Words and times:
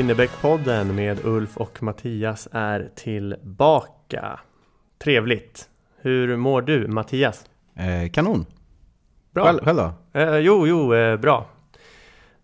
Winnerbäckpodden 0.00 0.94
med 0.94 1.24
Ulf 1.24 1.56
och 1.56 1.82
Mattias 1.82 2.48
är 2.52 2.90
tillbaka. 2.94 4.40
Trevligt. 4.98 5.68
Hur 5.96 6.36
mår 6.36 6.62
du 6.62 6.88
Mattias? 6.88 7.44
Eh, 7.74 8.10
kanon. 8.10 8.46
Bra. 9.30 9.44
Själv, 9.44 9.58
själv 9.64 9.76
då? 9.76 9.92
Eh, 10.20 10.36
jo, 10.36 10.66
jo, 10.66 10.94
eh, 10.94 11.16
bra. 11.16 11.46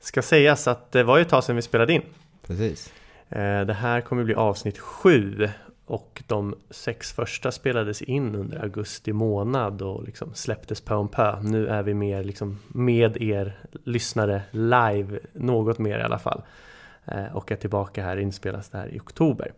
Ska 0.00 0.22
sägas 0.22 0.68
att 0.68 0.92
det 0.92 1.02
var 1.02 1.16
ju 1.16 1.22
ett 1.22 1.28
tag 1.28 1.44
sedan 1.44 1.56
vi 1.56 1.62
spelade 1.62 1.92
in. 1.92 2.02
Precis. 2.46 2.92
Eh, 3.28 3.60
det 3.60 3.74
här 3.74 4.00
kommer 4.00 4.24
bli 4.24 4.34
avsnitt 4.34 4.78
sju 4.78 5.48
och 5.86 6.22
de 6.26 6.54
sex 6.70 7.12
första 7.12 7.52
spelades 7.52 8.02
in 8.02 8.34
under 8.34 8.62
augusti 8.62 9.12
månad 9.12 9.82
och 9.82 10.04
liksom 10.04 10.34
släpptes 10.34 10.80
pö 10.80 10.94
om 10.94 11.08
pö. 11.08 11.40
Nu 11.42 11.66
är 11.66 11.82
vi 11.82 11.94
mer 11.94 12.24
liksom 12.24 12.58
med 12.68 13.22
er 13.22 13.58
lyssnare 13.84 14.42
live, 14.50 15.18
något 15.32 15.78
mer 15.78 15.98
i 15.98 16.02
alla 16.02 16.18
fall. 16.18 16.42
Eh, 17.06 17.36
och 17.36 17.52
är 17.52 17.56
tillbaka 17.56 18.04
här, 18.04 18.16
inspelas 18.16 18.68
det 18.68 18.78
här 18.78 18.94
i 18.94 19.00
oktober. 19.00 19.52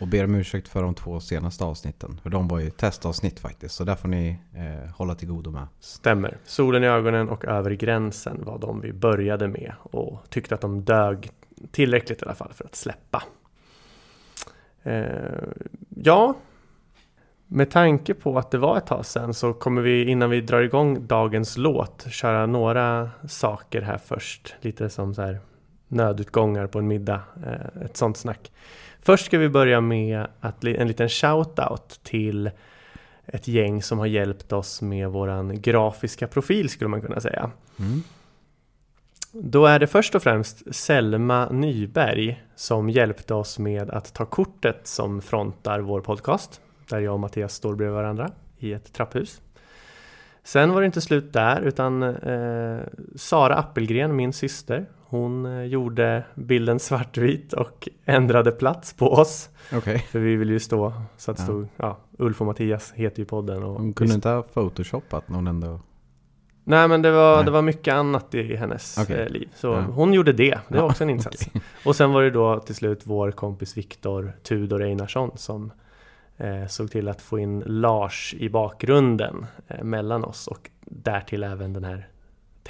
Och 0.00 0.08
ber 0.08 0.24
om 0.24 0.34
ursäkt 0.34 0.68
för 0.68 0.82
de 0.82 0.94
två 0.94 1.20
senaste 1.20 1.64
avsnitten. 1.64 2.20
För 2.22 2.30
de 2.30 2.48
var 2.48 2.58
ju 2.58 2.70
testavsnitt 2.70 3.40
faktiskt. 3.40 3.74
Så 3.74 3.84
där 3.84 3.94
får 3.94 4.08
ni 4.08 4.38
eh, 4.54 4.90
hålla 4.96 5.14
till 5.14 5.28
godo 5.28 5.50
med. 5.50 5.66
Stämmer. 5.80 6.36
Solen 6.44 6.84
i 6.84 6.86
ögonen 6.86 7.28
och 7.28 7.44
Över 7.44 7.70
gränsen 7.70 8.44
var 8.44 8.58
de 8.58 8.80
vi 8.80 8.92
började 8.92 9.48
med 9.48 9.72
och 9.82 10.18
tyckte 10.28 10.54
att 10.54 10.60
de 10.60 10.84
dög 10.84 11.30
tillräckligt 11.70 12.22
i 12.22 12.24
alla 12.24 12.34
fall 12.34 12.52
för 12.52 12.64
att 12.64 12.74
släppa. 12.74 13.22
Eh, 14.82 15.04
ja, 15.88 16.34
med 17.46 17.70
tanke 17.70 18.14
på 18.14 18.38
att 18.38 18.50
det 18.50 18.58
var 18.58 18.76
ett 18.76 18.86
tag 18.86 19.06
sedan 19.06 19.34
så 19.34 19.52
kommer 19.52 19.82
vi 19.82 20.10
innan 20.10 20.30
vi 20.30 20.40
drar 20.40 20.60
igång 20.60 21.06
dagens 21.06 21.56
låt 21.56 22.06
köra 22.10 22.46
några 22.46 23.10
saker 23.28 23.82
här 23.82 23.98
först. 23.98 24.54
Lite 24.60 24.90
som 24.90 25.14
så 25.14 25.22
här 25.22 25.40
nödutgångar 25.90 26.66
på 26.66 26.78
en 26.78 26.86
middag, 26.86 27.22
eh, 27.46 27.82
ett 27.84 27.96
sånt 27.96 28.16
snack. 28.16 28.52
Först 29.02 29.26
ska 29.26 29.38
vi 29.38 29.48
börja 29.48 29.80
med 29.80 30.26
att 30.40 30.64
en 30.64 30.88
liten 30.88 31.08
shout-out 31.08 32.00
till 32.02 32.50
ett 33.26 33.48
gäng 33.48 33.82
som 33.82 33.98
har 33.98 34.06
hjälpt 34.06 34.52
oss 34.52 34.82
med 34.82 35.08
våran 35.08 35.60
grafiska 35.60 36.26
profil 36.26 36.68
skulle 36.68 36.88
man 36.88 37.02
kunna 37.02 37.20
säga. 37.20 37.50
Mm. 37.78 38.02
Då 39.32 39.66
är 39.66 39.78
det 39.78 39.86
först 39.86 40.14
och 40.14 40.22
främst 40.22 40.74
Selma 40.74 41.48
Nyberg 41.48 42.44
som 42.54 42.90
hjälpte 42.90 43.34
oss 43.34 43.58
med 43.58 43.90
att 43.90 44.14
ta 44.14 44.26
kortet 44.26 44.86
som 44.86 45.22
frontar 45.22 45.80
vår 45.80 46.00
podcast. 46.00 46.60
Där 46.88 47.00
jag 47.00 47.14
och 47.14 47.20
Mattias 47.20 47.54
står 47.54 47.74
bredvid 47.74 47.94
varandra 47.94 48.30
i 48.58 48.72
ett 48.72 48.92
trapphus. 48.92 49.40
Sen 50.42 50.72
var 50.72 50.80
det 50.80 50.86
inte 50.86 51.00
slut 51.00 51.32
där 51.32 51.60
utan 51.60 52.02
eh, 52.02 52.80
Sara 53.16 53.54
Appelgren, 53.54 54.16
min 54.16 54.32
syster, 54.32 54.86
hon 55.10 55.46
eh, 55.46 55.62
gjorde 55.64 56.24
bilden 56.34 56.78
svartvit 56.80 57.52
och 57.52 57.88
ändrade 58.04 58.52
plats 58.52 58.92
på 58.94 59.12
oss. 59.12 59.50
Okej. 59.72 59.98
För 59.98 60.18
vi 60.18 60.36
vill 60.36 60.50
ju 60.50 60.60
stå 60.60 60.92
så 61.16 61.30
att 61.30 61.36
det 61.36 61.42
Ja. 61.42 61.46
stod, 61.46 61.68
ja, 61.76 61.98
Ulf 62.18 62.40
och 62.40 62.46
Mattias 62.46 62.92
heter 62.92 63.18
ju 63.18 63.24
podden. 63.24 63.62
Och 63.62 63.80
Hon 63.80 63.92
kunde 63.92 64.14
inte 64.14 64.28
ha 64.28 64.42
photoshopat 64.42 65.28
någon 65.28 65.46
ändå. 65.46 65.80
Nej 66.64 66.88
men 66.88 67.02
det 67.02 67.10
var, 67.10 67.36
Nej. 67.36 67.44
det 67.44 67.50
var 67.50 67.62
mycket 67.62 67.94
annat 67.94 68.34
i 68.34 68.56
hennes 68.56 69.10
eh, 69.10 69.28
liv. 69.28 69.48
Så 69.54 69.66
Ja. 69.66 69.80
hon 69.80 70.12
gjorde 70.14 70.32
det, 70.32 70.58
det 70.68 70.76
var 70.80 70.82
också 70.90 71.04
en 71.04 71.10
insats. 71.10 71.48
Och 71.84 71.96
sen 71.96 72.12
var 72.12 72.22
det 72.22 72.30
då 72.30 72.58
till 72.60 72.74
slut 72.74 73.00
vår 73.04 73.30
kompis 73.30 73.76
Viktor 73.76 74.32
Tudor 74.42 74.82
Einarsson 74.82 75.30
som 75.36 75.72
eh, 76.36 76.66
såg 76.66 76.90
till 76.90 77.08
att 77.08 77.22
få 77.22 77.38
in 77.38 77.62
Lars 77.66 78.34
i 78.38 78.48
bakgrunden 78.48 79.46
eh, 79.68 79.84
mellan 79.84 80.24
oss 80.24 80.46
och 80.46 80.70
därtill 80.80 81.42
även 81.42 81.72
den 81.72 81.84
här 81.84 82.08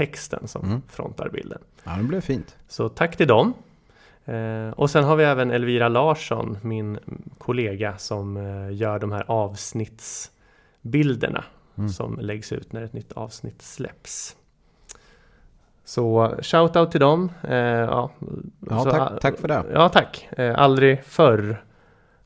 texten 0.07 0.49
som 0.49 0.65
Mm. 0.67 0.83
frontar 0.89 1.29
bilden. 1.29 1.59
Ja, 1.85 1.97
det 1.97 2.03
blev 2.05 2.21
fint. 2.21 2.57
Så 2.69 2.89
tack 2.89 3.17
till 3.17 3.29
dem. 3.29 3.55
Eh, 4.25 4.69
och 4.77 4.91
sen 4.91 5.05
har 5.05 5.17
vi 5.17 5.25
även 5.25 5.51
Elvira 5.51 5.89
Larsson, 5.89 6.59
min 6.63 6.99
kollega 7.39 7.99
som 7.99 8.37
eh, 8.37 8.73
gör 8.75 8.99
de 8.99 9.13
här 9.13 9.25
avsnittsbilderna 9.29 11.45
Mm. 11.79 11.89
som 11.89 12.19
läggs 12.21 12.53
ut 12.53 12.73
när 12.73 12.83
ett 12.83 12.93
nytt 12.93 13.13
avsnitt 13.13 13.63
släpps. 13.63 14.37
Så 15.85 16.35
shout-out 16.43 16.91
till 16.91 17.01
dem. 17.01 17.33
Eh, 17.43 17.57
ja, 17.57 18.11
Ja, 18.71 18.85
Så, 18.85 18.91
tack, 18.91 19.21
tack 19.21 19.39
för 19.39 19.49
det. 19.49 19.65
Ja, 19.73 19.89
tack. 19.89 20.29
Eh, 20.31 20.59
aldrig 20.59 21.05
förr 21.05 21.65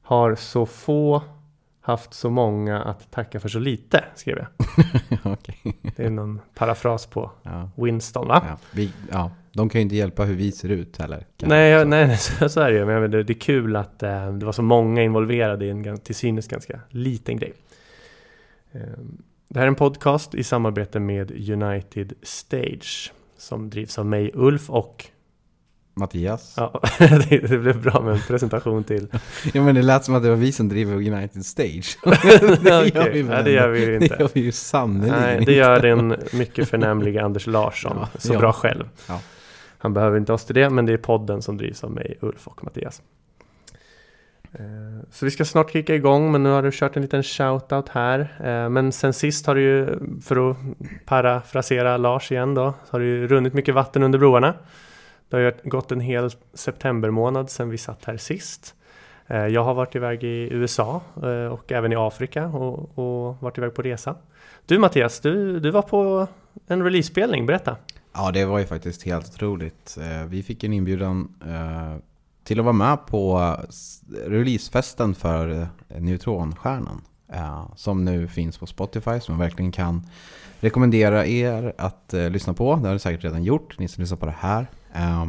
har 0.02 0.34
så 0.34 0.66
få 0.66 1.22
haft 1.86 2.14
så 2.14 2.30
många 2.30 2.82
att 2.82 3.10
tacka 3.10 3.40
för 3.40 3.48
så 3.48 3.58
lite, 3.58 4.04
skrev 4.14 4.38
jag. 4.38 4.46
Okej. 5.32 5.56
Det 5.96 6.04
är 6.04 6.10
någon 6.10 6.40
parafras 6.54 7.06
på 7.06 7.30
Ja. 7.42 7.70
Winston, 7.76 8.28
va? 8.28 8.44
Ja. 8.48 8.58
Vi, 8.72 8.92
ja. 9.12 9.30
De 9.52 9.68
kan 9.68 9.78
ju 9.78 9.82
inte 9.82 9.96
hjälpa 9.96 10.24
hur 10.24 10.34
vi 10.34 10.52
ser 10.52 10.68
ut 10.68 10.98
heller. 10.98 11.26
Nej, 11.42 11.70
jag- 11.70 11.88
nej, 11.88 12.16
så, 12.18 12.48
så 12.48 12.60
är 12.60 12.70
det 12.70 12.78
ju. 12.78 12.84
Men 12.84 12.94
menar, 13.02 13.22
det 13.22 13.32
är 13.32 13.34
kul 13.40 13.76
att 13.76 14.02
eh, 14.02 14.32
det 14.32 14.46
var 14.46 14.52
så 14.52 14.62
många 14.62 15.02
involverade 15.02 15.66
i 15.66 15.70
en 15.70 15.98
till 15.98 16.14
synes 16.14 16.48
ganska 16.48 16.80
liten 16.88 17.36
grej. 17.36 17.52
Eh, 18.72 18.80
det 19.48 19.58
här 19.58 19.62
är 19.66 19.68
en 19.68 19.74
podcast 19.74 20.34
i 20.34 20.44
samarbete 20.44 21.00
med 21.00 21.50
United 21.50 22.12
Stage 22.22 23.12
som 23.38 23.70
drivs 23.70 23.98
av 23.98 24.06
mig, 24.06 24.30
Ulf 24.34 24.70
och 24.70 25.06
Mattias. 25.96 26.54
ja, 26.56 26.80
det, 26.98 27.38
det 27.48 27.58
blev 27.58 27.82
bra 27.82 28.00
med 28.00 28.12
en 28.14 28.20
presentation 28.20 28.84
till. 28.84 29.06
Ja 29.52 29.62
men 29.62 29.74
det 29.74 29.82
lät 29.82 30.04
som 30.04 30.14
att 30.14 30.22
det 30.22 30.28
var 30.28 30.36
vi 30.36 30.52
som 30.52 30.68
driver 30.68 30.94
United 30.94 31.46
Stage. 31.46 31.98
Okej, 32.06 32.92
gör 32.94 33.10
vi 33.10 33.22
nej, 33.22 33.44
det 33.44 33.50
gör 33.50 33.68
vi 33.68 33.80
ju 33.80 33.98
Det 33.98 34.04
inte. 34.04 34.16
gör 34.20 34.28
vi 34.34 34.40
ju 34.40 34.52
sannerligen 34.52 35.20
Nej, 35.20 35.44
det 35.44 35.52
gör 35.54 35.80
den 35.80 36.16
mycket 36.32 36.68
förnämliga 36.68 37.24
Anders 37.24 37.46
Larsson 37.46 37.96
Ja, 38.00 38.08
så 38.20 38.34
ja. 38.34 38.38
bra 38.38 38.52
själv. 38.52 38.88
Ja. 39.08 39.20
Han 39.78 39.94
behöver 39.94 40.18
inte 40.18 40.32
oss 40.32 40.44
till 40.44 40.54
det, 40.54 40.70
men 40.70 40.86
det 40.86 40.92
är 40.92 40.96
podden 40.96 41.42
som 41.42 41.56
drivs 41.56 41.84
av 41.84 41.90
mig, 41.90 42.18
Ulf 42.20 42.48
och 42.48 42.64
Mattias. 42.64 43.02
Eh, 44.52 44.60
Så 45.10 45.24
vi 45.24 45.30
ska 45.30 45.44
snart 45.44 45.72
kicka 45.72 45.94
igång, 45.94 46.32
men 46.32 46.42
nu 46.42 46.48
har 46.50 46.62
du 46.62 46.70
kört 46.72 46.96
en 46.96 47.02
liten 47.02 47.22
shoutout 47.22 47.88
här. 47.88 48.20
Eh, 48.44 48.68
Men 48.68 48.92
sen 48.92 49.12
sist 49.12 49.46
har 49.46 49.54
du 49.54 49.62
ju, 49.62 49.88
för 50.24 50.50
att 50.50 50.56
parafrasera 51.04 51.96
Lars 51.96 52.32
igen 52.32 52.54
då, 52.54 52.74
har 52.90 53.00
det 53.00 53.06
ju 53.06 53.26
runnit 53.28 53.54
mycket 53.54 53.74
vatten 53.74 54.02
under 54.02 54.18
broarna. 54.18 54.54
Det 55.34 55.40
har 55.40 55.52
ju 55.64 55.70
gått 55.70 55.92
en 55.92 56.00
hel 56.00 56.30
septembermånad 56.54 57.50
sedan 57.50 57.70
vi 57.70 57.78
satt 57.78 58.04
här 58.04 58.16
sist. 58.16 58.74
Eh, 59.26 59.46
jag 59.46 59.64
har 59.64 59.74
varit 59.74 59.94
iväg 59.94 60.24
i 60.24 60.48
USA 60.52 61.00
eh, 61.22 61.52
och 61.52 61.72
även 61.72 61.92
i 61.92 61.96
Afrika 61.96 62.46
och, 62.46 62.98
och 62.98 63.42
varit 63.42 63.58
iväg 63.58 63.74
på 63.74 63.82
resa. 63.82 64.16
Du 64.66 64.78
Mattias, 64.78 65.20
du, 65.20 65.60
du 65.60 65.70
var 65.70 65.82
på 65.82 66.26
en 66.66 66.82
release-spelning, 66.82 67.46
berätta. 67.46 67.76
Ja, 68.12 68.30
det 68.30 68.44
var 68.44 68.58
ju 68.58 68.66
faktiskt 68.66 69.02
helt 69.02 69.28
otroligt. 69.28 69.98
Eh, 70.00 70.26
vi 70.26 70.42
fick 70.42 70.64
en 70.64 70.72
inbjudan 70.72 71.34
till 72.44 72.58
att 72.58 72.64
vara 72.64 72.72
med 72.72 73.06
på 73.06 73.56
releasefesten 74.26 75.14
för 75.14 75.68
Neutronstjärnan. 75.88 77.02
Som 77.76 78.04
nu 78.04 78.28
finns 78.28 78.58
på 78.58 78.66
Spotify, 78.66 79.20
som 79.20 79.34
jag 79.34 79.38
verkligen 79.38 79.72
kan 79.72 80.06
rekommendera 80.60 81.26
er 81.26 81.72
att 81.78 82.14
lyssna 82.30 82.54
på. 82.54 82.76
Det 82.76 82.86
har 82.88 82.92
ni 82.92 82.98
säkert 82.98 83.24
redan 83.24 83.44
gjort, 83.44 83.78
ni 83.78 83.88
som 83.88 84.00
lyssnar 84.00 84.18
på 84.18 84.26
det 84.26 84.36
här. 84.38 84.66
Eh, 84.94 85.24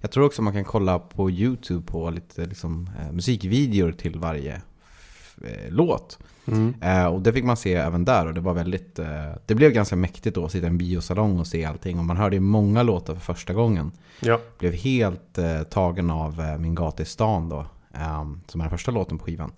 Jag 0.00 0.10
tror 0.10 0.24
också 0.26 0.42
man 0.42 0.52
kan 0.52 0.64
kolla 0.64 0.98
på 0.98 1.30
YouTube 1.30 1.86
på 1.86 2.10
lite 2.10 2.46
liksom, 2.46 2.90
eh, 3.00 3.12
musikvideor 3.12 3.92
till 3.92 4.18
varje 4.18 4.54
eh, 5.44 5.68
låt. 5.70 6.18
Eh, 6.82 7.04
och 7.06 7.20
det 7.22 7.32
fick 7.32 7.44
man 7.44 7.56
se 7.56 7.74
även 7.74 8.04
där 8.04 8.26
och 8.26 8.34
det 8.34 8.40
var 8.40 8.54
väldigt, 8.54 8.98
eh, 8.98 9.32
det 9.46 9.54
blev 9.54 9.70
ganska 9.72 9.96
mäktigt 9.96 10.34
då 10.34 10.44
att 10.44 10.52
sitta 10.52 10.66
i 10.66 10.70
en 10.70 10.78
biosalong 10.78 11.38
och 11.38 11.46
se 11.46 11.64
allting. 11.64 11.98
Och 11.98 12.04
man 12.04 12.16
hörde 12.16 12.36
ju 12.36 12.40
många 12.40 12.82
låtar 12.82 13.14
för 13.14 13.20
första 13.34 13.52
gången. 13.54 13.92
Ja, 14.20 14.40
Blev 14.58 14.72
helt 14.72 15.38
eh, 15.38 15.62
tagen 15.62 16.10
av 16.10 16.56
Min 16.60 16.74
gata 16.74 17.02
i 17.02 17.06
stan 17.06 17.48
då, 17.48 17.66
eh, 17.94 18.24
som 18.46 18.60
är 18.60 18.64
den 18.64 18.70
första 18.70 18.90
låten 18.90 19.18
på 19.18 19.24
skivan. 19.24 19.52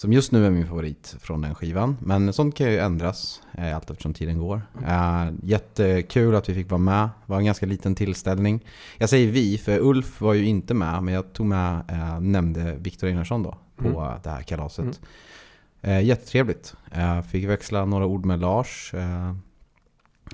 Som 0.00 0.12
just 0.12 0.32
nu 0.32 0.46
är 0.46 0.50
min 0.50 0.66
favorit 0.66 1.16
från 1.20 1.40
den 1.40 1.54
skivan. 1.54 1.96
Men 2.00 2.32
sånt 2.32 2.54
kan 2.54 2.70
ju 2.70 2.78
ändras 2.78 3.42
eh, 3.58 3.76
allt 3.76 3.90
eftersom 3.90 4.14
tiden 4.14 4.38
går. 4.38 4.62
Eh, 4.86 5.28
jättekul 5.42 6.34
att 6.34 6.48
vi 6.48 6.54
fick 6.54 6.70
vara 6.70 6.78
med. 6.78 7.02
Det 7.02 7.32
var 7.32 7.38
en 7.38 7.44
ganska 7.44 7.66
liten 7.66 7.94
tillställning. 7.94 8.64
Jag 8.98 9.08
säger 9.08 9.32
vi, 9.32 9.58
för 9.58 9.78
Ulf 9.78 10.20
var 10.20 10.34
ju 10.34 10.44
inte 10.46 10.74
med. 10.74 11.02
Men 11.02 11.14
jag 11.14 11.32
tog 11.32 11.46
med, 11.46 11.82
eh, 11.88 12.20
nämnde 12.20 12.76
Viktor 12.78 13.08
Einarsson 13.08 13.42
då 13.42 13.58
på 13.76 13.88
Mm. 13.88 14.20
det 14.22 14.30
här 14.30 14.42
kalaset. 14.42 14.84
Mm. 14.84 15.96
Eh, 15.96 16.04
jättetrevligt. 16.04 16.74
Eh, 16.92 17.22
fick 17.22 17.48
växla 17.48 17.84
några 17.84 18.06
ord 18.06 18.24
med 18.24 18.40
Lars. 18.40 18.94
Eh, 18.94 19.34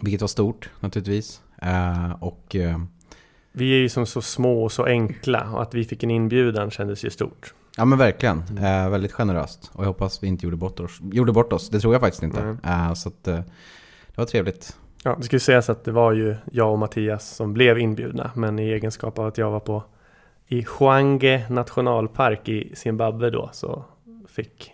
vilket 0.02 0.20
var 0.20 0.28
stort 0.28 0.70
naturligtvis. 0.80 1.40
Eh, 1.62 2.10
och 2.22 2.56
eh, 2.56 2.78
vi 3.52 3.72
är 3.74 3.78
ju 3.78 3.88
som 3.88 4.06
så 4.06 4.22
små 4.22 4.64
och 4.64 4.72
så 4.72 4.84
enkla 4.84 5.50
och 5.52 5.62
att 5.62 5.74
vi 5.74 5.84
fick 5.84 6.02
en 6.02 6.10
inbjudan 6.10 6.70
kändes 6.70 7.04
ju 7.04 7.10
stort. 7.10 7.54
Ja 7.76 7.84
men 7.84 7.98
verkligen, 7.98 8.42
Mm. 8.50 8.64
eh, 8.84 8.90
väldigt 8.90 9.12
generöst. 9.12 9.70
Och 9.74 9.82
jag 9.84 9.88
hoppas 9.88 10.22
vi 10.22 10.26
inte 10.26 10.46
gjorde 10.46 10.56
bort 10.56 10.80
oss. 10.80 10.98
Gjorde 11.12 11.32
bort 11.32 11.52
oss. 11.52 11.70
Det 11.70 11.80
tror 11.80 11.94
jag 11.94 12.00
faktiskt 12.00 12.22
inte. 12.22 12.44
Nej. 12.62 12.72
Eh, 12.74 12.94
så 12.94 13.08
att, 13.08 13.28
eh, 13.28 13.34
det 14.06 14.16
var 14.16 14.24
trevligt. 14.24 14.76
Ja, 15.04 15.14
det 15.18 15.22
ska 15.24 15.36
ju 15.36 15.40
sägas 15.40 15.70
att 15.70 15.84
det 15.84 15.92
var 15.92 16.12
ju 16.12 16.36
jag 16.52 16.72
och 16.72 16.78
Mattias 16.78 17.28
som 17.36 17.52
blev 17.54 17.78
inbjudna, 17.78 18.30
men 18.34 18.58
i 18.58 18.62
egenskap 18.72 19.18
av 19.18 19.26
att 19.26 19.38
jag 19.38 19.50
var 19.50 19.60
på 19.60 19.82
i 20.46 20.62
Hwange 20.78 21.46
nationalpark 21.50 22.48
i 22.48 22.72
Zimbabwe 22.76 23.30
då 23.30 23.50
så 23.52 23.84
fick 24.28 24.72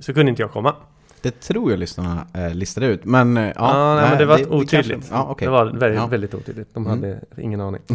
så 0.00 0.14
kunde 0.14 0.30
inte 0.30 0.42
jag 0.42 0.50
komma. 0.50 0.74
Det 1.22 1.30
tror 1.40 1.70
jag 1.70 1.78
lyssnarna 1.78 2.26
eh, 2.34 2.54
listade 2.54 2.86
ut. 2.86 3.04
Men 3.04 3.36
eh, 3.36 3.44
ja, 3.44 3.52
Ja, 3.56 3.94
nej, 4.00 4.08
men 4.10 4.18
det 4.18 4.24
var 4.26 4.52
otydligt. 4.54 4.70
kanske- 4.90 5.14
ja, 5.14 5.26
okej. 5.30 5.46
Det 5.46 5.52
var 5.52 5.64
väldigt, 5.66 5.94
Ja. 6.00 6.06
väldigt 6.06 6.34
otydligt. 6.34 6.74
De 6.74 6.86
Mm. 6.86 6.90
hade 7.02 7.20
ingen 7.36 7.60
aning. 7.60 7.82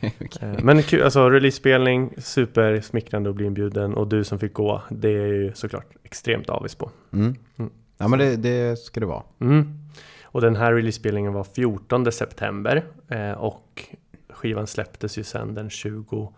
Okej. 0.00 0.28
Eh, 0.40 0.64
Men 0.64 0.82
kul, 0.82 1.02
alltså 1.02 1.30
release-spelning, 1.30 2.14
supersmickrande 2.18 3.30
att 3.30 3.36
bli 3.36 3.46
inbjuden 3.46 3.94
och 3.94 4.08
du 4.08 4.24
som 4.24 4.38
fick 4.38 4.52
gå, 4.52 4.82
det 4.90 5.08
är 5.08 5.26
ju 5.26 5.52
såklart 5.54 5.86
extremt 6.04 6.50
avis 6.50 6.74
på. 6.74 6.90
Mm. 7.12 7.34
Mm. 7.56 7.70
Ja, 7.98 8.08
men 8.08 8.18
det, 8.18 8.36
det 8.36 8.78
ska 8.78 9.00
det 9.00 9.06
vara. 9.06 9.22
Mm. 9.40 9.78
Och 10.24 10.40
den 10.40 10.56
här 10.56 10.72
release-spelningen 10.74 11.32
var 11.32 11.44
14 11.44 12.12
september 12.12 12.82
eh, 13.08 13.32
och 13.32 13.84
skivan 14.30 14.66
släpptes 14.66 15.18
ju 15.18 15.24
sen 15.24 15.54
den 15.54 15.70
22 15.70 16.32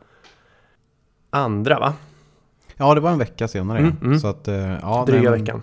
va? 1.31 1.95
Ja, 2.77 2.95
det 2.95 3.01
var 3.01 3.11
en 3.11 3.19
vecka 3.19 3.49
senare. 3.49 3.79
Mm, 3.79 3.97
mm. 4.03 4.19
Så 4.19 4.27
att, 4.29 4.49
eh, 4.49 4.57
ja, 4.83 5.05
Dryga 5.07 5.31
men 5.31 5.41
veckan. 5.41 5.63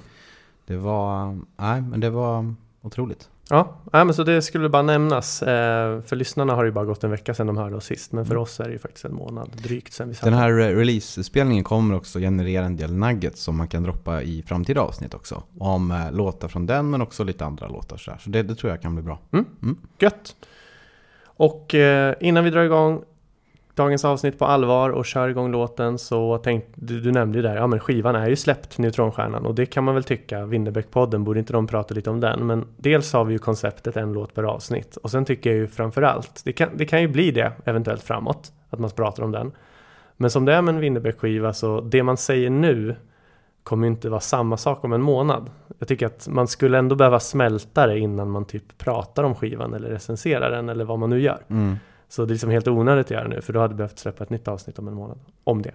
Det 0.72 0.78
var, 0.78 1.40
nej, 1.58 1.82
men 1.82 2.00
det 2.00 2.10
var 2.10 2.56
otroligt. 2.82 3.30
Ja, 3.50 3.76
nej, 3.94 4.06
men 4.06 4.14
så 4.14 4.24
det 4.24 4.42
skulle 4.42 4.70
bara 4.70 4.82
nämnas. 4.82 5.42
Eh, 5.44 6.02
för 6.02 6.16
lyssnarna 6.16 6.54
har 6.56 6.64
det 6.64 6.68
ju 6.68 6.74
bara 6.74 6.86
gått 6.86 7.04
en 7.04 7.12
vecka 7.12 7.34
sedan 7.34 7.48
de 7.48 7.58
hörde 7.58 7.76
oss 7.76 7.86
sist, 7.86 8.12
men 8.12 8.26
för 8.26 8.32
Mm. 8.34 8.44
oss 8.44 8.60
är 8.60 8.64
det 8.64 8.72
ju 8.72 8.78
faktiskt 8.80 9.06
en 9.06 9.14
månad 9.16 9.50
drygt 9.64 9.94
sedan 9.94 10.08
vi 10.10 10.14
satt 10.16 10.24
Den 10.26 10.34
här 10.34 10.52
release-spelningen 10.54 11.64
kommer 11.64 11.96
också 11.96 12.20
generera 12.20 12.66
en 12.66 12.78
del 12.78 12.94
nuggets 12.98 13.42
som 13.44 13.58
man 13.58 13.68
kan 13.68 13.84
droppa 13.84 14.22
i 14.22 14.44
framtida 14.48 14.82
avsnitt 14.82 15.14
också. 15.14 15.44
Om 15.60 15.92
eh, 15.92 16.12
låtar 16.12 16.48
från 16.48 16.66
den 16.66 16.90
men 16.90 17.02
också 17.02 17.24
lite 17.24 17.46
andra 17.46 17.68
låtar 17.68 17.98
så, 17.98 18.12
så 18.20 18.30
det, 18.30 18.44
det 18.44 18.56
tror 18.56 18.72
jag 18.72 18.82
kan 18.82 18.96
bli 18.96 19.04
bra. 19.04 19.20
Gött! 20.00 20.36
Och 21.24 21.76
eh, 21.76 22.16
innan 22.20 22.44
vi 22.44 22.50
drar 22.50 22.64
igång 22.64 23.02
dagens 23.76 24.06
avsnitt 24.06 24.40
på 24.40 24.46
allvar 24.46 24.90
och 24.90 25.06
kör 25.06 25.30
igång 25.30 25.52
låten 25.52 25.98
så 25.98 26.38
tänkte 26.38 26.72
du, 26.76 27.00
du 27.00 27.12
nämnde 27.12 27.38
ju 27.38 27.42
där, 27.42 27.56
ja 27.56 27.68
men 27.68 27.80
skivan 27.80 28.16
är 28.16 28.30
ju 28.30 28.36
släppt, 28.36 28.78
Neutronstjärnan, 28.78 29.46
och 29.46 29.56
det 29.56 29.66
kan 29.66 29.84
man 29.84 29.96
väl 29.96 30.04
tycka, 30.04 30.46
Winnerbäck-podden, 30.46 31.24
borde 31.24 31.40
inte 31.40 31.54
de 31.54 31.68
prata 31.68 31.94
lite 31.94 32.10
om 32.10 32.20
den? 32.20 32.48
Men 32.48 32.66
dels 32.78 33.14
har 33.14 33.26
vi 33.26 33.34
ju 33.34 33.40
konceptet 33.40 33.98
en 33.98 34.14
låt 34.14 34.34
per 34.34 34.44
avsnitt 34.44 34.98
och 34.98 35.12
sen 35.12 35.26
tycker 35.26 35.50
jag 35.50 35.60
ju 35.60 35.68
framförallt, 35.68 36.42
det 36.46 36.54
kan, 36.54 36.70
det 36.76 36.86
kan 36.86 37.02
ju 37.02 37.08
bli 37.08 37.32
det 37.32 37.52
eventuellt 37.66 38.04
framåt, 38.04 38.52
att 38.70 38.80
man 38.80 38.90
pratar 38.90 39.24
om 39.24 39.32
den. 39.32 39.52
Men 40.18 40.30
som 40.30 40.46
det 40.46 40.54
är 40.54 40.62
med 40.62 40.76
en 40.76 40.82
Winnerbäck-skiva 40.82 41.54
så 41.54 41.82
det 41.82 42.04
man 42.04 42.18
säger 42.18 42.50
nu 42.50 42.96
kommer 43.64 43.88
ju 43.88 43.92
inte 43.92 44.10
vara 44.10 44.20
samma 44.20 44.58
sak 44.58 44.84
om 44.84 44.94
en 44.94 45.02
månad. 45.02 45.50
Jag 45.80 45.88
tycker 45.88 46.06
att 46.06 46.28
man 46.28 46.48
skulle 46.48 46.78
ändå 46.78 46.96
behöva 46.96 47.20
smälta 47.20 47.88
det 47.88 48.00
innan 48.00 48.32
man 48.32 48.46
typ 48.46 48.78
pratar 48.78 49.24
om 49.24 49.36
skivan 49.36 49.74
eller 49.74 49.90
recenserar 49.90 50.52
den 50.52 50.70
eller 50.70 50.86
vad 50.86 51.00
man 51.00 51.10
nu 51.10 51.22
gör. 51.22 51.40
Mm. 51.50 51.76
Så 52.12 52.26
det 52.26 52.30
är 52.32 52.34
liksom 52.34 52.50
helt 52.50 52.68
onödigt 52.68 53.06
att 53.06 53.12
göra 53.12 53.28
nu 53.28 53.42
för 53.42 53.54
då 53.54 53.60
hade 53.60 53.74
vi 53.74 53.78
behövt 53.78 54.00
släppa 54.00 54.24
ett 54.24 54.30
nytt 54.30 54.48
avsnitt 54.48 54.80
om 54.80 54.88
en 54.88 54.94
månad. 54.94 55.20
Om 55.44 55.62
det. 55.62 55.72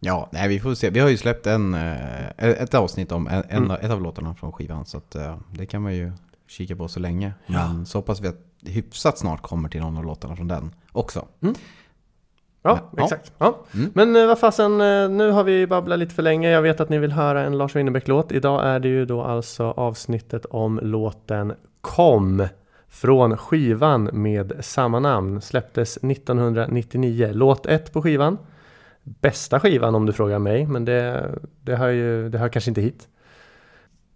Ja, 0.00 0.28
nej 0.32 0.48
vi 0.48 0.60
får 0.60 0.74
se. 0.74 0.90
Vi 0.90 1.00
har 1.00 1.08
ju 1.08 1.16
släppt 1.16 1.46
en, 1.46 1.74
eh, 1.74 2.26
ett 2.36 2.74
avsnitt 2.74 3.12
om 3.12 3.26
en, 3.28 3.42
Mm. 3.50 3.70
ett 3.70 3.90
av 3.90 4.02
låtarna 4.02 4.34
från 4.34 4.52
skivan. 4.52 4.86
Så 4.86 4.98
att, 4.98 5.14
eh, 5.14 5.36
det 5.52 5.66
kan 5.66 5.82
man 5.82 5.94
ju 5.94 6.12
kika 6.46 6.76
på 6.76 6.88
så 6.88 7.00
länge. 7.00 7.32
Ja. 7.46 7.68
Men 7.68 7.86
så 7.86 7.98
hoppas 7.98 8.20
vi 8.20 8.28
att 8.28 8.40
hyfsat 8.66 9.18
snart 9.18 9.42
kommer 9.42 9.68
till 9.68 9.80
någon 9.80 9.96
av 9.98 10.04
låtarna 10.04 10.36
från 10.36 10.48
den 10.48 10.74
också. 10.92 11.24
Ja, 11.40 11.48
Men, 12.62 12.78
ja. 12.96 13.04
exakt. 13.04 13.32
Ja. 13.38 13.58
Mm. 13.74 13.90
Men 13.94 14.16
eh, 14.16 14.26
vad 14.26 14.38
fasen, 14.38 14.78
nu 15.16 15.30
har 15.30 15.44
vi 15.44 15.66
babblat 15.66 15.98
lite 15.98 16.14
för 16.14 16.22
länge. 16.22 16.50
Jag 16.50 16.62
vet 16.62 16.80
att 16.80 16.88
ni 16.88 16.98
vill 16.98 17.12
höra 17.12 17.44
en 17.44 17.58
Lars 17.58 17.76
Winnerbäck-låt. 17.76 18.32
Idag 18.32 18.66
är 18.66 18.80
det 18.80 18.88
ju 18.88 19.06
då 19.06 19.22
alltså 19.22 19.64
avsnittet 19.64 20.44
om 20.44 20.80
låten 20.82 21.54
Kom 21.80 22.46
från 22.88 23.36
skivan 23.36 24.10
med 24.12 24.52
samma 24.60 25.00
namn. 25.00 25.40
Släpptes 25.40 25.96
1999. 25.96 27.30
Låt 27.32 27.66
1 27.66 27.92
på 27.92 28.02
skivan. 28.02 28.38
Bästa 29.02 29.60
skivan 29.60 29.94
om 29.94 30.06
du 30.06 30.12
frågar 30.12 30.38
mig, 30.38 30.66
men 30.66 30.84
det, 30.84 31.30
det, 31.62 31.76
hör 31.76 31.88
ju, 31.88 32.28
det 32.28 32.38
hör 32.38 32.48
kanske 32.48 32.70
inte 32.70 32.80
hit. 32.80 33.08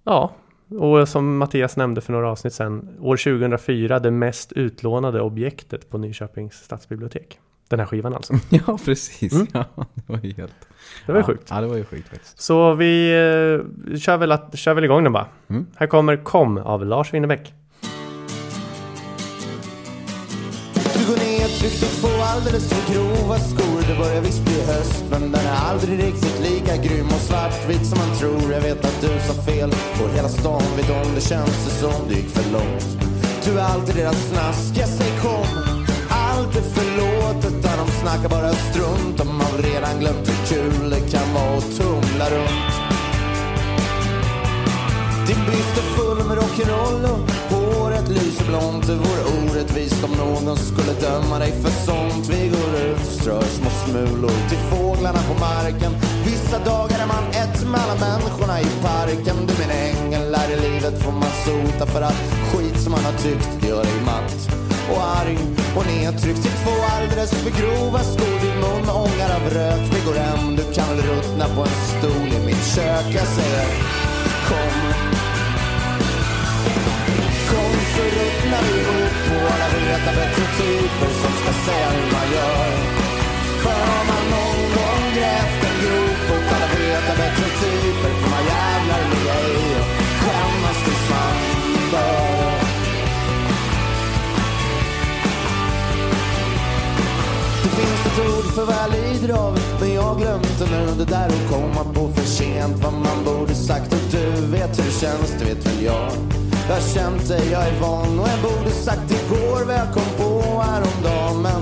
Ja, 0.05 0.33
och 0.79 1.09
som 1.09 1.39
Mattias 1.39 1.77
nämnde 1.77 2.01
för 2.01 2.13
några 2.13 2.31
avsnitt 2.31 2.55
sedan, 2.55 2.89
år 3.01 3.17
2004 3.17 3.99
det 3.99 4.11
mest 4.11 4.53
utlånade 4.53 5.21
objektet 5.21 5.91
på 5.91 5.99
Nyköpings 5.99 6.55
stadsbibliotek. 6.55 7.39
Den 7.69 7.79
här 7.79 7.87
skivan 7.87 8.15
alltså. 8.15 8.35
Ja, 8.67 8.79
precis. 8.85 9.33
Mm. 9.33 9.47
Ja, 9.53 9.65
det 9.95 10.13
var 10.13 10.19
ju 10.23 10.33
helt... 10.33 10.69
Det 11.07 11.13
var 11.13 11.19
ju 11.19 11.23
ja, 11.23 11.27
sjukt. 11.27 11.47
Ja, 11.51 11.61
det 11.61 11.67
var 11.67 11.77
ju 11.77 11.85
sjukt 11.85 12.09
faktiskt. 12.09 12.41
Så 12.41 12.75
vi 12.75 13.11
eh, 13.11 13.97
kör, 13.99 14.17
väl 14.17 14.33
att, 14.33 14.59
kör 14.59 14.75
väl 14.75 14.85
igång 14.85 15.05
den 15.05 15.13
bara. 15.13 15.27
Mm. 15.49 15.67
Här 15.77 15.87
kommer 15.87 16.17
Kom 16.17 16.59
av 16.59 16.87
Lars 16.87 17.15
Winnerbäck. 17.15 17.55
Alldeles 22.41 22.69
för 22.69 22.93
grova 22.93 23.39
skor. 23.39 23.81
Det 23.89 23.97
börjar 23.99 24.21
visst 24.21 24.45
bli 24.45 24.61
höst 24.63 25.05
men 25.11 25.33
den 25.33 25.47
är 25.47 25.57
aldrig 25.71 25.99
riktigt 25.99 26.41
lika 26.41 26.77
grym. 26.77 27.07
Och 27.07 27.21
svartvit 27.21 27.87
som 27.87 27.99
man 27.99 28.17
tror. 28.19 28.53
Jag 28.53 28.61
vet 28.61 28.85
att 28.85 29.01
du 29.01 29.09
sa 29.09 29.43
fel 29.43 29.71
och 30.03 30.11
hela 30.17 30.29
stan. 30.29 30.63
Vet 30.77 30.91
om 30.91 31.15
det 31.15 31.21
känns 31.21 31.65
det 31.65 31.71
som 31.71 32.09
det 32.09 32.15
gick 32.15 32.29
för 32.29 32.53
långt. 32.53 32.87
Du 33.45 33.59
är 33.59 33.65
alltid 33.65 33.95
deras 33.95 34.29
snask, 34.29 34.71
jag 34.75 34.89
säger 34.89 35.21
kom. 35.21 35.47
Allt 36.11 36.57
är 36.57 36.67
förlåtet 36.79 37.63
där 37.63 37.77
de 37.77 37.87
snackar 38.03 38.29
bara 38.29 38.53
strunt 38.53 39.19
De 39.19 39.41
har 39.41 39.63
redan 39.63 40.01
glömt 40.01 40.29
hur 40.29 40.41
kul 40.55 40.91
det 40.91 41.01
kan 41.01 41.35
vara 41.35 41.59
att 41.59 41.77
tumla 41.79 42.27
runt. 42.37 42.73
Din 45.27 45.41
byst 45.47 45.75
är 45.83 45.87
full 45.97 46.27
med 46.29 46.39
rock'n'roll 46.39 47.05
och 47.51 47.60
håret 48.01 48.25
lyser 48.25 48.45
blont. 48.47 48.87
Det 48.87 48.95
vore 48.95 49.25
orättvist 49.43 50.05
om 50.05 50.11
någon 50.11 50.57
skulle 50.57 50.93
döma 51.01 51.39
dig 51.39 51.53
för 51.63 51.71
sånt. 51.71 52.29
Vi 52.29 52.49
går 52.49 52.81
ut 52.81 52.99
och 52.99 53.13
strör 53.21 53.43
små 53.43 53.71
smulor 53.71 54.49
till 54.49 54.59
fåglarna 54.59 55.19
på 55.29 55.35
marken. 55.41 55.93
Vissa 56.25 56.59
dagar 56.59 56.99
är 57.03 57.07
man 57.07 57.25
ett 57.31 57.65
med 57.67 57.81
alla 57.81 57.95
människorna 57.95 58.61
i 58.61 58.71
parken. 58.83 59.37
Du 59.47 59.55
min 59.63 59.71
ängel, 59.71 60.35
här 60.35 60.51
i 60.51 60.61
livet 60.61 61.03
får 61.03 61.13
man 61.13 61.33
sota 61.45 61.87
för 61.87 62.03
att 62.03 62.21
skit 62.51 62.81
som 62.81 62.93
man 62.93 63.05
har 63.05 63.13
tyckt 63.13 63.69
gör 63.69 63.85
dig 63.85 64.01
matt 64.05 64.39
och 64.93 65.03
arg 65.21 65.39
och 65.77 65.87
nedtryckt 65.87 66.47
i 66.47 66.51
två 66.63 66.77
alldeles 66.97 67.31
för 67.31 67.51
grova 67.61 67.99
skor. 67.99 68.37
Din 68.43 68.61
mun 68.65 68.89
ångar 68.91 69.31
av 69.39 69.45
rök. 69.55 69.83
Vi 69.95 70.01
går 70.07 70.19
hem, 70.25 70.57
du 70.57 70.65
kan 70.75 70.89
väl 70.89 71.07
ruttna 71.07 71.47
på 71.57 71.61
en 71.61 71.79
stol 71.93 72.29
i 72.39 72.47
mitt 72.47 72.65
kök. 72.75 73.07
Jag 73.19 73.29
säger. 73.37 73.69
Kom 74.49 75.30
alla 80.03 80.13
bättre 80.13 80.45
typer 80.59 81.11
som 81.23 81.33
ska 81.41 81.53
säga 81.67 81.89
hur 81.91 82.13
man 82.13 82.27
gör. 82.37 82.71
För 83.63 83.81
har 83.91 84.05
man 84.11 84.25
någon 84.35 84.61
gång 84.77 85.05
grävt 85.17 85.61
en 85.69 85.77
grop 85.83 86.25
och 86.35 86.55
alla 86.55 86.67
vet 86.75 87.17
bättre 87.23 87.49
typer 87.63 88.13
får 88.21 88.31
man 88.31 88.45
jävlar 88.45 89.01
ligga 89.13 89.37
i 89.41 89.81
och 89.81 89.89
skämmas 90.21 90.79
tills 90.85 91.11
man 91.11 91.37
dör. 91.93 92.61
Det 97.63 97.71
finns 97.79 98.07
ett 98.07 98.19
ord 98.29 98.55
för 98.55 98.65
vad 98.65 98.77
jag 98.77 98.91
lider 98.93 99.35
av 99.35 99.59
Men 99.81 99.95
jag 99.95 100.03
har 100.03 100.19
glömt 100.19 100.59
det 100.59 100.67
nu 100.71 100.95
Det 100.99 101.05
där 101.05 101.27
att 101.27 101.51
komma 101.51 101.93
på 101.95 102.13
för 102.13 102.27
sent 102.27 102.77
Vad 102.83 102.93
man 102.93 103.25
borde 103.25 103.55
sagt 103.55 103.93
Och 103.93 104.01
du 104.11 104.47
vet 104.47 104.79
hur 104.79 104.85
det 104.85 105.01
känns 105.01 105.35
Det 105.39 105.45
vet 105.45 105.67
väl 105.67 105.85
jag 105.85 106.11
jag 106.71 106.77
har 106.77 106.89
känt 106.95 107.29
dig, 107.29 107.51
jag 107.53 107.63
är 107.67 107.81
van 107.81 108.21
Och 108.21 108.29
jag 108.29 108.41
borde 108.43 108.71
sagt 108.71 109.11
igår 109.11 109.65
vad 109.65 109.75
jag 109.75 109.93
kom 109.93 110.11
på 110.21 110.31
häromdagen. 110.61 111.43
Men 111.43 111.61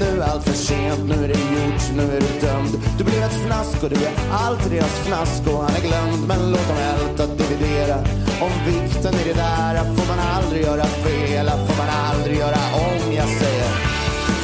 nu 0.00 0.20
är 0.20 0.26
allt 0.26 0.44
för 0.44 0.52
sent 0.52 1.00
Nu 1.08 1.24
är 1.24 1.28
det 1.28 1.42
gjort, 1.54 1.84
nu 1.96 2.02
är 2.16 2.20
du 2.20 2.46
dömd. 2.46 2.74
Du 2.98 3.04
blev 3.04 3.22
ett 3.22 3.38
fnask 3.46 3.82
och 3.82 3.90
du 3.90 3.96
är 3.96 4.12
alltid 4.30 4.72
deras 4.72 4.96
fnask 5.06 5.42
Och 5.52 5.62
han 5.64 5.74
är 5.78 5.84
glömd. 5.88 6.28
Men 6.28 6.50
låt 6.52 6.68
dem 6.68 6.78
älta, 6.92 7.26
dividera 7.26 7.96
Om 8.46 8.52
vikten 8.66 9.14
i 9.20 9.24
det 9.30 9.36
där. 9.46 9.74
Får 9.96 10.06
man 10.12 10.20
aldrig 10.36 10.62
göra 10.62 10.86
fel 11.04 11.46
Får 11.66 11.76
man 11.82 11.90
aldrig 12.08 12.36
göra 12.44 12.60
om 12.88 13.02
Jag 13.20 13.28
säger. 13.40 13.70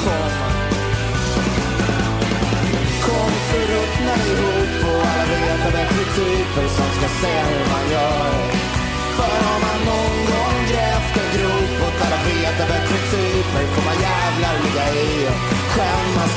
Kom 0.04 0.32
Kom 3.06 3.32
så 3.48 3.58
ruttnar 3.72 4.16
vi 4.24 4.30
ihop 4.34 4.74
och 4.90 5.02
alla 5.10 5.24
vet 5.44 5.66
att 5.66 5.72
bättre 5.72 6.04
typer 6.16 6.66
som 6.76 6.88
ska 6.96 7.06
säga 7.22 7.44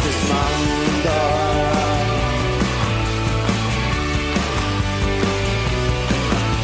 tills 0.03 0.29
man 0.29 0.67
dör. 1.03 1.89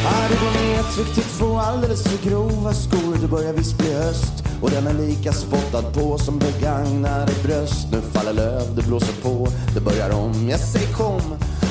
Ja, 0.03 0.27
du 0.29 0.35
går 0.45 0.75
nedtryckt 0.75 1.17
i 1.17 1.21
två 1.21 1.57
alldeles 1.57 2.03
för 2.03 2.29
grova 2.29 2.73
skor. 2.73 3.17
Det 3.21 3.27
börjar 3.27 3.53
visst 3.53 3.77
bli 3.77 3.93
höst 3.93 4.43
och 4.61 4.69
den 4.71 4.87
är 4.87 4.93
lika 4.93 5.33
spottad 5.33 5.81
på 5.81 6.17
som 6.17 6.39
begagnade 6.39 7.31
bröst. 7.43 7.87
Nu 7.91 8.01
faller 8.01 8.33
löv, 8.33 8.75
det 8.75 8.81
blåser 8.87 9.21
på, 9.21 9.47
det 9.73 9.81
börjar 9.81 10.09
om. 10.09 10.49
Jag 10.49 10.59
säger 10.59 10.93
kom, 10.93 11.21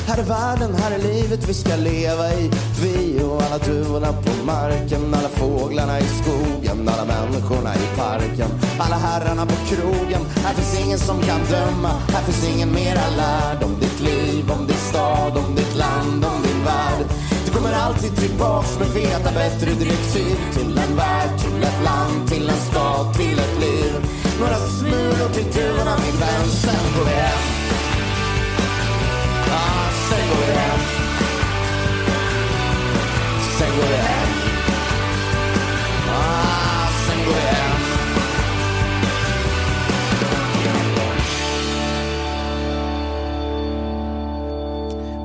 här 0.07 0.19
är 0.19 0.23
världen, 0.23 0.75
här 0.75 0.91
är 0.91 0.99
livet 0.99 1.49
vi 1.49 1.55
ska 1.55 1.77
leva 1.77 2.33
i. 2.33 2.51
Vi 2.83 3.23
och 3.25 3.43
alla 3.43 3.59
duvorna 3.59 4.13
på 4.13 4.45
marken, 4.47 5.15
alla 5.15 5.29
fåglarna 5.29 6.01
i 6.01 6.09
skogen, 6.21 6.89
alla 6.89 7.05
människorna 7.05 7.75
i 7.75 7.97
parken, 7.97 8.51
alla 8.79 8.97
herrarna 8.97 9.47
på 9.47 9.57
krogen. 9.69 10.23
Här 10.45 10.55
finns 10.55 10.85
ingen 10.85 10.99
som 10.99 11.21
kan 11.21 11.41
döma, 11.51 11.93
här 12.13 12.23
finns 12.23 12.55
ingen 12.55 12.73
mera 12.73 13.07
lärd 13.17 13.63
om 13.63 13.81
ditt 13.81 14.01
liv, 14.01 14.51
om 14.51 14.67
din 14.67 14.83
stad, 14.91 15.37
om 15.37 15.55
ditt 15.55 15.77
land, 15.77 16.25
om 16.25 16.43
din 16.43 16.65
värld. 16.65 17.07
Du 17.47 17.51
kommer 17.53 17.73
alltid 17.73 18.17
tillbaks 18.17 18.79
med 18.79 18.89
feta 18.89 19.33
bättre 19.33 19.71
direktiv 19.71 20.37
Till 20.53 20.79
en 20.79 20.97
värld, 20.97 21.39
till 21.39 21.63
ett 21.63 21.85
land, 21.85 22.29
till 22.29 22.49
en 22.49 22.57
stad, 22.71 23.15
till 23.15 23.39
ett 23.39 23.61
liv 23.61 23.93
Några 24.41 24.57
smulor 24.57 25.29
till 25.35 25.45
duvorna 25.45 25.97
min 26.05 26.21
vän, 26.21 26.47
sen 26.63 26.85
går 26.97 27.05
vi 27.05 27.11
hem 27.11 27.65
ah, 29.51 29.91
Sen 30.09 30.29
går 30.29 30.47
vi 30.47 30.53
hem. 30.53 30.81
Sen 33.59 33.71
går 33.77 33.89
vi 33.89 33.97
hem. 33.97 34.29
Ah, 36.09 36.89
Sen 37.07 37.19
går 37.27 37.35
vi 37.35 37.41
hem. 37.41 37.71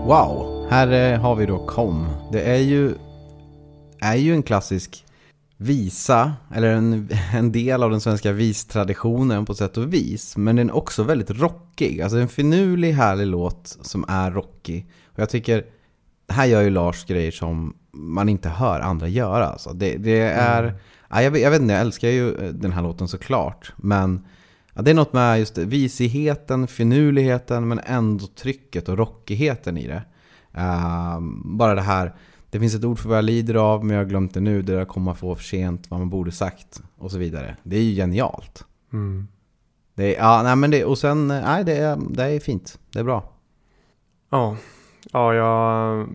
Wow, 0.06 0.66
här 0.70 1.14
eh, 1.14 1.20
har 1.20 1.36
vi 1.36 1.46
då 1.46 1.58
Kom. 1.66 2.08
Det 2.32 2.42
är 2.42 2.58
ju, 2.58 2.94
är 4.02 4.16
ju 4.16 4.34
en 4.34 4.44
klassisk 4.44 5.06
visa, 5.62 6.34
eller 6.56 6.68
en, 6.74 7.10
en 7.34 7.52
del 7.52 7.84
av 7.84 7.92
den 7.92 8.02
svenska 8.02 8.32
vistraditionen 8.32 9.46
på 9.46 9.54
sätt 9.56 9.78
och 9.78 9.94
vis. 9.94 10.38
Men 10.38 10.56
den 10.56 10.70
är 10.70 10.76
också 10.76 11.04
väldigt 11.04 11.32
rockig. 11.32 12.02
Alltså 12.02 12.18
en 12.18 12.28
finurlig, 12.28 12.92
härlig 12.94 13.28
låt 13.28 13.78
som 13.82 14.06
är 14.08 14.32
rockig. 14.32 14.90
Och 15.06 15.20
jag 15.20 15.30
tycker, 15.30 15.66
här 16.30 16.46
gör 16.46 16.62
ju 16.62 16.70
Lars 16.70 17.06
grejer 17.06 17.32
som 17.32 17.74
man 17.94 18.30
inte 18.30 18.50
hör 18.50 18.80
andra 18.80 19.08
göra. 19.08 19.46
Alltså 19.48 19.74
det, 19.74 19.98
det 19.98 20.20
är, 20.22 20.64
Mm. 20.64 20.76
ja, 21.10 21.22
jag, 21.22 21.32
vet- 21.32 21.42
jag 21.42 21.52
vet 21.52 21.62
inte, 21.62 21.74
jag 21.74 21.82
älskar 21.82 22.08
ju 22.10 22.30
eh, 22.36 22.50
den 22.54 22.72
här 22.72 22.82
låten 22.82 23.08
såklart. 23.08 23.74
Men 23.78 24.26
ja, 24.74 24.82
det 24.82 24.92
är 24.92 24.96
något 24.96 25.14
med 25.14 25.40
just 25.40 25.58
visigheten, 25.58 26.68
finurligheten, 26.68 27.68
men 27.68 27.80
ändå 27.86 28.28
trycket 28.28 28.90
och 28.90 28.98
rockigheten 28.98 29.78
i 29.78 29.88
det. 29.88 30.04
Ehm, 30.54 31.58
bara 31.58 31.76
det 31.76 31.82
här, 31.82 32.16
det 32.50 32.60
finns 32.60 32.76
ett 32.76 32.84
ord 32.86 33.00
för 33.00 33.10
vad 33.10 33.18
jag 33.18 33.26
lider 33.26 33.56
av, 33.56 33.86
men 33.86 33.96
jag 33.96 34.04
har 34.04 34.10
glömt 34.10 34.34
det 34.34 34.40
nu. 34.40 34.62
Det 34.62 34.76
där 34.76 34.86
kommer 34.86 35.14
få 35.14 35.36
för 35.36 35.44
sent, 35.44 35.86
vad 35.90 36.00
man 36.00 36.10
borde 36.10 36.32
sagt 36.32 36.82
och 36.98 37.12
så 37.12 37.18
vidare. 37.18 37.56
Det 37.64 37.78
är 37.78 37.82
ju 37.82 37.96
genialt. 37.96 38.66
Mm. 38.94 39.28
Det 39.96 40.16
är, 40.16 40.20
ja, 40.20 40.44
nej, 40.44 40.56
men 40.56 40.72
det, 40.72 40.86
och 40.86 40.98
sen, 40.98 41.28
nej, 41.28 41.64
det 41.64 41.78
är, 41.78 41.98
det 42.10 42.24
är 42.24 42.40
fint. 42.40 42.80
Det 42.94 43.00
är 43.00 43.04
bra. 43.04 43.24
Ja. 44.30 44.56
ja, 45.12 45.34
jag 45.34 46.08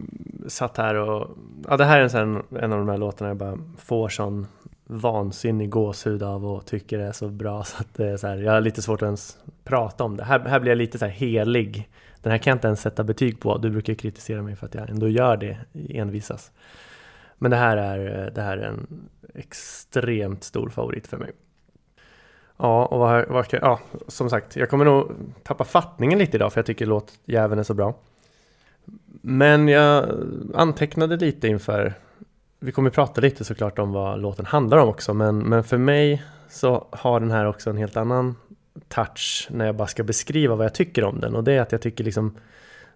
satt 0.48 0.76
här 0.76 0.94
och... 0.94 1.30
Ja, 1.68 1.76
det 1.76 1.84
här 1.84 1.98
är 1.98 2.02
en, 2.02 2.10
sån, 2.10 2.42
en 2.60 2.72
av 2.72 2.78
de 2.78 2.88
här 2.88 2.98
låtarna 2.98 3.30
jag 3.30 3.36
bara 3.36 3.58
får 3.78 4.08
sån 4.08 4.46
vansinnig 4.86 5.70
gåshud 5.70 6.22
av 6.22 6.46
och 6.46 6.66
tycker 6.66 6.98
det 6.98 7.04
är 7.04 7.12
så 7.12 7.28
bra 7.28 7.64
så 7.64 7.76
att 7.80 7.94
det 7.94 8.10
är 8.10 8.16
så 8.16 8.26
här, 8.26 8.36
jag 8.36 8.52
har 8.52 8.60
lite 8.60 8.82
svårt 8.82 9.02
att 9.02 9.06
ens 9.06 9.36
prata 9.64 10.04
om 10.04 10.16
det. 10.16 10.24
Här, 10.24 10.40
här 10.40 10.60
blir 10.60 10.70
jag 10.70 10.78
lite 10.78 10.98
så 10.98 11.04
här 11.04 11.12
helig. 11.12 11.88
Den 12.24 12.30
här 12.30 12.38
kan 12.38 12.50
jag 12.50 12.56
inte 12.56 12.66
ens 12.66 12.80
sätta 12.80 13.04
betyg 13.04 13.40
på. 13.40 13.58
Du 13.58 13.70
brukar 13.70 13.94
kritisera 13.94 14.42
mig 14.42 14.56
för 14.56 14.66
att 14.66 14.74
jag 14.74 14.90
ändå 14.90 15.08
gör 15.08 15.36
det, 15.36 15.58
envisas. 15.72 16.52
Men 17.38 17.50
det 17.50 17.56
här 17.56 17.76
är, 17.76 18.30
det 18.30 18.42
här 18.42 18.58
är 18.58 18.62
en 18.62 19.08
extremt 19.34 20.44
stor 20.44 20.68
favorit 20.68 21.06
för 21.06 21.16
mig. 21.16 21.30
Ja, 22.56 22.86
och 22.86 22.98
vad, 22.98 23.28
vad, 23.28 23.46
ja, 23.50 23.80
som 24.08 24.30
sagt, 24.30 24.56
jag 24.56 24.70
kommer 24.70 24.84
nog 24.84 25.12
tappa 25.42 25.64
fattningen 25.64 26.18
lite 26.18 26.36
idag 26.36 26.52
för 26.52 26.58
jag 26.58 26.66
tycker 26.66 26.86
låtjäveln 26.86 27.58
är 27.58 27.62
så 27.62 27.74
bra. 27.74 27.94
Men 29.22 29.68
jag 29.68 30.08
antecknade 30.54 31.16
lite 31.16 31.48
inför, 31.48 31.94
vi 32.60 32.72
kommer 32.72 32.90
prata 32.90 33.20
lite 33.20 33.44
såklart 33.44 33.78
om 33.78 33.92
vad 33.92 34.20
låten 34.20 34.46
handlar 34.46 34.78
om 34.78 34.88
också, 34.88 35.14
men, 35.14 35.38
men 35.38 35.64
för 35.64 35.78
mig 35.78 36.22
så 36.48 36.86
har 36.90 37.20
den 37.20 37.30
här 37.30 37.44
också 37.44 37.70
en 37.70 37.76
helt 37.76 37.96
annan 37.96 38.36
touch 38.88 39.48
när 39.50 39.66
jag 39.66 39.76
bara 39.76 39.88
ska 39.88 40.02
beskriva 40.04 40.54
vad 40.54 40.64
jag 40.66 40.74
tycker 40.74 41.04
om 41.04 41.20
den 41.20 41.34
och 41.34 41.44
det 41.44 41.52
är 41.52 41.60
att 41.60 41.72
jag 41.72 41.80
tycker 41.80 42.04
liksom 42.04 42.34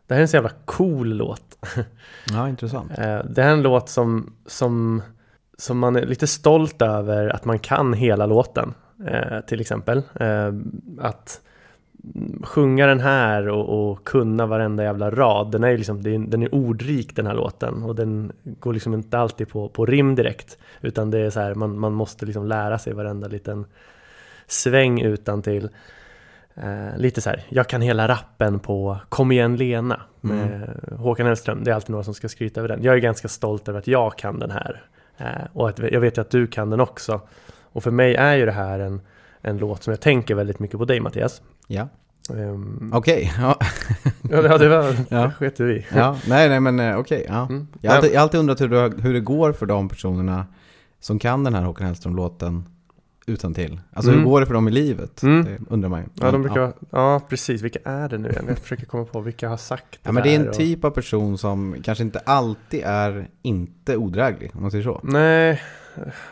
det 0.06 0.14
här 0.14 0.18
är 0.20 0.22
en 0.22 0.28
så 0.28 0.36
jävla 0.36 0.52
cool 0.64 1.08
låt. 1.16 1.58
Ja, 2.32 2.48
intressant. 2.48 2.90
Eh, 2.98 3.24
Det 3.24 3.42
här 3.42 3.48
är 3.48 3.52
en 3.52 3.62
låt 3.62 3.88
som, 3.88 4.32
som, 4.46 5.02
som 5.58 5.78
man 5.78 5.96
är 5.96 6.06
lite 6.06 6.26
stolt 6.26 6.82
över 6.82 7.28
att 7.28 7.44
man 7.44 7.58
kan 7.58 7.92
hela 7.92 8.26
låten. 8.26 8.74
eh, 9.06 9.40
Till 9.40 9.60
exempel. 9.60 10.02
Eh, 10.20 10.52
Att 11.00 11.40
sjunga 12.42 12.86
den 12.86 13.00
här 13.00 13.48
och, 13.48 13.90
och 13.90 14.04
kunna 14.04 14.46
varenda 14.46 14.82
jävla 14.82 15.10
rad. 15.10 15.50
Den 15.50 15.64
är, 15.64 15.68
ju 15.68 15.76
liksom, 15.76 16.02
den 16.30 16.42
är 16.42 16.54
ordrik 16.54 17.16
den 17.16 17.26
här 17.26 17.34
låten. 17.34 17.82
Och 17.82 17.94
den 17.94 18.32
går 18.60 18.72
liksom 18.72 18.94
inte 18.94 19.18
alltid 19.18 19.48
på, 19.48 19.68
på 19.68 19.86
rim 19.86 20.14
direkt. 20.14 20.58
Utan 20.80 21.10
det 21.10 21.18
är 21.18 21.30
så 21.30 21.40
här, 21.40 21.54
man, 21.54 21.78
man 21.78 21.92
måste 21.92 22.26
liksom 22.26 22.46
lära 22.46 22.78
sig 22.78 22.92
varenda 22.92 23.28
liten 23.28 23.64
sväng 24.48 25.00
utan 25.00 25.42
till. 25.42 25.68
Eh, 26.54 26.96
lite 26.96 27.20
så 27.20 27.30
här, 27.30 27.44
jag 27.48 27.68
kan 27.68 27.80
hela 27.80 28.08
rappen 28.08 28.58
på 28.58 28.98
Kom 29.08 29.32
igen 29.32 29.56
Lena 29.56 30.00
med 30.20 30.80
Håkan 30.96 31.26
Hellström. 31.26 31.64
Det 31.64 31.70
är 31.70 31.74
alltid 31.74 31.90
några 31.90 32.04
som 32.04 32.14
ska 32.14 32.28
skryta 32.28 32.60
över 32.60 32.68
den. 32.68 32.82
Jag 32.82 32.94
är 32.94 32.98
ganska 32.98 33.28
stolt 33.28 33.68
över 33.68 33.78
att 33.78 33.86
jag 33.86 34.18
kan 34.18 34.38
den 34.38 34.50
här. 34.50 34.82
Eh, 35.18 35.26
och 35.52 35.68
att 35.68 35.78
jag 35.78 36.00
vet 36.00 36.16
ju 36.18 36.20
att 36.22 36.30
du 36.30 36.46
kan 36.46 36.70
den 36.70 36.80
också. 36.80 37.20
Och 37.72 37.82
för 37.82 37.90
mig 37.90 38.14
är 38.14 38.34
ju 38.36 38.46
det 38.46 38.52
här 38.52 38.78
en, 38.78 39.00
en 39.42 39.58
låt 39.58 39.82
som 39.82 39.90
jag 39.90 40.00
tänker 40.00 40.34
väldigt 40.34 40.58
mycket 40.58 40.78
på 40.78 40.84
dig 40.84 41.00
Mattias. 41.00 41.42
Ja, 41.66 41.88
Ehm, 42.34 42.90
okej. 42.94 43.32
Ja. 43.38 43.56
ja, 44.30 44.42
det- 44.42 44.48
ja, 44.48 44.58
det 44.58 44.68
var, 44.68 44.94
Ja. 45.08 45.30
sket 45.30 45.56
du 45.56 45.76
i. 45.76 45.86
ja, 45.94 46.16
nej, 46.28 46.48
nej, 46.48 46.60
men 46.60 46.80
eh, 46.80 46.98
okej. 46.98 47.24
ja. 47.28 47.46
Mm. 47.48 47.66
Jag 47.80 47.90
har 47.90 47.96
alltid, 47.96 48.12
jag 48.14 48.20
alltid 48.22 48.40
undrat 48.40 48.60
hur 48.60 48.68
det, 48.68 49.02
hur 49.02 49.12
det 49.14 49.20
går 49.20 49.52
för 49.52 49.66
de 49.66 49.88
personerna 49.88 50.46
som 51.00 51.18
kan 51.18 51.44
den 51.44 51.54
här 51.54 51.62
Håkan 51.62 51.86
Hellström-låten 51.86 52.64
utan 53.28 53.54
till. 53.54 53.80
Alltså 53.92 54.10
Mm. 54.10 54.22
hur 54.24 54.30
går 54.30 54.40
det 54.40 54.46
för 54.46 54.54
dem 54.54 54.68
i 54.68 54.70
livet? 54.70 55.22
Mm. 55.22 55.44
Det 55.44 55.58
undrar 55.70 55.88
man 55.88 56.00
ju. 56.00 56.06
Ja, 56.14 56.30
de 56.30 56.42
brukar, 56.42 56.72
ja. 56.90 57.20
precis. 57.28 57.62
Vilka 57.62 57.78
är 57.84 58.08
det 58.08 58.18
nu 58.18 58.28
igen? 58.30 58.44
Jag 58.48 58.58
försöker 58.58 58.86
komma 58.86 59.04
på 59.04 59.20
vilka 59.20 59.48
har 59.48 59.56
sagt 59.56 59.86
det 59.92 59.98
Ja, 60.02 60.12
men 60.12 60.22
det 60.22 60.34
är 60.34 60.40
en 60.40 60.48
och- 60.48 60.54
typ 60.54 60.84
av 60.84 60.90
person 60.90 61.38
som 61.38 61.76
kanske 61.82 62.04
inte 62.04 62.18
alltid 62.18 62.82
är 62.84 63.28
inte 63.42 63.96
odräglig, 63.96 64.50
om 64.54 64.62
man 64.62 64.70
säger 64.70 64.84
så. 64.84 65.00
Nej, 65.02 65.60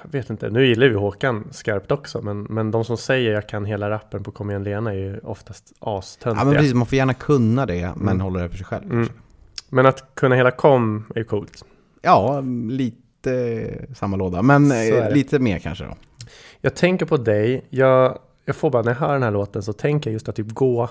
jag 0.02 0.10
vet 0.12 0.30
inte. 0.30 0.50
Nu 0.50 0.66
gillar 0.66 0.88
vi 0.88 0.94
Håkan 0.94 1.48
skarpt 1.50 1.90
också, 1.90 2.22
men, 2.22 2.42
men 2.42 2.70
de 2.70 2.84
som 2.84 2.96
säger 2.96 3.32
jag 3.32 3.48
kan 3.48 3.64
hela 3.64 3.90
rappen 3.90 4.22
på 4.22 4.30
Kom 4.30 4.50
igen 4.50 4.64
Lena 4.64 4.90
är 4.92 4.96
ju 4.98 5.18
oftast 5.18 5.72
astöntiga. 5.78 6.40
Ja, 6.40 6.44
men 6.44 6.54
precis, 6.54 6.74
man 6.74 6.86
får 6.86 6.96
gärna 6.96 7.14
kunna 7.14 7.66
det, 7.66 7.92
men 7.96 8.08
Mm. 8.08 8.20
hålla 8.20 8.40
det 8.42 8.48
för 8.48 8.56
sig 8.56 8.66
själv. 8.66 8.92
Mm. 8.92 9.08
Men 9.68 9.86
att 9.86 10.14
kunna 10.14 10.34
hela 10.34 10.50
kom 10.50 11.04
är 11.14 11.18
ju 11.18 11.24
coolt. 11.24 11.64
Ja, 12.02 12.40
lite 12.70 13.86
samma 13.94 14.16
låda, 14.16 14.42
men 14.42 14.70
eh, 14.72 15.10
lite 15.14 15.38
mer 15.38 15.58
kanske 15.58 15.84
då. 15.84 15.94
Jag 16.66 16.74
tänker 16.74 17.06
på 17.06 17.16
dig, 17.16 17.64
jag, 17.70 18.18
jag 18.44 18.56
får 18.56 18.70
bara 18.70 18.82
när 18.82 18.90
jag 18.90 18.98
hör 18.98 19.12
den 19.12 19.22
här 19.22 19.30
låten 19.30 19.62
så 19.62 19.72
tänker 19.72 20.10
jag 20.10 20.12
just 20.12 20.28
att 20.28 20.36
typ 20.36 20.50
gå 20.50 20.90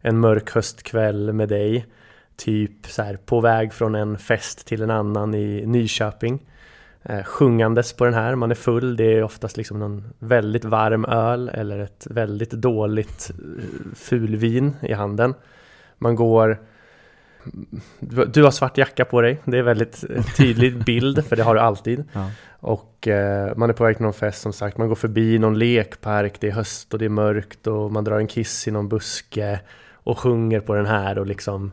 en 0.00 0.18
mörk 0.18 0.50
höstkväll 0.50 1.32
med 1.32 1.48
dig. 1.48 1.86
Typ 2.36 2.86
så 2.86 3.02
här 3.02 3.16
på 3.16 3.40
väg 3.40 3.72
från 3.72 3.94
en 3.94 4.18
fest 4.18 4.66
till 4.66 4.82
en 4.82 4.90
annan 4.90 5.34
i 5.34 5.66
Nyköping. 5.66 6.46
Eh, 7.02 7.22
sjungandes 7.22 7.92
på 7.92 8.04
den 8.04 8.14
här, 8.14 8.34
man 8.34 8.50
är 8.50 8.54
full, 8.54 8.96
det 8.96 9.04
är 9.04 9.22
oftast 9.22 9.56
liksom 9.56 9.78
någon 9.78 10.04
väldigt 10.18 10.64
varm 10.64 11.04
öl 11.04 11.48
eller 11.48 11.78
ett 11.78 12.06
väldigt 12.10 12.50
dåligt 12.50 13.30
eh, 13.30 13.94
fulvin 13.94 14.76
i 14.80 14.92
handen. 14.92 15.34
Man 15.98 16.14
går 16.14 16.60
du 18.26 18.42
har 18.42 18.50
svart 18.50 18.78
jacka 18.78 19.04
på 19.04 19.20
dig, 19.20 19.40
det 19.44 19.58
är 19.58 19.62
väldigt 19.62 20.04
eh, 20.10 20.24
tydlig 20.24 20.84
bild 20.84 21.24
för 21.26 21.36
det 21.36 21.42
har 21.42 21.54
du 21.54 21.60
alltid. 21.60 22.04
Ja. 22.12 22.30
Och 22.60 23.08
eh, 23.08 23.56
man 23.56 23.70
är 23.70 23.74
på 23.74 23.84
väg 23.84 23.96
till 23.96 24.04
någon 24.04 24.12
fest 24.12 24.42
som 24.42 24.52
sagt, 24.52 24.78
man 24.78 24.88
går 24.88 24.94
förbi 24.94 25.38
någon 25.38 25.58
lekpark, 25.58 26.40
det 26.40 26.48
är 26.48 26.52
höst 26.52 26.92
och 26.92 26.98
det 26.98 27.04
är 27.04 27.08
mörkt 27.08 27.66
och 27.66 27.92
man 27.92 28.04
drar 28.04 28.18
en 28.18 28.26
kiss 28.26 28.68
i 28.68 28.70
någon 28.70 28.88
buske 28.88 29.60
och 29.92 30.18
sjunger 30.18 30.60
på 30.60 30.74
den 30.74 30.86
här 30.86 31.18
och 31.18 31.26
liksom 31.26 31.72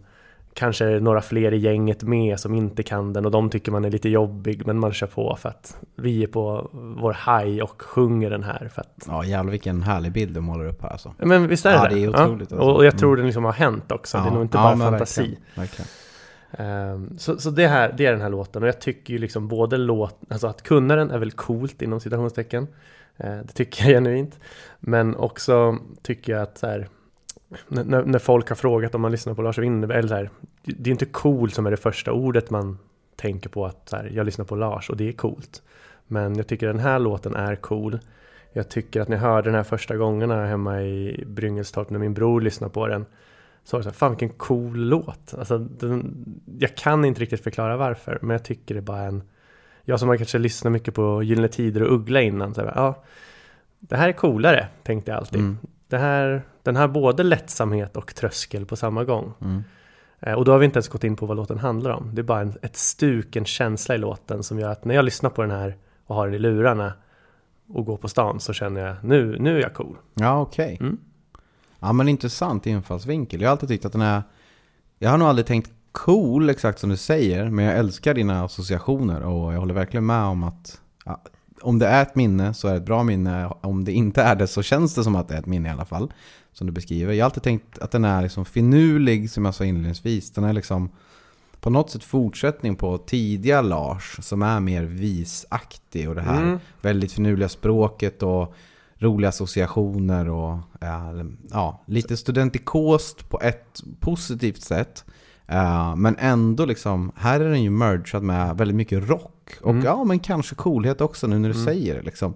kanske 0.59 0.85
är 0.85 0.89
det 0.91 0.99
några 0.99 1.21
fler 1.21 1.51
i 1.53 1.57
gänget 1.57 2.03
med 2.03 2.39
som 2.39 2.53
inte 2.55 2.83
kan 2.83 3.13
den 3.13 3.25
och 3.25 3.31
de 3.31 3.49
tycker 3.49 3.71
man 3.71 3.85
är 3.85 3.89
lite 3.91 4.09
jobbig 4.09 4.65
men 4.65 4.79
man 4.79 4.93
kör 4.93 5.07
på 5.07 5.35
för 5.35 5.49
att 5.49 5.77
vi 5.95 6.23
är 6.23 6.27
på 6.27 6.69
vår 6.73 7.13
haj 7.13 7.61
och 7.61 7.81
sjunger 7.81 8.29
den 8.29 8.43
här 8.43 8.69
för 8.73 8.81
att 8.81 9.05
Ja, 9.07 9.23
jävlar 9.25 9.51
vilken 9.51 9.83
härlig 9.83 10.11
bild 10.11 10.33
de 10.35 10.41
målar 10.41 10.65
upp 10.67 10.81
här 10.81 10.89
alltså. 10.89 11.13
men 11.17 11.47
visst 11.47 11.65
är 11.65 11.69
det 11.71 11.75
Ja, 11.75 11.89
det? 11.89 12.03
är 12.03 12.09
otroligt, 12.25 12.51
alltså. 12.51 12.67
Och 12.67 12.85
jag 12.85 12.97
tror 12.97 13.09
Mm. 13.09 13.17
den 13.17 13.25
liksom 13.25 13.45
har 13.45 13.51
hänt 13.53 13.91
också, 13.91 14.17
det 14.17 14.23
är 14.23 14.27
Ja, 14.27 14.33
nog 14.33 14.43
inte 14.43 14.57
ja, 14.57 14.63
bara 14.75 14.89
fantasi. 14.91 15.21
Verkligen, 15.21 15.41
verkligen. 15.55 15.87
Ehm, 16.51 17.17
så 17.17 17.37
så 17.37 17.49
det, 17.49 17.67
här, 17.67 17.93
det 17.97 18.05
är 18.05 18.11
den 18.11 18.21
här 18.21 18.29
låten 18.29 18.61
och 18.63 18.67
jag 18.67 18.81
tycker 18.81 19.13
ju 19.13 19.19
liksom 19.19 19.47
både 19.47 19.77
låt, 19.77 20.19
alltså 20.29 20.47
att 20.47 20.61
kunna 20.63 20.95
den 20.95 21.11
är 21.11 21.17
väl 21.17 21.31
coolt 21.31 21.81
inom 21.81 21.99
citationstecken. 21.99 22.67
Eh, 23.17 23.37
det 23.37 23.53
tycker 23.53 23.83
jag 23.83 23.91
genuint. 23.93 24.39
Men 24.79 25.15
också 25.15 25.77
tycker 26.01 26.33
jag 26.33 26.41
att 26.41 26.57
så 26.57 26.67
här, 26.67 26.87
när, 27.67 27.83
när- 27.83 28.03
när 28.05 28.19
folk 28.19 28.49
har 28.49 28.55
frågat 28.55 28.95
om 28.95 29.01
man 29.01 29.11
lyssnar 29.11 29.33
på 29.33 29.41
Lars 29.41 29.57
Winnerbäck, 29.57 29.97
eller 29.97 30.07
så 30.07 30.15
här, 30.15 30.29
det 30.77 30.89
är 30.89 30.91
inte 30.91 31.05
cool 31.05 31.51
som 31.51 31.65
är 31.65 31.71
det 31.71 31.77
första 31.77 32.11
ordet 32.11 32.49
man 32.49 32.77
tänker 33.15 33.49
på 33.49 33.65
att 33.65 33.89
så 33.89 33.95
här, 33.95 34.11
jag 34.13 34.25
lyssnar 34.25 34.45
på 34.45 34.55
Lars 34.55 34.89
och 34.89 34.97
det 34.97 35.07
är 35.07 35.11
coolt. 35.11 35.61
Men 36.07 36.35
jag 36.35 36.47
tycker 36.47 36.67
den 36.67 36.79
här 36.79 36.99
låten 36.99 37.35
är 37.35 37.55
cool. 37.55 37.99
Jag 38.53 38.69
tycker 38.69 39.01
att 39.01 39.07
när 39.07 39.17
jag 39.17 39.21
hörde 39.21 39.49
den 39.49 39.55
här 39.55 39.63
första 39.63 39.97
gångerna 39.97 40.45
hemma 40.45 40.81
i 40.81 41.23
Bryngelstorp 41.27 41.89
när 41.89 41.99
min 41.99 42.13
bror 42.13 42.41
lyssnade 42.41 42.73
på 42.73 42.88
den 42.88 43.05
så 43.63 43.77
var 43.77 43.79
det 43.79 43.83
så 43.83 43.89
här, 43.89 43.95
fan 43.95 44.11
vilken 44.11 44.29
cool 44.29 44.77
låt. 44.77 45.33
Alltså, 45.38 45.57
den, 45.57 46.25
jag 46.59 46.75
kan 46.75 47.05
inte 47.05 47.21
riktigt 47.21 47.43
förklara 47.43 47.77
varför, 47.77 48.19
men 48.21 48.29
jag 48.29 48.43
tycker 48.43 48.75
det 48.75 48.79
är 48.79 48.81
bara 48.81 49.01
en... 49.01 49.23
Jag 49.83 49.99
som 49.99 50.09
har 50.09 50.17
kanske 50.17 50.38
lyssnat 50.38 50.73
mycket 50.73 50.93
på 50.93 51.23
Gyllene 51.23 51.47
Tider 51.47 51.83
och 51.83 51.93
Uggla 51.93 52.21
innan, 52.21 52.53
så 52.53 52.61
här, 52.61 52.71
ja, 52.75 53.03
det 53.79 53.95
här 53.95 54.09
är 54.09 54.13
coolare, 54.13 54.67
tänkte 54.83 55.11
jag 55.11 55.17
alltid. 55.17 55.39
Mm. 55.39 55.57
Det 55.88 55.97
här, 55.97 56.41
den 56.63 56.75
har 56.75 56.88
både 56.88 57.23
lättsamhet 57.23 57.97
och 57.97 58.15
tröskel 58.15 58.65
på 58.65 58.75
samma 58.75 59.03
gång. 59.03 59.33
Mm. 59.41 59.63
Eh, 60.19 60.33
och 60.33 60.45
då 60.45 60.51
har 60.51 60.59
vi 60.59 60.65
inte 60.65 60.77
ens 60.77 60.88
gått 60.88 61.03
in 61.03 61.15
på 61.15 61.25
vad 61.25 61.38
låten 61.38 61.57
handlar 61.57 61.91
om. 61.91 62.15
Det 62.15 62.21
är 62.21 62.23
bara 62.23 62.41
en, 62.41 62.53
ett 62.61 62.75
stuk, 62.75 63.35
en 63.35 63.45
känsla 63.45 63.95
i 63.95 63.97
låten 63.97 64.43
som 64.43 64.59
gör 64.59 64.71
att 64.71 64.85
när 64.85 64.95
jag 64.95 65.05
lyssnar 65.05 65.29
på 65.29 65.41
den 65.41 65.51
här 65.51 65.77
och 66.05 66.15
har 66.15 66.25
den 66.27 66.35
i 66.35 66.39
lurarna 66.39 66.93
och 67.73 67.85
går 67.85 67.97
på 67.97 68.07
stan 68.07 68.39
så 68.39 68.53
känner 68.53 68.88
jag 68.88 68.95
nu, 69.03 69.38
nu 69.39 69.57
är 69.57 69.61
jag 69.61 69.73
cool. 69.73 69.97
Ja, 70.13 70.41
okej. 70.41 70.77
Mm. 70.79 70.97
Ja, 71.79 71.93
men 71.93 72.07
intressant 72.07 72.65
infallsvinkel. 72.65 73.41
Jag 73.41 73.47
har 73.47 73.51
alltid 73.51 73.69
tyckt 73.69 73.85
att 73.85 73.91
den 73.91 74.01
är... 74.01 74.23
Jag 74.99 75.09
har 75.09 75.17
nog 75.17 75.27
aldrig 75.27 75.45
tänkt 75.45 75.71
cool 75.91 76.49
exakt 76.49 76.79
som 76.79 76.89
du 76.89 76.97
säger, 76.97 77.49
men 77.49 77.65
jag 77.65 77.77
älskar 77.77 78.13
dina 78.13 78.43
associationer 78.43 79.21
och 79.21 79.53
jag 79.53 79.59
håller 79.59 79.73
verkligen 79.73 80.05
med 80.05 80.23
om 80.23 80.43
att 80.43 80.81
ja, 81.05 81.21
om 81.61 81.79
det 81.79 81.88
är 81.88 82.01
ett 82.01 82.15
minne 82.15 82.53
så 82.53 82.67
är 82.67 82.71
det 82.71 82.77
ett 82.77 82.85
bra 82.85 83.03
minne. 83.03 83.51
Om 83.61 83.85
det 83.85 83.91
inte 83.91 84.21
är 84.21 84.35
det 84.35 84.47
så 84.47 84.61
känns 84.61 84.95
det 84.95 85.03
som 85.03 85.15
att 85.15 85.27
det 85.27 85.35
är 85.35 85.39
ett 85.39 85.45
minne 85.45 85.69
i 85.69 85.71
alla 85.71 85.85
fall. 85.85 86.13
Som 86.59 86.67
du 86.67 86.73
beskriver. 86.73 87.13
Jag 87.13 87.25
har 87.25 87.29
alltid 87.29 87.43
tänkt 87.43 87.79
att 87.79 87.91
den 87.91 88.05
är 88.05 88.21
liksom 88.21 88.45
finurlig 88.45 89.31
som 89.31 89.45
jag 89.45 89.55
sa 89.55 89.65
inledningsvis. 89.65 90.31
Den 90.31 90.43
är 90.43 90.53
liksom 90.53 90.89
på 91.61 91.69
något 91.69 91.89
sätt 91.91 92.03
fortsättning 92.03 92.75
på 92.75 92.97
tidiga 92.97 93.61
Lars 93.61 94.17
som 94.21 94.41
är 94.41 94.59
mer 94.59 94.83
visaktig 94.83 96.09
och 96.09 96.15
det 96.15 96.21
här 96.21 96.41
Mm. 96.41 96.59
väldigt 96.81 97.11
finurliga 97.11 97.49
språket 97.49 98.23
och 98.23 98.53
roliga 98.97 99.29
associationer 99.29 100.29
och 100.29 100.57
ja, 100.79 101.13
ja, 101.51 101.83
lite 101.85 102.17
studentikost 102.17 103.29
på 103.29 103.41
ett 103.41 103.81
positivt 103.99 104.61
sätt. 104.61 105.05
Eh, 105.47 105.95
men 105.95 106.15
ändå 106.19 106.65
liksom, 106.65 107.11
här 107.15 107.39
är 107.39 107.49
den 107.49 107.63
ju 107.63 107.69
mergad 107.69 108.23
med 108.23 108.57
väldigt 108.57 108.75
mycket 108.77 109.09
rock 109.09 109.51
och 109.61 109.71
Mm. 109.71 109.85
ja, 109.85 110.03
men 110.03 110.19
kanske 110.19 110.55
coolhet 110.55 111.01
också 111.01 111.27
nu 111.27 111.39
när 111.39 111.49
du 111.49 111.55
Mm. 111.55 111.65
säger 111.65 111.95
det 111.95 112.01
liksom. 112.01 112.33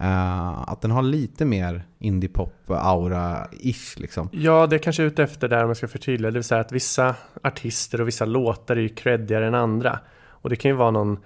Eh, 0.00 0.68
att 0.68 0.80
den 0.80 0.90
har 0.90 1.02
lite 1.02 1.44
mer 1.44 1.82
indie-pop-aura-ish 1.98 4.00
liksom. 4.00 4.28
Ja, 4.32 4.66
det 4.66 4.76
är 4.76 4.78
kanske 4.78 5.02
ute 5.02 5.22
efter 5.22 5.48
där 5.48 5.62
om 5.62 5.68
jag 5.68 5.76
ska 5.76 5.88
förtydliga. 5.88 6.30
Det 6.30 6.38
vill 6.38 6.44
säga 6.44 6.60
att 6.60 6.72
vissa 6.72 7.14
artister 7.42 8.00
och 8.00 8.08
vissa 8.08 8.24
låtar 8.24 8.76
är 8.76 8.80
ju 8.80 8.88
creddigare 8.88 9.46
än 9.46 9.54
andra. 9.54 9.98
Och 10.28 10.50
det 10.50 10.56
kan 10.56 10.70
ju 10.70 10.76
vara 10.76 10.90
någon 10.90 11.18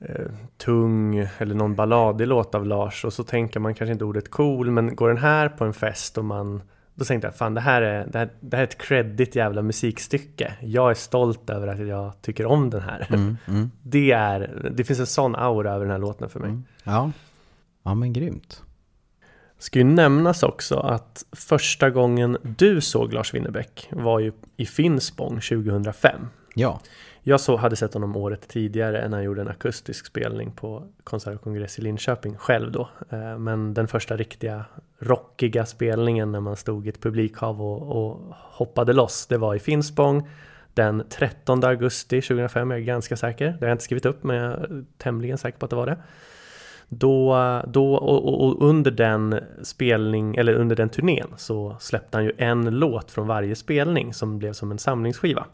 eh, 0.00 0.26
tung 0.58 1.28
eller 1.38 1.54
någon 1.54 1.74
balladig 1.74 2.26
låt 2.26 2.54
av 2.54 2.66
Lars 2.66 3.04
och 3.04 3.12
så 3.12 3.24
tänker 3.24 3.60
man 3.60 3.74
kanske 3.74 3.92
inte 3.92 4.04
ordet 4.04 4.30
cool 4.30 4.70
men 4.70 4.96
går 4.96 5.08
den 5.08 5.18
här 5.18 5.48
på 5.48 5.64
en 5.64 5.74
fest 5.74 6.18
och 6.18 6.24
man 6.24 6.62
då 6.94 7.04
tänkte 7.04 7.26
jag 7.26 7.36
fan 7.36 7.54
det 7.54 7.60
här 7.60 7.82
är, 7.82 8.06
det 8.06 8.18
här, 8.18 8.28
det 8.40 8.56
här 8.56 8.62
är 8.62 8.66
ett 8.66 8.78
creddigt 8.78 9.36
jävla 9.36 9.62
musikstycke. 9.62 10.54
Jag 10.60 10.90
är 10.90 10.94
stolt 10.94 11.50
över 11.50 11.66
att 11.66 11.88
jag 11.88 12.12
tycker 12.22 12.46
om 12.46 12.70
den 12.70 12.80
här. 12.80 13.06
Mm, 13.08 13.36
mm, 13.46 13.70
Det, 13.82 14.12
är, 14.12 14.70
det 14.74 14.84
finns 14.84 15.00
en 15.00 15.06
sån 15.06 15.36
aura 15.36 15.72
över 15.72 15.84
den 15.84 15.92
här 15.92 15.98
låten 15.98 16.28
för 16.28 16.40
mig. 16.40 16.48
mm. 16.48 16.64
Ja. 16.84 17.10
Ja, 17.84 17.94
men 17.94 18.12
grymt. 18.12 18.62
Ska 19.58 19.78
ju 19.78 19.84
nämnas 19.84 20.42
också 20.42 20.76
att 20.76 21.24
första 21.32 21.90
gången 21.90 22.36
du 22.42 22.80
såg 22.80 23.12
Lars 23.12 23.34
Winnerbäck 23.34 23.88
var 23.90 24.20
ju 24.20 24.32
i 24.56 24.66
Finspång 24.66 25.40
2005. 25.40 26.26
Ja, 26.54 26.80
Jag 27.22 27.40
så, 27.40 27.56
hade 27.56 27.76
sett 27.76 27.94
honom 27.94 28.16
året 28.16 28.48
tidigare 28.48 29.08
när 29.08 29.16
han 29.16 29.24
gjorde 29.24 29.40
en 29.40 29.48
akustisk 29.48 30.06
spelning 30.06 30.50
på 30.50 30.86
konsert 31.04 31.34
och 31.34 31.40
kongress 31.42 31.78
i 31.78 31.82
Linköping 31.82 32.36
själv 32.36 32.72
då. 32.72 32.88
Eh, 33.10 33.38
Men 33.38 33.74
den 33.74 33.88
första 33.88 34.16
riktiga 34.16 34.64
rockiga 34.98 35.66
spelningen 35.66 36.32
när 36.32 36.40
man 36.40 36.56
stod 36.56 36.86
i 36.86 36.88
ett 36.88 37.00
publikhav 37.02 37.62
och, 37.62 38.04
och 38.04 38.20
hoppade 38.34 38.92
loss, 38.92 39.26
det 39.26 39.38
var 39.38 39.54
i 39.54 39.58
Finspång 39.58 40.28
den 40.74 41.02
13 41.10 41.64
augusti 41.64 42.20
2005, 42.22 42.70
jag 42.70 42.80
är 42.80 42.84
ganska 42.84 43.16
säker. 43.16 43.46
Det 43.46 43.58
har 43.60 43.66
jag 43.66 43.74
inte 43.74 43.84
skrivit 43.84 44.06
upp 44.06 44.24
men 44.24 44.36
jag 44.36 44.52
är 44.52 44.84
tämligen 44.98 45.38
säker 45.38 45.58
på 45.58 45.66
att 45.66 45.70
det 45.70 45.76
var 45.76 45.86
det. 45.86 45.96
Då, 46.98 47.62
då 47.66 47.94
och, 47.94 48.46
och, 48.46 48.68
under 48.68 48.90
den 48.90 49.40
spelning, 49.62 50.36
eller 50.36 50.54
under 50.54 50.76
den 50.76 50.88
turnén 50.88 51.28
så 51.36 51.76
släppte 51.80 52.16
han 52.16 52.24
ju 52.24 52.32
en 52.38 52.78
låt 52.78 53.10
från 53.10 53.26
varje 53.26 53.56
spelning 53.56 54.14
som 54.14 54.38
blev 54.38 54.52
som 54.52 54.70
en 54.70 54.78
samlingsskiva. 54.78 55.46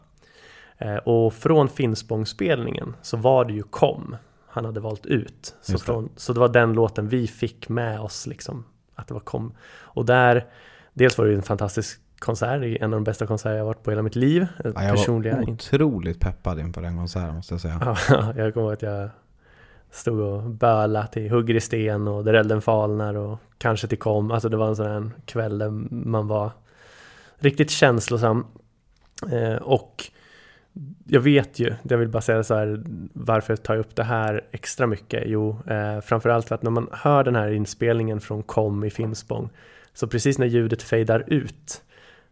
Eh, 0.77 0.95
och 0.95 1.33
från 1.33 1.69
Finspångsspelningen 1.69 2.95
så 3.01 3.17
var 3.17 3.45
det 3.45 3.53
ju 3.53 3.63
Kom 3.63 4.15
han 4.51 4.65
hade 4.65 4.79
valt 4.79 5.05
ut. 5.05 5.55
Så, 5.61 5.77
från, 5.77 6.09
så 6.15 6.33
det 6.33 6.39
var 6.39 6.49
den 6.49 6.73
låten 6.73 7.07
vi 7.07 7.27
fick 7.27 7.69
med 7.69 7.99
oss 7.99 8.27
liksom. 8.27 8.65
Att 8.95 9.07
det 9.07 9.13
var 9.13 9.21
Kom. 9.21 9.53
Och 9.71 10.05
där, 10.05 10.45
dels 10.93 11.17
var 11.17 11.25
det 11.25 11.31
ju 11.31 11.37
en 11.37 11.43
fantastisk 11.43 11.99
konsert, 12.19 12.61
det 12.61 12.67
är 12.67 12.83
en 12.83 12.93
av 12.93 12.97
de 12.97 13.03
bästa 13.03 13.27
konserter 13.27 13.57
jag 13.57 13.65
varit 13.65 13.83
på 13.83 13.91
hela 13.91 14.01
mitt 14.01 14.15
liv. 14.15 14.41
Eh, 14.41 14.71
ja 14.75 14.83
jag 14.83 14.95
Personliga. 14.95 15.35
var 15.35 15.49
otroligt 15.49 16.19
peppad 16.19 16.59
inför 16.59 16.81
den 16.81 16.97
konserten 16.97 17.35
måste 17.35 17.53
jag 17.53 17.61
säga. 17.61 17.97
Ja, 18.09 18.33
jag 18.37 18.53
kommer 18.53 18.65
ihåg 18.67 18.73
att 18.73 18.81
jag 18.81 19.09
stod 19.91 20.19
och 20.19 20.41
böla 20.43 21.07
till 21.07 21.31
Hugger 21.31 21.55
i 21.55 21.61
sten 21.61 22.07
och 22.07 22.23
Där 22.23 22.33
elden 22.33 22.61
falnar 22.61 23.15
och 23.15 23.39
kanske 23.57 23.87
till 23.87 23.97
Kom. 23.97 24.31
Alltså 24.31 24.49
det 24.49 24.57
var 24.57 24.67
en 24.67 24.75
sån 24.75 24.85
här 24.85 25.09
kväll 25.25 25.57
där 25.57 25.69
man 25.95 26.27
var 26.27 26.51
riktigt 27.39 27.71
känslosam. 27.71 28.45
Eh, 29.31 29.55
och 29.55 30.11
jag 31.07 31.21
vet 31.21 31.59
ju, 31.59 31.73
jag 31.83 31.97
vill 31.97 32.09
bara 32.09 32.21
säga 32.21 32.43
så 32.43 32.55
här, 32.55 32.83
varför 33.13 33.55
tar 33.55 33.73
jag 33.73 33.81
upp 33.81 33.95
det 33.95 34.03
här 34.03 34.41
extra 34.51 34.87
mycket? 34.87 35.23
Jo, 35.25 35.57
eh, 35.67 36.01
framförallt 36.01 36.47
för 36.47 36.55
att 36.55 36.63
när 36.63 36.71
man 36.71 36.89
hör 36.91 37.23
den 37.23 37.35
här 37.35 37.51
inspelningen 37.51 38.21
från 38.21 38.43
Kom 38.43 38.83
i 38.83 38.89
Finspång, 38.89 39.49
så 39.93 40.07
precis 40.07 40.37
när 40.37 40.47
ljudet 40.47 40.83
fejdar 40.83 41.23
ut, 41.27 41.81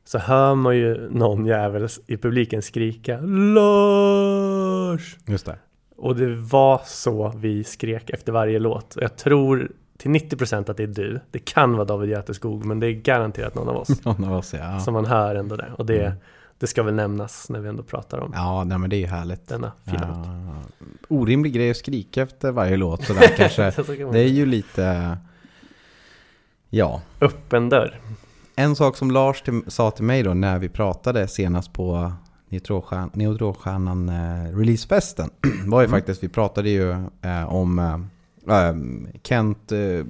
så 0.06 0.18
hör 0.18 0.56
man 0.56 0.78
ju 0.78 1.10
någon 1.10 1.46
jävel 1.46 1.88
i 2.08 2.18
publiken 2.18 2.62
skrika 2.62 3.20
Lars! 3.22 5.18
Just 5.26 5.46
det. 5.46 5.58
Och 6.00 6.16
det 6.16 6.36
var 6.36 6.82
så 6.86 7.34
vi 7.38 7.64
skrek 7.64 8.10
efter 8.10 8.32
varje 8.32 8.60
låt. 8.60 8.98
Jag 9.02 9.16
tror 9.18 9.72
till 9.98 10.12
90% 10.12 10.72
att 10.72 10.78
det 10.78 10.84
är 10.84 10.88
du. 10.88 11.20
Det 11.32 11.40
kan 11.40 11.74
vara 11.74 11.86
David 11.86 12.10
Göteskog, 12.10 12.66
men 12.66 12.80
det 12.80 12.88
är 12.88 12.92
garanterat 12.92 13.56
någon 13.56 13.70
av 13.70 13.76
oss. 13.78 13.90
Någon 14.06 14.24
av 14.24 14.34
oss 14.38 14.54
ja. 14.54 14.80
Som 14.80 14.94
man 14.94 15.06
hör 15.06 15.36
ändå 15.36 15.56
det. 15.56 15.72
Och 15.78 15.86
det, 15.86 16.06
Mm. 16.06 16.18
det 16.60 16.68
ska 16.68 16.84
väl 16.84 16.94
nämnas 16.94 17.50
när 17.50 17.60
vi 17.60 17.70
ändå 17.70 17.84
pratar 17.84 18.18
om 18.20 18.32
Ja, 18.36 18.64
nej 18.64 18.78
men 18.78 18.90
det 18.90 18.96
är 18.96 19.00
ju 19.00 19.06
härligt. 19.08 19.48
denna 19.48 19.72
fina 19.86 20.08
låt. 20.08 20.28
Ja, 20.28 20.86
orimlig 21.08 21.54
grej 21.54 21.72
att 21.72 21.78
skrika 21.78 22.22
efter 22.22 22.52
varje 22.52 22.78
låt 22.78 23.04
sådär 23.04 23.28
kanske. 23.38 23.72
Så 23.72 23.84
kan 23.84 24.12
Det 24.12 24.20
är 24.20 24.28
ju 24.28 24.46
lite... 24.46 25.18
Ja. 26.70 27.02
Öppen 27.22 27.70
dörr. 27.70 28.00
En 28.56 28.76
sak 28.76 28.98
som 28.98 29.12
Lars 29.12 29.42
till, 29.42 29.62
sa 29.68 29.92
till 29.92 30.04
mig 30.06 30.24
då 30.24 30.34
när 30.34 30.60
vi 30.60 30.70
pratade 30.70 31.28
senast 31.28 31.74
på 31.74 32.14
Neutronstjärn- 32.50 33.10
Neutronstjärnan 33.14 34.10
eh, 34.10 34.58
releasefesten 34.58 35.30
var 35.66 35.82
ju 35.82 35.86
Mm. 35.88 35.98
faktiskt, 36.00 36.24
vi 36.24 36.30
pratade 36.30 36.70
ju 36.70 36.92
eh, 37.22 37.54
om 37.54 37.80
eh, 37.80 38.58
eh, 38.58 38.76
Kent, 39.24 39.72
eh, 39.72 40.06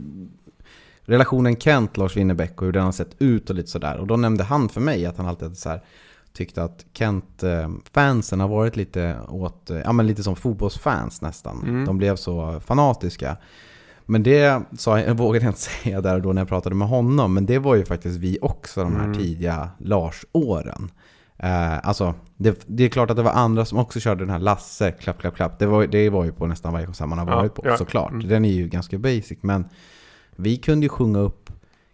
relationen 1.01 1.55
Kent-Lars 1.55 2.17
Winnerbäck 2.17 2.61
och 2.61 2.65
hur 2.65 2.71
den 2.73 2.83
har 2.85 2.91
sett 2.91 3.15
ut 3.19 3.49
och 3.49 3.55
lite 3.55 3.69
sådär. 3.69 3.97
Och 3.97 4.07
då 4.07 4.17
nämnde 4.17 4.43
han 4.43 4.69
för 4.69 4.81
mig 4.81 5.05
att 5.05 5.17
han 5.17 5.27
alltid 5.27 5.57
så 5.57 5.69
här, 5.69 5.81
tyckte 6.33 6.63
att 6.63 6.85
Kent-fansen 6.93 8.39
har 8.39 8.47
varit 8.47 8.75
lite 8.75 9.17
åt, 9.29 9.69
eh, 9.69 9.77
ja 9.77 9.91
men 9.93 10.07
lite 10.07 10.23
som 10.23 10.35
fotbollsfans 10.35 11.21
nästan. 11.21 11.63
Mm. 11.63 11.85
De 11.85 11.97
blev 11.97 12.15
så 12.15 12.59
fanatiska. 12.65 13.37
Men 14.05 14.23
det 14.23 14.61
sa 14.77 14.99
jag, 14.99 15.07
jag 15.09 15.17
vågade 15.17 15.45
inte 15.47 15.59
säga 15.59 16.01
där 16.01 16.15
och 16.15 16.21
då 16.21 16.33
när 16.33 16.41
jag 16.41 16.47
pratade 16.49 16.75
med 16.75 16.87
honom, 16.87 17.33
men 17.33 17.45
det 17.45 17.59
var 17.59 17.75
ju 17.75 17.85
faktiskt 17.85 18.17
vi 18.19 18.37
också 18.41 18.83
de 18.83 18.95
här 18.95 19.03
Mm. 19.05 19.17
tidiga 19.17 19.69
Lars-åren. 19.77 20.91
Eh, 21.39 21.87
alltså, 21.87 22.13
det, 22.37 22.63
det 22.67 22.83
är 22.83 22.89
klart 22.89 23.09
att 23.11 23.17
det 23.17 23.23
var 23.23 23.31
andra 23.31 23.65
som 23.65 23.77
också 23.79 23.99
körde 23.99 24.21
den 24.21 24.29
här 24.29 24.39
Lasse, 24.39 24.91
klapp, 24.91 25.19
klapp, 25.19 25.35
klapp. 25.35 25.59
Det 25.59 25.65
var, 25.65 25.87
det 25.87 26.09
var 26.09 26.25
ju 26.25 26.31
på 26.31 26.45
nästan 26.47 26.73
varje 26.73 26.85
konsert 26.85 27.07
man 27.07 27.17
har 27.19 27.27
Ja, 27.27 27.35
varit 27.35 27.53
på, 27.55 27.61
ja. 27.65 27.77
såklart. 27.77 28.11
Mm. 28.11 28.27
Den 28.27 28.45
är 28.45 28.51
ju 28.53 28.67
ganska 28.67 28.97
basic, 28.97 29.37
men 29.41 29.65
vi 30.35 30.57
kunde 30.57 30.85
ju 30.85 30.89
sjunga 30.89 31.19
upp 31.19 31.49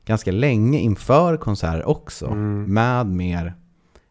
ganska 0.05 0.31
länge 0.31 0.79
inför 0.79 1.37
konserter 1.37 1.87
också. 1.89 2.25
Mm. 2.27 2.63
Med 2.73 3.07
mer, 3.07 3.53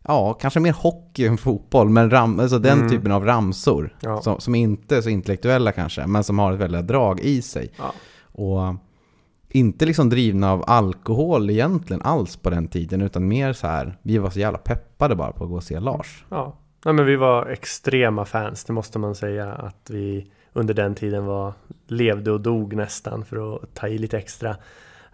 ja, 0.08 0.32
kanske 0.32 0.60
mer 0.60 0.72
hockey 0.72 1.26
än 1.26 1.36
fotboll, 1.38 1.88
men 1.88 2.10
ram, 2.10 2.40
alltså 2.40 2.58
den 2.58 2.78
Mm. 2.78 2.90
typen 2.90 3.12
av 3.12 3.24
ramsor. 3.24 3.96
Ja. 4.00 4.22
Som, 4.22 4.40
som 4.40 4.54
inte 4.54 4.96
är 4.96 5.00
så 5.00 5.08
intellektuella 5.08 5.72
kanske, 5.72 6.06
men 6.06 6.24
som 6.24 6.38
har 6.38 6.52
ett 6.52 6.60
väldigt 6.60 6.86
drag 6.86 7.20
i 7.20 7.42
sig. 7.42 7.70
Ja. 7.78 7.92
Och 8.32 8.74
inte 9.54 9.86
liksom 9.86 10.10
drivna 10.10 10.52
av 10.52 10.64
alkohol 10.66 11.50
egentligen 11.50 12.02
alls 12.02 12.36
på 12.36 12.50
den 12.50 12.68
tiden, 12.68 13.02
utan 13.02 13.28
mer 13.28 13.52
så 13.52 13.66
här, 13.66 13.96
vi 14.02 14.18
var 14.18 14.30
så 14.30 14.38
jävla 14.38 14.58
peppade 14.58 15.14
bara 15.16 15.32
på 15.32 15.44
att 15.44 15.50
gå 15.50 15.56
och 15.56 15.62
se 15.62 15.80
Lars. 15.80 16.24
Ja. 16.28 16.56
ja 16.84 16.92
men 16.92 17.06
vi 17.06 17.16
var 17.16 17.46
extrema 17.46 18.24
fans, 18.24 18.64
det 18.64 18.72
måste 18.72 18.98
man 18.98 19.14
säga. 19.14 19.52
Att 19.52 19.90
vi 19.90 20.30
under 20.52 20.74
den 20.74 20.94
tiden 20.94 21.26
var, 21.26 21.52
levde 21.86 22.30
och 22.30 22.40
dog 22.40 22.76
nästan 22.76 23.24
för 23.24 23.54
att 23.54 23.74
ta 23.74 23.88
i 23.88 23.98
lite 23.98 24.18
extra. 24.18 24.56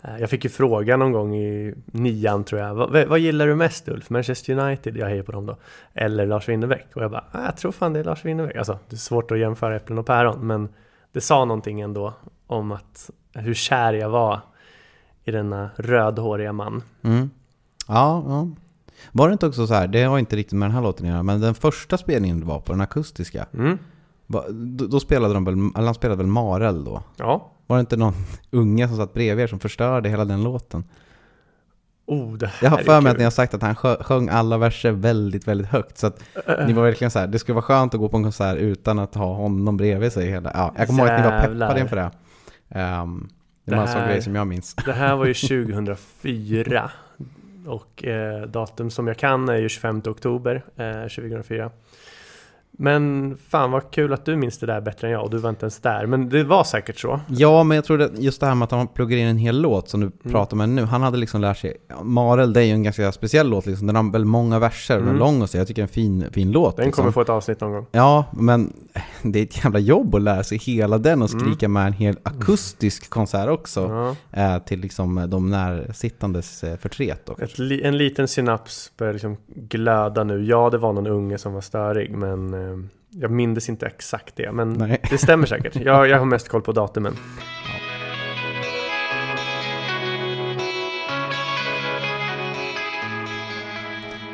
Eh, 0.02 0.16
jag 0.20 0.30
fick 0.30 0.44
ju 0.44 0.50
fråga 0.50 0.96
någon 0.96 1.12
gång 1.12 1.34
i 1.34 1.74
nian 1.86 2.44
tror 2.44 2.60
jag. 2.60 2.74
Vad, 2.74 3.06
vad 3.06 3.18
gillar 3.18 3.46
du 3.46 3.54
mest 3.54 3.88
Ulf? 3.88 4.10
Manchester 4.10 4.58
United? 4.58 4.96
Jag 4.96 5.06
hejar 5.08 5.22
på 5.22 5.32
dem 5.32 5.46
då. 5.46 5.56
Eller 5.94 6.26
Lars 6.26 6.48
Winnerbäck? 6.48 6.86
Och 6.94 7.02
jag 7.02 7.10
bara, 7.10 7.24
"Ah, 7.32 7.44
jag 7.44 7.56
tror 7.56 7.72
fan 7.72 7.92
det 7.92 8.00
är 8.00 8.04
Lars 8.04 8.24
Winnerbäck. 8.24 8.56
Alltså, 8.56 8.78
det 8.88 8.96
är 8.96 8.98
svårt 8.98 9.30
att 9.30 9.38
jämföra 9.38 9.76
äpplen 9.76 9.98
och 9.98 10.06
päron. 10.06 10.46
Men 10.46 10.68
det 11.12 11.20
sa 11.20 11.44
någonting 11.44 11.80
ändå 11.80 12.14
om 12.50 12.72
att 12.72 13.10
hur 13.34 13.54
kär 13.54 13.92
jag 13.92 14.10
var 14.10 14.40
i 15.24 15.30
denna 15.30 15.70
rödhåriga 15.76 16.52
man. 16.52 16.82
Mm. 17.02 17.30
Ja, 17.88 18.24
ja. 18.26 18.48
Var 19.12 19.28
det 19.28 19.32
inte 19.32 19.46
också 19.46 19.66
så 19.66 19.74
här, 19.74 19.86
det 19.88 20.02
har 20.02 20.18
inte 20.18 20.36
riktigt 20.36 20.58
med 20.58 20.68
den 20.68 20.74
här 20.74 20.82
låten 20.82 21.06
att 21.06 21.12
göra, 21.12 21.22
men 21.22 21.40
den 21.40 21.54
första 21.54 21.98
spelningen 21.98 22.46
var 22.46 22.60
på, 22.60 22.72
den 22.72 22.80
akustiska, 22.80 23.46
Mm. 23.54 23.78
då, 24.26 24.44
då 24.86 25.00
spelade 25.00 25.34
de 25.34 25.44
väl, 25.44 25.54
eller 25.54 25.84
han 25.86 25.94
spelade 25.94 26.16
väl 26.18 26.26
Marel 26.26 26.84
då? 26.84 27.02
Ja, 27.16 27.50
Var 27.66 27.76
det 27.76 27.80
inte 27.80 27.96
någon 27.96 28.14
unge 28.50 28.88
som 28.88 28.96
satt 28.96 29.14
bredvid 29.14 29.42
er 29.42 29.46
som 29.46 29.58
förstörde 29.60 30.08
hela 30.08 30.24
den 30.24 30.42
låten? 30.42 30.84
Oh, 32.06 32.34
det 32.34 32.46
här 32.46 32.54
Jag 32.62 32.70
har 32.70 32.78
för 32.78 33.00
mig 33.00 33.12
att 33.12 33.18
ni 33.18 33.24
har 33.24 33.30
sagt 33.30 33.54
att 33.54 33.62
han 33.62 33.74
sjö- 33.74 34.02
sjöng 34.02 34.28
alla 34.28 34.58
verser 34.58 34.90
väldigt, 34.90 35.48
väldigt 35.48 35.66
högt. 35.66 35.98
Så 35.98 36.06
att 36.06 36.22
Äh, 36.46 36.66
ni 36.66 36.72
var 36.72 36.82
verkligen 36.82 37.10
så 37.10 37.18
här, 37.18 37.26
det 37.26 37.38
skulle 37.38 37.54
vara 37.54 37.62
skönt 37.62 37.94
att 37.94 38.00
gå 38.00 38.08
på 38.08 38.16
en 38.16 38.22
konsert 38.22 38.56
utan 38.58 38.98
att 38.98 39.14
ha 39.14 39.34
honom 39.34 39.76
bredvid 39.76 40.12
sig 40.12 40.30
hela. 40.30 40.50
Ja, 40.54 40.74
jag 40.78 40.86
kommer 40.86 41.02
ihåg 41.02 41.10
att 41.10 41.24
ni 41.24 41.30
var 41.30 41.40
peppade 41.40 41.80
inför 41.80 41.96
det. 41.96 42.10
Um, 42.74 43.28
det 43.64 43.70
Det 43.70 43.76
var 43.76 43.82
en 43.82 43.88
sån 43.88 44.04
grej 44.08 44.22
som 44.22 44.34
jag 44.34 44.46
minns. 44.46 44.74
Det 44.74 44.92
här 44.92 45.16
var 45.16 45.26
ju 45.26 45.34
2004 45.74 46.90
och 47.66 48.04
eh, 48.04 48.42
datum 48.42 48.90
som 48.90 49.06
jag 49.06 49.16
kan 49.16 49.48
är 49.48 49.56
ju 49.56 49.68
25 49.68 50.02
oktober 50.06 50.62
eh, 50.76 51.00
2004. 51.02 51.70
Men 52.72 53.36
fan 53.48 53.70
vad 53.70 53.90
kul 53.90 54.12
att 54.12 54.24
du 54.24 54.36
minns 54.36 54.58
det 54.58 54.66
där 54.66 54.80
bättre 54.80 55.06
än 55.06 55.12
jag 55.12 55.24
och 55.24 55.30
du 55.30 55.38
var 55.38 55.50
inte 55.50 55.62
ens 55.64 55.78
där. 55.80 56.06
Men 56.06 56.28
det 56.28 56.44
var 56.44 56.64
säkert 56.64 56.98
så. 56.98 57.20
Ja, 57.28 57.62
men 57.62 57.74
jag 57.74 57.84
tror 57.84 58.02
att 58.02 58.18
just 58.18 58.40
det 58.40 58.46
här 58.46 58.54
med 58.54 58.64
att 58.66 58.70
han 58.70 58.88
pluggar 58.88 59.16
in 59.18 59.26
en 59.26 59.36
hel 59.38 59.60
låt 59.60 59.88
som 59.88 60.00
du 60.00 60.06
Mm. 60.06 60.32
pratar 60.32 60.56
med 60.56 60.68
nu. 60.68 60.82
Han 60.84 61.02
hade 61.02 61.16
liksom 61.18 61.40
lärt 61.40 61.58
sig, 61.58 61.76
Marel 62.02 62.52
det 62.52 62.60
är 62.60 62.64
ju 62.64 62.72
en 62.72 62.82
ganska 62.82 63.12
speciell 63.12 63.48
låt 63.48 63.66
liksom. 63.66 63.86
Den 63.86 63.96
har 63.96 64.12
väl 64.12 64.24
många 64.24 64.58
verser 64.58 64.94
och 64.94 65.00
den 65.00 65.08
är 65.08 65.14
Mm. 65.14 65.18
lång 65.26 65.42
och 65.42 65.50
så. 65.50 65.56
Jag 65.58 65.66
tycker 65.66 65.82
det 65.82 65.84
är 65.84 65.88
en 65.88 66.20
fin, 66.20 66.26
fin 66.32 66.52
låt. 66.52 66.76
Den 66.76 66.86
liksom. 66.86 67.02
kommer 67.02 67.12
få 67.12 67.20
ett 67.20 67.28
avsnitt 67.28 67.60
någon 67.60 67.72
gång. 67.72 67.86
Ja, 67.92 68.24
men 68.32 68.72
det 69.22 69.38
är 69.38 69.42
ett 69.42 69.64
jävla 69.64 69.78
jobb 69.78 70.14
att 70.14 70.22
lära 70.22 70.42
sig 70.42 70.58
hela 70.58 70.98
den 70.98 71.22
och 71.22 71.30
Mm. 71.32 71.40
skrika 71.40 71.68
med 71.68 71.86
en 71.86 71.92
hel 71.92 72.16
akustisk 72.22 73.10
konsert 73.10 73.48
också. 73.48 74.14
Ja. 74.32 74.40
Eh, 74.42 74.58
till 74.62 74.80
liksom 74.80 75.26
de 75.28 75.50
närsittandes 75.50 76.64
eh, 76.64 76.76
förtret. 76.76 77.28
Ett 77.40 77.58
en 77.84 77.98
liten 77.98 78.28
synaps 78.28 78.92
börjar 78.98 79.12
liksom 79.12 79.36
glöda 79.54 80.24
nu. 80.24 80.44
Ja, 80.44 80.70
det 80.70 80.78
var 80.78 80.92
någon 80.92 81.06
unge 81.06 81.38
som 81.38 81.52
var 81.52 81.60
störig, 81.60 82.10
men 82.10 82.54
jag 83.10 83.30
mindes 83.30 83.68
inte 83.68 83.86
exakt 83.86 84.36
det. 84.36 84.52
Men 84.52 84.72
Nej. 84.72 85.00
det 85.10 85.18
stämmer 85.18 85.46
säkert. 85.46 85.76
Jag, 85.76 86.08
jag 86.08 86.18
har 86.18 86.26
mest 86.26 86.48
koll 86.48 86.62
på 86.62 86.72
datumen. 86.72 87.16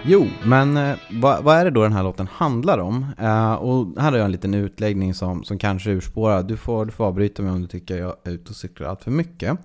Jo, 0.08 0.26
men 0.44 0.76
eh, 0.76 0.96
vad, 1.10 1.44
vad 1.44 1.56
är 1.56 1.64
det 1.64 1.70
då 1.70 1.82
den 1.82 1.92
här 1.92 2.02
låten 2.02 2.26
handlar 2.26 2.78
om? 2.78 3.06
Eh, 3.18 3.54
och 3.54 4.02
här 4.02 4.10
har 4.10 4.18
jag 4.18 4.24
en 4.24 4.32
liten 4.32 4.54
utläggning 4.54 5.14
som, 5.14 5.44
som 5.44 5.58
kanske 5.58 5.90
urspårar. 5.90 6.42
Du 6.42 6.56
får, 6.56 6.84
du 6.84 6.92
får 6.92 7.04
avbryta 7.04 7.42
mig 7.42 7.52
om 7.52 7.62
du 7.62 7.68
tycker 7.68 7.98
jag 7.98 8.16
är 8.24 8.30
ute 8.30 8.50
och 8.50 8.56
cyklar 8.56 8.88
allt 8.88 9.04
för 9.04 9.10
mycket. 9.10 9.58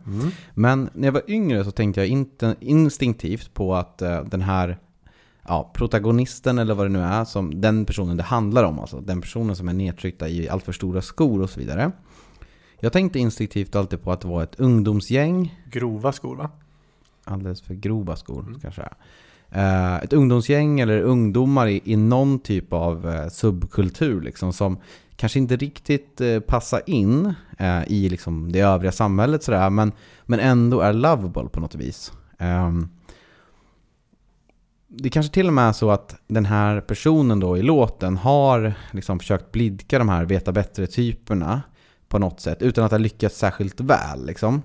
Men 0.53 0.89
när 0.93 1.07
jag 1.07 1.11
var 1.11 1.23
yngre 1.27 1.63
så 1.63 1.71
tänkte 1.71 2.01
jag 2.01 2.07
inte, 2.07 2.55
instinktivt 2.59 3.53
på 3.53 3.75
att 3.75 4.01
eh, 4.01 4.23
den 4.23 4.41
här 4.41 4.77
ja, 5.51 5.71
protagonisten 5.73 6.57
eller 6.57 6.73
vad 6.73 6.85
det 6.85 6.89
nu 6.89 6.99
är, 6.99 7.25
som 7.25 7.61
den 7.61 7.85
personen 7.85 8.17
det 8.17 8.23
handlar 8.23 8.63
om, 8.63 8.79
alltså 8.79 9.01
den 9.01 9.21
personen 9.21 9.55
som 9.55 9.67
är 9.67 9.73
nedtryckta 9.73 10.29
i 10.29 10.49
allt 10.49 10.63
för 10.63 10.71
stora 10.71 11.01
skor 11.01 11.41
och 11.41 11.49
så 11.49 11.59
vidare. 11.59 11.91
Jag 12.79 12.93
tänkte 12.93 13.19
instinktivt 13.19 13.75
alltid 13.75 14.03
på 14.03 14.11
att 14.11 14.21
det 14.21 14.27
var 14.27 14.43
ett 14.43 14.59
ungdomsgäng 14.59 15.61
Grova 15.71 16.11
skor, 16.11 16.35
va? 16.35 16.49
alldeles 17.23 17.61
för 17.61 17.73
grova 17.73 18.15
skor 18.15 18.55
kanske. 18.61 18.89
Eh, 19.49 19.95
ett 19.95 20.13
ungdomsgäng 20.13 20.79
eller 20.79 21.01
ungdomar 21.01 21.67
i, 21.67 21.81
i 21.83 21.95
någon 21.95 22.39
typ 22.39 22.73
av 22.73 23.09
eh, 23.09 23.27
subkultur 23.27 24.21
liksom 24.21 24.53
som 24.53 24.77
kanske 25.15 25.39
inte 25.39 25.55
riktigt 25.55 26.21
eh, 26.21 26.39
passar 26.39 26.81
in 26.85 27.33
eh, 27.57 27.83
i 27.87 28.09
liksom, 28.09 28.51
det 28.51 28.59
övriga 28.59 28.91
samhället 28.91 29.43
sådär, 29.43 29.69
men, 29.69 29.91
men 30.25 30.39
ändå 30.39 30.81
är 30.81 30.93
lovable 30.93 31.49
på 31.49 31.59
något 31.59 31.75
vis. 31.75 32.11
Ehm, 32.37 32.89
det 34.93 35.09
kanske 35.09 35.33
till 35.33 35.47
och 35.47 35.53
med 35.53 35.67
är 35.67 35.73
så 35.73 35.91
att 35.91 36.15
den 36.27 36.45
här 36.45 36.81
personen 36.81 37.39
då 37.39 37.57
i 37.57 37.61
låten 37.61 38.17
har 38.17 38.73
liksom 38.91 39.19
försökt 39.19 39.51
blidka 39.51 39.99
de 39.99 40.09
här 40.09 40.25
veta 40.25 40.51
bättre-typerna 40.51 41.61
på 42.07 42.19
något 42.19 42.39
sätt 42.39 42.61
utan 42.61 42.83
att 42.83 42.91
ha 42.91 42.97
lyckats 42.97 43.37
särskilt 43.37 43.79
väl. 43.79 44.25
Liksom. 44.25 44.61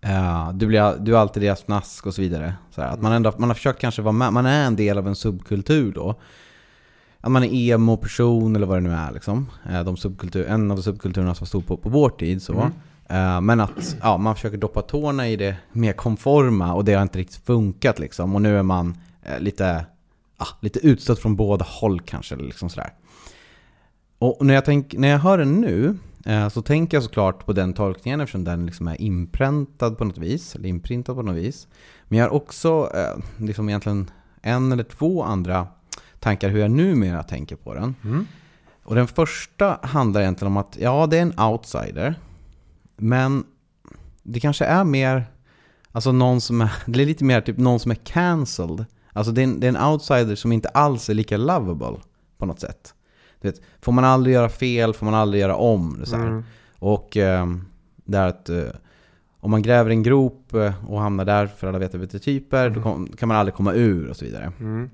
Eh, 0.00 0.52
du, 0.52 0.66
blir, 0.66 0.96
du 1.00 1.14
är 1.14 1.18
alltid 1.18 1.42
deras 1.42 1.62
fnask 1.62 2.06
och 2.06 2.14
så 2.14 2.22
vidare. 2.22 2.54
Så 2.70 2.80
här, 2.80 2.88
att 2.88 3.02
man, 3.02 3.12
ändå, 3.12 3.32
man 3.38 3.48
har 3.48 3.54
försökt 3.54 3.80
kanske 3.80 4.02
vara 4.02 4.12
med, 4.12 4.32
man 4.32 4.46
är 4.46 4.66
en 4.66 4.76
del 4.76 4.98
av 4.98 5.08
en 5.08 5.16
subkultur 5.16 5.92
då. 5.92 6.14
Att 7.20 7.30
man 7.30 7.44
är 7.44 7.54
emo-person 7.54 8.56
eller 8.56 8.66
vad 8.66 8.76
det 8.76 8.88
nu 8.88 8.92
är 8.92 9.12
liksom. 9.12 9.50
Eh, 9.70 9.84
de 9.84 9.96
subkultur, 9.96 10.46
en 10.46 10.70
av 10.70 10.76
subkulturerna 10.76 11.34
som 11.34 11.46
stod 11.46 11.66
på, 11.66 11.76
på 11.76 11.88
vår 11.88 12.10
tid 12.10 12.42
så. 12.42 12.52
Mm. 12.52 12.72
Eh, 13.08 13.40
men 13.40 13.60
att 13.60 13.96
ja, 14.02 14.16
man 14.18 14.34
försöker 14.34 14.56
doppa 14.56 14.82
tårna 14.82 15.28
i 15.28 15.36
det 15.36 15.56
mer 15.72 15.92
konforma 15.92 16.74
och 16.74 16.84
det 16.84 16.94
har 16.94 17.02
inte 17.02 17.18
riktigt 17.18 17.44
funkat 17.44 17.98
liksom. 17.98 18.34
Och 18.34 18.42
nu 18.42 18.58
är 18.58 18.62
man 18.62 18.96
eh, 19.22 19.40
lite, 19.40 19.86
ah, 20.36 20.48
lite 20.60 20.86
utstött 20.86 21.18
från 21.18 21.36
båda 21.36 21.64
håll 21.68 22.00
kanske. 22.00 22.34
Eller 22.34 22.44
liksom 22.44 22.68
sådär. 22.68 22.92
Och 24.18 24.46
när 24.46 24.54
jag, 24.54 24.64
tänk, 24.64 24.92
när 24.92 25.08
jag 25.08 25.18
hör 25.18 25.38
den 25.38 25.60
nu 25.60 25.98
eh, 26.24 26.48
så 26.48 26.62
tänker 26.62 26.96
jag 26.96 27.04
såklart 27.04 27.46
på 27.46 27.52
den 27.52 27.72
tolkningen 27.72 28.20
eftersom 28.20 28.44
den 28.44 28.66
liksom 28.66 28.88
är 28.88 29.00
inpräntad 29.00 29.98
på 29.98 30.04
något 30.04 30.18
vis. 30.18 30.54
Eller 30.54 30.68
inprintad 30.68 31.16
på 31.16 31.22
något 31.22 31.36
vis. 31.36 31.68
Men 32.08 32.18
jag 32.18 32.26
har 32.26 32.34
också 32.34 32.90
liksom 33.36 33.68
egentligen 33.68 34.10
en 34.42 34.72
eller 34.72 34.84
två 34.84 35.22
andra 35.22 35.66
tankar 36.20 36.48
hur 36.48 36.60
jag 36.60 36.70
numera 36.70 37.22
tänker 37.22 37.56
på 37.56 37.74
den. 37.74 37.94
Mm. 38.04 38.26
Och 38.84 38.94
den 38.94 39.06
första 39.06 39.78
handlar 39.82 40.20
egentligen 40.20 40.52
om 40.52 40.56
att 40.56 40.76
ja, 40.80 41.06
det 41.06 41.18
är 41.18 41.22
en 41.22 41.38
outsider. 41.38 42.14
Men 42.96 43.44
det 44.22 44.40
kanske 44.40 44.64
är 44.64 44.84
mer, 44.84 45.26
alltså 45.92 46.12
någon 46.12 46.40
som 46.40 46.60
är, 46.60 46.72
det 46.86 47.02
är 47.02 47.06
lite 47.06 47.24
mer 47.24 47.40
typ 47.40 47.58
någon 47.58 47.80
som 47.80 47.90
är 47.90 47.94
cancelled. 47.94 48.84
Alltså 49.12 49.32
det 49.32 49.40
är, 49.40 49.44
en, 49.44 49.60
det 49.60 49.66
är 49.66 49.68
en 49.68 49.92
outsider 49.92 50.34
som 50.34 50.52
inte 50.52 50.68
alls 50.68 51.10
är 51.10 51.14
lika 51.14 51.36
lovable 51.36 51.96
på 52.38 52.46
något 52.46 52.60
sätt. 52.60 52.94
Du 53.40 53.48
vet, 53.48 53.60
får 53.80 53.92
man 53.92 54.04
aldrig 54.04 54.34
göra 54.34 54.48
fel, 54.48 54.94
får 54.94 55.04
man 55.04 55.14
aldrig 55.14 55.40
göra 55.40 55.56
om. 55.56 55.96
Det 56.00 56.06
så. 56.06 56.16
Mm. 56.16 56.44
Och 56.78 57.16
eh, 57.16 57.46
det 58.04 58.18
är 58.18 58.26
att 58.26 58.48
eh, 58.48 58.64
om 59.40 59.50
man 59.50 59.62
gräver 59.62 59.90
en 59.90 60.02
grop 60.02 60.54
eh, 60.54 60.88
och 60.88 61.00
hamnar 61.00 61.24
där 61.24 61.46
för 61.46 61.66
alla 61.66 61.78
vet 61.78 62.22
typer 62.22 62.70
då 62.70 62.82
kom, 62.82 63.06
kan 63.06 63.28
man 63.28 63.36
aldrig 63.36 63.54
komma 63.54 63.72
ur 63.72 64.10
och 64.10 64.16
så 64.16 64.24
vidare. 64.24 64.52
Mm. 64.60 64.90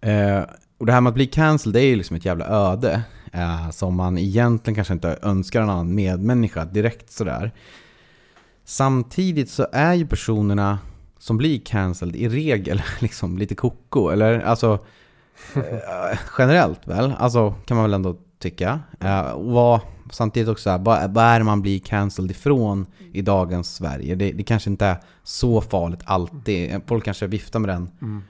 Eh, 0.00 0.44
och 0.78 0.86
det 0.86 0.92
här 0.92 1.00
med 1.00 1.08
att 1.08 1.14
bli 1.14 1.26
cancelled 1.26 1.74
det 1.74 1.80
är 1.80 1.88
ju 1.88 1.96
liksom 1.96 2.16
ett 2.16 2.24
jävla 2.24 2.46
öde. 2.46 3.02
Eh, 3.32 3.70
som 3.70 3.94
man 3.94 4.18
egentligen 4.18 4.74
kanske 4.74 4.94
inte 4.94 5.18
önskar 5.22 5.62
en 5.62 5.70
annan 5.70 5.94
medmänniska 5.94 6.64
direkt 6.64 7.10
sådär. 7.10 7.52
Samtidigt 8.64 9.50
så 9.50 9.66
är 9.72 9.94
ju 9.94 10.06
personerna 10.06 10.78
som 11.18 11.36
blir 11.36 11.60
cancelled 11.60 12.16
i 12.16 12.28
regel 12.28 12.82
liksom 12.98 13.38
lite 13.38 13.54
koko. 13.54 14.08
Eller 14.08 14.40
alltså 14.40 14.78
eh, 15.54 16.18
generellt 16.38 16.86
väl. 16.86 17.14
Alltså 17.18 17.54
kan 17.66 17.76
man 17.76 17.84
väl 17.84 17.94
ändå 17.94 18.16
tycka. 18.38 18.80
Eh, 19.00 19.30
och 19.30 19.52
vad, 19.52 19.80
samtidigt 20.10 20.48
också, 20.48 20.70
här, 20.70 20.78
vad, 20.78 21.14
vad 21.14 21.24
är 21.24 21.38
det 21.38 21.44
man 21.44 21.62
blir 21.62 21.78
cancelled 21.78 22.30
ifrån 22.30 22.86
i 23.12 23.22
dagens 23.22 23.74
Sverige? 23.74 24.14
Det, 24.14 24.32
det 24.32 24.42
kanske 24.42 24.70
inte 24.70 24.86
är 24.86 24.96
så 25.22 25.60
farligt 25.60 26.00
alltid. 26.04 26.80
Folk 26.86 27.04
kanske 27.04 27.26
viftar 27.26 27.58
med 27.58 27.68
den 27.68 27.90
Mm. 28.02 28.22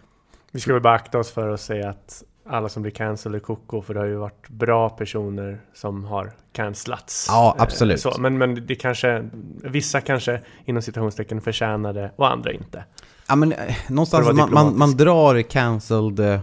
Vi 0.52 0.60
ska 0.60 0.72
väl 0.72 0.82
bara 0.82 0.94
akta 0.94 1.18
oss 1.18 1.30
för 1.30 1.48
att 1.48 1.60
säga 1.60 1.90
att 1.90 2.22
alla 2.50 2.68
som 2.68 2.82
blir 2.82 2.92
cancelled 2.92 3.36
är 3.36 3.40
koko, 3.40 3.82
för 3.82 3.94
det 3.94 4.00
har 4.00 4.06
ju 4.06 4.16
varit 4.16 4.48
bra 4.48 4.88
personer 4.88 5.60
som 5.74 6.04
har 6.04 6.32
cancellats. 6.52 7.26
Ja, 7.28 7.54
Eh, 7.56 7.62
absolut. 7.62 8.00
Så, 8.00 8.14
men, 8.18 8.38
men 8.38 8.66
det 8.66 8.74
kanske, 8.74 9.28
vissa 9.62 10.00
kanske 10.00 10.40
inom 10.64 10.82
citationstecken 10.82 11.40
förtjänar 11.40 11.92
det 11.92 12.10
och 12.16 12.30
andra 12.30 12.52
inte. 12.52 12.84
Ja 13.28 13.36
men 13.36 13.52
eh, 13.52 13.74
någonstans, 13.88 14.32
man, 14.32 14.52
man, 14.52 14.78
man 14.78 14.96
drar 14.96 15.42
cancelled, 15.42 16.20
eh, 16.20 16.40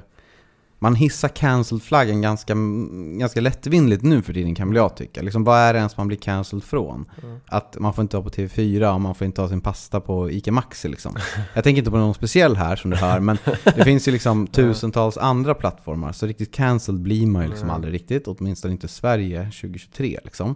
man 0.85 0.95
hissar 0.95 1.27
cancelled-flaggan 1.27 2.21
ganska, 2.21 2.55
ganska 3.19 3.41
lättvindigt 3.41 4.03
nu 4.03 4.21
för 4.21 4.33
tiden 4.33 4.55
kan 4.55 4.73
jag 4.73 4.97
tycka. 4.97 5.21
Liksom, 5.21 5.43
vad 5.43 5.59
är 5.59 5.73
det 5.73 5.79
ens 5.79 5.97
man 5.97 6.07
blir 6.07 6.17
cancelled 6.17 6.63
från? 6.63 7.05
Mm. 7.23 7.37
Att 7.45 7.79
man 7.79 7.93
får 7.93 8.01
inte 8.01 8.17
vara 8.17 8.23
på 8.23 8.29
TV4 8.29 8.93
och 8.93 9.01
man 9.01 9.15
får 9.15 9.25
inte 9.25 9.41
ha 9.41 9.49
sin 9.49 9.61
pasta 9.61 9.99
på 9.99 10.31
ICA 10.31 10.51
Maxi 10.51 10.89
liksom. 10.89 11.15
Jag 11.53 11.63
tänker 11.63 11.79
inte 11.79 11.91
på 11.91 11.97
någon 11.97 12.13
speciell 12.13 12.55
här 12.55 12.75
som 12.75 12.91
du 12.91 12.97
hör, 12.97 13.19
men 13.19 13.37
det 13.63 13.83
finns 13.83 14.07
ju 14.07 14.11
liksom 14.11 14.47
tusentals 14.47 15.17
andra 15.17 15.53
plattformar. 15.53 16.11
Så 16.11 16.25
riktigt 16.25 16.53
cancelled 16.53 17.01
blir 17.01 17.27
man 17.27 17.41
ju 17.41 17.47
liksom 17.49 17.65
Mm. 17.65 17.75
aldrig 17.75 17.93
riktigt, 17.93 18.27
åtminstone 18.27 18.71
inte 18.71 18.87
Sverige 18.87 19.43
2023 19.43 20.19
liksom. 20.23 20.55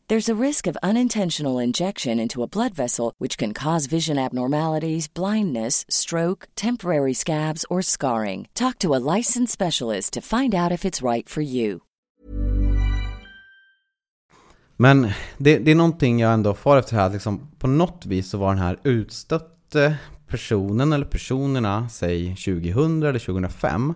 There's 0.11 0.35
a 0.39 0.47
risk 0.47 0.67
of 0.67 0.77
unintentional 0.83 1.63
injection 1.63 2.19
into 2.19 2.43
a 2.43 2.47
blood 2.47 2.73
vessel, 2.75 3.13
which 3.17 3.37
can 3.37 3.53
cause 3.53 3.87
vision 3.87 4.17
abnormalities, 4.17 5.13
blindness, 5.13 5.85
stroke, 5.89 6.47
temporary 6.55 7.13
scabs, 7.13 7.65
or 7.69 7.81
scarring. 7.81 8.47
Talk 8.53 8.79
to 8.79 8.93
a 8.93 8.99
licensed 9.15 9.53
specialist 9.53 10.13
to 10.13 10.21
find 10.21 10.53
out 10.53 10.71
if 10.71 10.83
it's 10.85 11.11
right 11.11 11.29
for 11.29 11.41
you. 11.41 11.79
Men 14.77 15.11
det, 15.37 15.57
det 15.57 15.71
är 15.71 15.75
någonting 15.75 16.19
jag 16.19 16.33
ändå 16.33 16.53
far 16.53 16.77
efter 16.77 16.95
här, 16.95 17.09
liksom, 17.09 17.47
på 17.59 17.67
något 17.67 18.05
vis 18.05 18.29
så 18.29 18.37
var 18.37 18.49
den 18.49 18.63
här 18.63 18.77
utstötte 18.83 19.97
personen 20.27 20.93
eller 20.93 21.05
personerna, 21.05 21.89
säg 21.89 22.35
2000 22.35 23.03
eller 23.03 23.19
2005, 23.19 23.93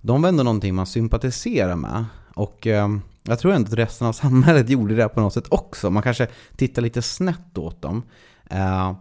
de 0.00 0.22
var 0.22 0.28
ändå 0.28 0.42
någonting 0.42 0.74
man 0.74 0.86
sympatiserar 0.86 1.76
med. 1.76 2.04
Och 2.34 2.66
eh, 2.66 2.88
jag 3.26 3.38
tror 3.38 3.52
ändå 3.52 3.68
att 3.68 3.74
resten 3.74 4.06
av 4.06 4.12
samhället 4.12 4.70
gjorde 4.70 4.94
det 4.94 5.08
på 5.08 5.20
något 5.20 5.34
sätt 5.34 5.46
också. 5.48 5.90
Man 5.90 6.02
kanske 6.02 6.28
tittar 6.56 6.82
lite 6.82 7.02
snett 7.02 7.58
åt 7.58 7.82
dem. 7.82 8.02
Eh, 8.50 8.94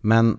men 0.00 0.38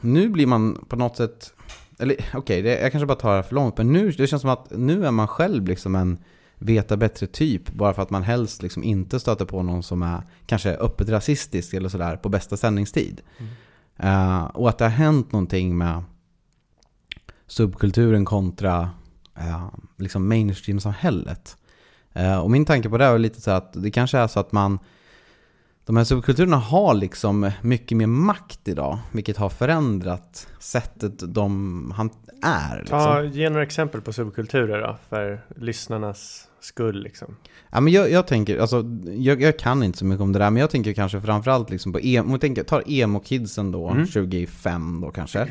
nu 0.00 0.28
blir 0.28 0.46
man 0.46 0.84
på 0.88 0.96
något 0.96 1.16
sätt, 1.16 1.52
eller 1.98 2.14
okej, 2.34 2.60
okay, 2.60 2.82
jag 2.82 2.92
kanske 2.92 3.06
bara 3.06 3.18
tar 3.18 3.36
det 3.36 3.42
för 3.42 3.54
långt, 3.54 3.78
men 3.78 3.92
nu, 3.92 4.10
det 4.10 4.26
känns 4.26 4.42
som 4.42 4.50
att 4.50 4.70
nu 4.70 5.06
är 5.06 5.10
man 5.10 5.28
själv 5.28 5.66
liksom 5.66 5.94
en 5.94 6.18
veta 6.62 6.96
bättre 6.96 7.26
typ 7.26 7.70
bara 7.70 7.94
för 7.94 8.02
att 8.02 8.10
man 8.10 8.22
helst 8.22 8.62
liksom 8.62 8.84
inte 8.84 9.20
stöter 9.20 9.44
på 9.44 9.62
någon 9.62 9.82
som 9.82 10.02
är 10.02 10.22
kanske 10.46 10.76
öppet 10.76 11.08
rasistisk 11.08 11.74
eller 11.74 11.88
sådär 11.88 12.16
på 12.16 12.28
bästa 12.28 12.56
sändningstid. 12.56 13.20
Mm. 13.38 14.46
Och 14.46 14.68
att 14.68 14.78
det 14.78 14.84
har 14.84 14.90
hänt 14.90 15.32
någonting 15.32 15.78
med 15.78 16.02
subkulturen 17.46 18.24
kontra 18.24 18.90
eh, 19.36 19.68
liksom 19.96 20.28
mainstream-samhället. 20.28 21.56
Uh, 22.16 22.38
och 22.38 22.50
min 22.50 22.64
tanke 22.64 22.88
på 22.88 22.98
det 22.98 23.04
är 23.04 23.18
lite 23.18 23.40
så 23.40 23.50
att 23.50 23.72
det 23.72 23.90
kanske 23.90 24.18
är 24.18 24.26
så 24.26 24.40
att 24.40 24.52
man 24.52 24.78
de 25.90 25.96
här 25.96 26.04
subkulturerna 26.04 26.56
har 26.56 26.94
liksom 26.94 27.50
mycket 27.62 27.96
mer 27.96 28.06
makt 28.06 28.68
idag, 28.68 28.98
vilket 29.12 29.36
har 29.36 29.48
förändrat 29.48 30.48
sättet 30.58 31.34
de 31.34 31.94
är. 32.42 32.78
Liksom. 32.78 32.98
Ja, 32.98 33.22
ge 33.22 33.50
några 33.50 33.62
exempel 33.62 34.00
på 34.00 34.12
subkulturer 34.12 34.82
då, 34.82 34.96
för 35.08 35.40
lyssnarnas 35.56 36.48
skull 36.60 37.02
liksom. 37.02 37.36
Ja, 37.70 37.80
men 37.80 37.92
jag, 37.92 38.10
jag 38.10 38.26
tänker, 38.26 38.58
alltså, 38.58 38.84
jag, 39.04 39.42
jag, 39.42 39.58
kan 39.58 39.82
inte 39.82 39.98
så 39.98 40.04
mycket 40.04 40.22
om 40.22 40.32
det 40.32 40.38
där, 40.38 40.50
men 40.50 40.60
jag 40.60 40.70
tänker 40.70 40.92
kanske 40.92 41.20
framförallt 41.20 41.70
liksom 41.70 41.92
på 41.92 42.00
emo, 42.00 42.38
tänker, 42.38 42.62
tar 42.62 42.82
emo-kidsen 42.86 43.72
då, 43.72 43.88
mm. 43.88 44.06
25 44.06 45.00
då 45.00 45.10
kanske. 45.10 45.48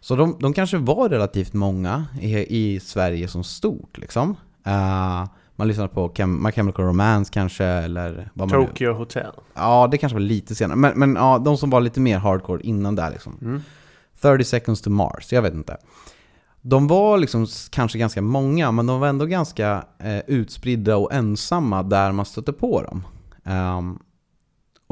Så 0.00 0.16
de, 0.16 0.36
de 0.40 0.52
kanske 0.52 0.76
var 0.76 1.08
relativt 1.08 1.52
många 1.52 2.04
i, 2.20 2.56
i 2.58 2.80
Sverige 2.80 3.28
som 3.28 3.44
stort 3.44 3.98
liksom. 3.98 4.36
Uh, 4.66 5.26
man 5.62 5.68
lyssnade 5.68 5.88
på 5.88 6.12
Chem 6.16 6.42
My 6.42 6.52
Chemical 6.52 6.84
Romance 6.84 7.32
kanske, 7.32 7.64
eller 7.64 8.30
vad 8.34 8.50
man 8.50 8.66
Tokyo 8.66 8.92
nu... 8.92 8.98
Hotel. 8.98 9.32
Ja, 9.54 9.88
det 9.90 9.98
kanske 9.98 10.14
var 10.14 10.20
lite 10.20 10.54
senare. 10.54 10.76
Men, 10.76 10.98
men 10.98 11.14
ja, 11.14 11.38
de 11.38 11.56
som 11.56 11.70
var 11.70 11.80
lite 11.80 12.00
mer 12.00 12.18
hardcore 12.18 12.62
innan 12.62 12.94
där 12.94 13.10
liksom. 13.10 13.38
Mm. 13.42 13.62
30 14.20 14.44
seconds 14.44 14.82
to 14.82 14.90
Mars, 14.90 15.32
jag 15.32 15.42
vet 15.42 15.54
inte. 15.54 15.76
De 16.60 16.86
var 16.86 17.18
liksom 17.18 17.46
kanske 17.70 17.98
ganska 17.98 18.22
många, 18.22 18.72
men 18.72 18.86
de 18.86 19.00
var 19.00 19.08
ändå 19.08 19.26
ganska 19.26 19.84
eh, 19.98 20.18
utspridda 20.26 20.96
och 20.96 21.12
ensamma 21.12 21.82
där 21.82 22.12
man 22.12 22.26
stötte 22.26 22.52
på 22.52 22.82
dem. 22.82 23.04
Um, 23.54 23.98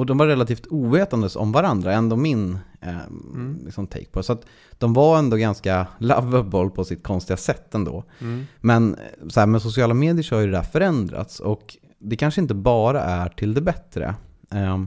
och 0.01 0.07
de 0.07 0.19
var 0.19 0.27
relativt 0.27 0.67
ovetandes 0.71 1.37
om 1.37 1.53
varandra, 1.53 1.93
ändå 1.93 2.17
min 2.17 2.59
eh, 2.81 3.07
mm. 3.07 3.61
liksom 3.65 3.87
take 3.87 4.05
på 4.05 4.23
Så 4.23 4.33
att 4.33 4.47
de 4.79 4.93
var 4.93 5.19
ändå 5.19 5.37
ganska 5.37 5.87
lovable 5.99 6.71
på 6.71 6.85
sitt 6.85 7.03
konstiga 7.03 7.37
sätt 7.37 7.75
ändå. 7.75 8.05
Mm. 8.21 8.47
Men 8.61 8.97
så 9.29 9.41
här, 9.41 9.47
med 9.47 9.63
sociala 9.63 9.95
medier 9.95 10.23
så 10.23 10.35
har 10.35 10.41
ju 10.41 10.47
det 10.47 10.57
där 10.57 10.63
förändrats 10.63 11.41
och 11.41 11.77
det 11.99 12.17
kanske 12.17 12.41
inte 12.41 12.55
bara 12.55 13.03
är 13.03 13.29
till 13.29 13.55
det 13.55 13.61
bättre. 13.61 14.15
Eh, 14.51 14.79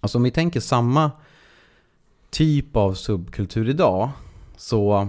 alltså 0.00 0.18
om 0.18 0.24
vi 0.24 0.30
tänker 0.30 0.60
samma 0.60 1.10
typ 2.30 2.76
av 2.76 2.94
subkultur 2.94 3.68
idag 3.68 4.10
så, 4.56 5.08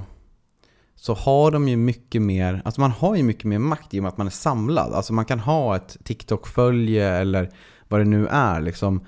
så 0.95 1.13
har 1.13 1.52
de 1.52 1.67
ju 1.67 1.78
mycket 1.78 2.21
mer, 2.21 2.62
alltså 2.65 2.82
man 2.82 2.91
har 2.91 3.15
ju 3.15 3.24
mycket 3.24 3.45
mer 3.45 3.60
makt 3.60 3.93
i 3.93 4.00
och 4.00 4.04
med 4.04 4.10
att 4.10 4.17
man 4.17 4.28
är 4.28 4.32
samlad. 4.32 4.93
Alltså 4.93 5.13
man 5.13 5.26
kan 5.26 5.39
ha 5.39 5.76
ett 5.76 5.97
TikTok-följe 6.04 7.10
eller 7.10 7.50
vad 7.91 7.99
det 7.99 8.06
nu 8.06 8.27
är 8.27 8.62
liksom. 8.62 9.06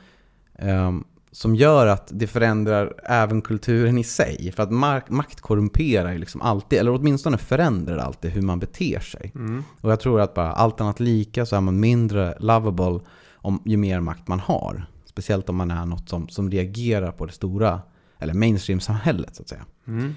Um, 0.60 1.04
som 1.32 1.56
gör 1.56 1.88
att 1.88 2.12
det 2.12 2.28
förändrar 2.28 2.94
även 3.04 3.42
kulturen 3.42 3.98
i 3.98 4.04
sig. 4.04 4.52
För 4.56 4.64
att 4.64 5.10
makt 5.10 5.42
korrumperar 5.42 6.12
ju 6.12 6.18
liksom 6.18 6.42
alltid, 6.42 6.80
eller 6.80 6.92
åtminstone 6.92 7.38
förändrar 7.38 7.98
alltid 7.98 8.32
hur 8.32 8.42
man 8.42 8.60
beter 8.60 9.00
sig. 9.00 9.32
Mm. 9.36 9.64
Och 9.82 9.92
jag 9.92 10.00
tror 10.00 10.22
att 10.22 10.34
bara 10.34 10.52
allt 10.52 10.82
annat 10.82 11.00
lika 11.00 11.46
så 11.46 11.56
är 11.56 11.62
man 11.62 11.80
mindre 11.80 12.36
lovable 12.40 13.00
om, 13.36 13.62
ju 13.66 13.78
mer 13.78 14.00
makt 14.00 14.28
man 14.28 14.40
har. 14.40 14.86
Speciellt 15.06 15.50
om 15.50 15.56
man 15.56 15.72
är 15.72 15.86
något 15.86 16.10
som, 16.10 16.28
som 16.30 16.52
reagerar 16.52 17.12
på 17.12 17.26
det 17.26 17.34
stora, 17.34 17.82
eller 18.20 18.34
mainstream-samhället 18.34 19.36
så 19.36 19.42
att 19.42 19.50
säga. 19.50 19.66
Mm. 19.88 20.16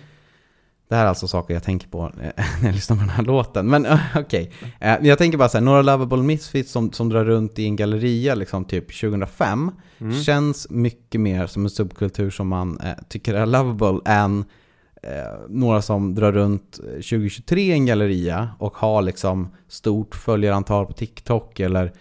Det 0.88 0.94
här 0.94 1.04
är 1.04 1.08
alltså 1.08 1.28
saker 1.28 1.54
jag 1.54 1.62
tänker 1.62 1.88
på 1.88 2.02
eh, 2.04 2.10
när 2.60 2.68
jag 2.68 2.74
lyssnar 2.74 2.96
på 2.96 3.00
den 3.00 3.10
här 3.10 3.22
låten. 3.22 3.66
Men 3.68 3.86
okej, 4.16 4.52
okay. 4.60 4.70
Eh, 4.80 5.06
jag 5.06 5.18
tänker 5.18 5.38
bara 5.38 5.48
så 5.48 5.58
här, 5.58 5.64
några 5.64 5.82
Lovable 5.82 6.22
Misfits 6.22 6.72
som, 6.72 6.92
som 6.92 7.08
drar 7.08 7.24
runt 7.24 7.58
i 7.58 7.64
en 7.64 7.76
galleria 7.76 8.34
liksom 8.34 8.64
typ 8.64 9.00
2005 9.00 9.70
mm. 9.98 10.22
känns 10.22 10.70
mycket 10.70 11.20
mer 11.20 11.46
som 11.46 11.64
en 11.64 11.70
subkultur 11.70 12.30
som 12.30 12.48
man 12.48 12.80
eh, 12.80 12.92
tycker 13.08 13.34
är 13.34 13.46
lovable 13.46 14.00
än 14.04 14.44
eh, 15.02 15.10
några 15.48 15.82
som 15.82 16.14
drar 16.14 16.32
runt 16.32 16.72
2023 16.72 17.62
i 17.62 17.72
en 17.72 17.86
galleria 17.86 18.48
och 18.58 18.76
har 18.76 19.02
liksom 19.02 19.48
stort 19.68 20.14
följarantal 20.14 20.86
på 20.86 20.92
TikTok 20.92 21.60
eller 21.60 21.92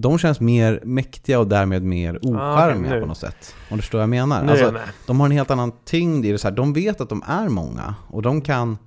de 0.00 0.18
känns 0.18 0.40
mer 0.40 0.80
mäktiga 0.84 1.38
och 1.40 1.46
därmed 1.46 1.82
mer 1.82 2.18
ocharmiga 2.22 2.96
ah, 2.96 3.00
på 3.00 3.06
något 3.06 3.18
sätt. 3.18 3.54
Om 3.70 3.76
du 3.76 3.82
förstår 3.82 3.98
vad 3.98 4.02
jag 4.02 4.08
menar? 4.08 4.44
Nu 4.44 4.50
alltså, 4.50 4.74
de 5.06 5.20
har 5.20 5.26
en 5.26 5.32
helt 5.32 5.50
annan 5.50 5.72
tyngd 5.84 6.26
i 6.26 6.32
det. 6.32 6.38
Så 6.38 6.48
här, 6.48 6.56
de 6.56 6.72
vet 6.72 7.00
att 7.00 7.08
de 7.08 7.22
är 7.26 7.48
många 7.48 7.94
och 8.08 8.22
de 8.22 8.40
kan... 8.40 8.78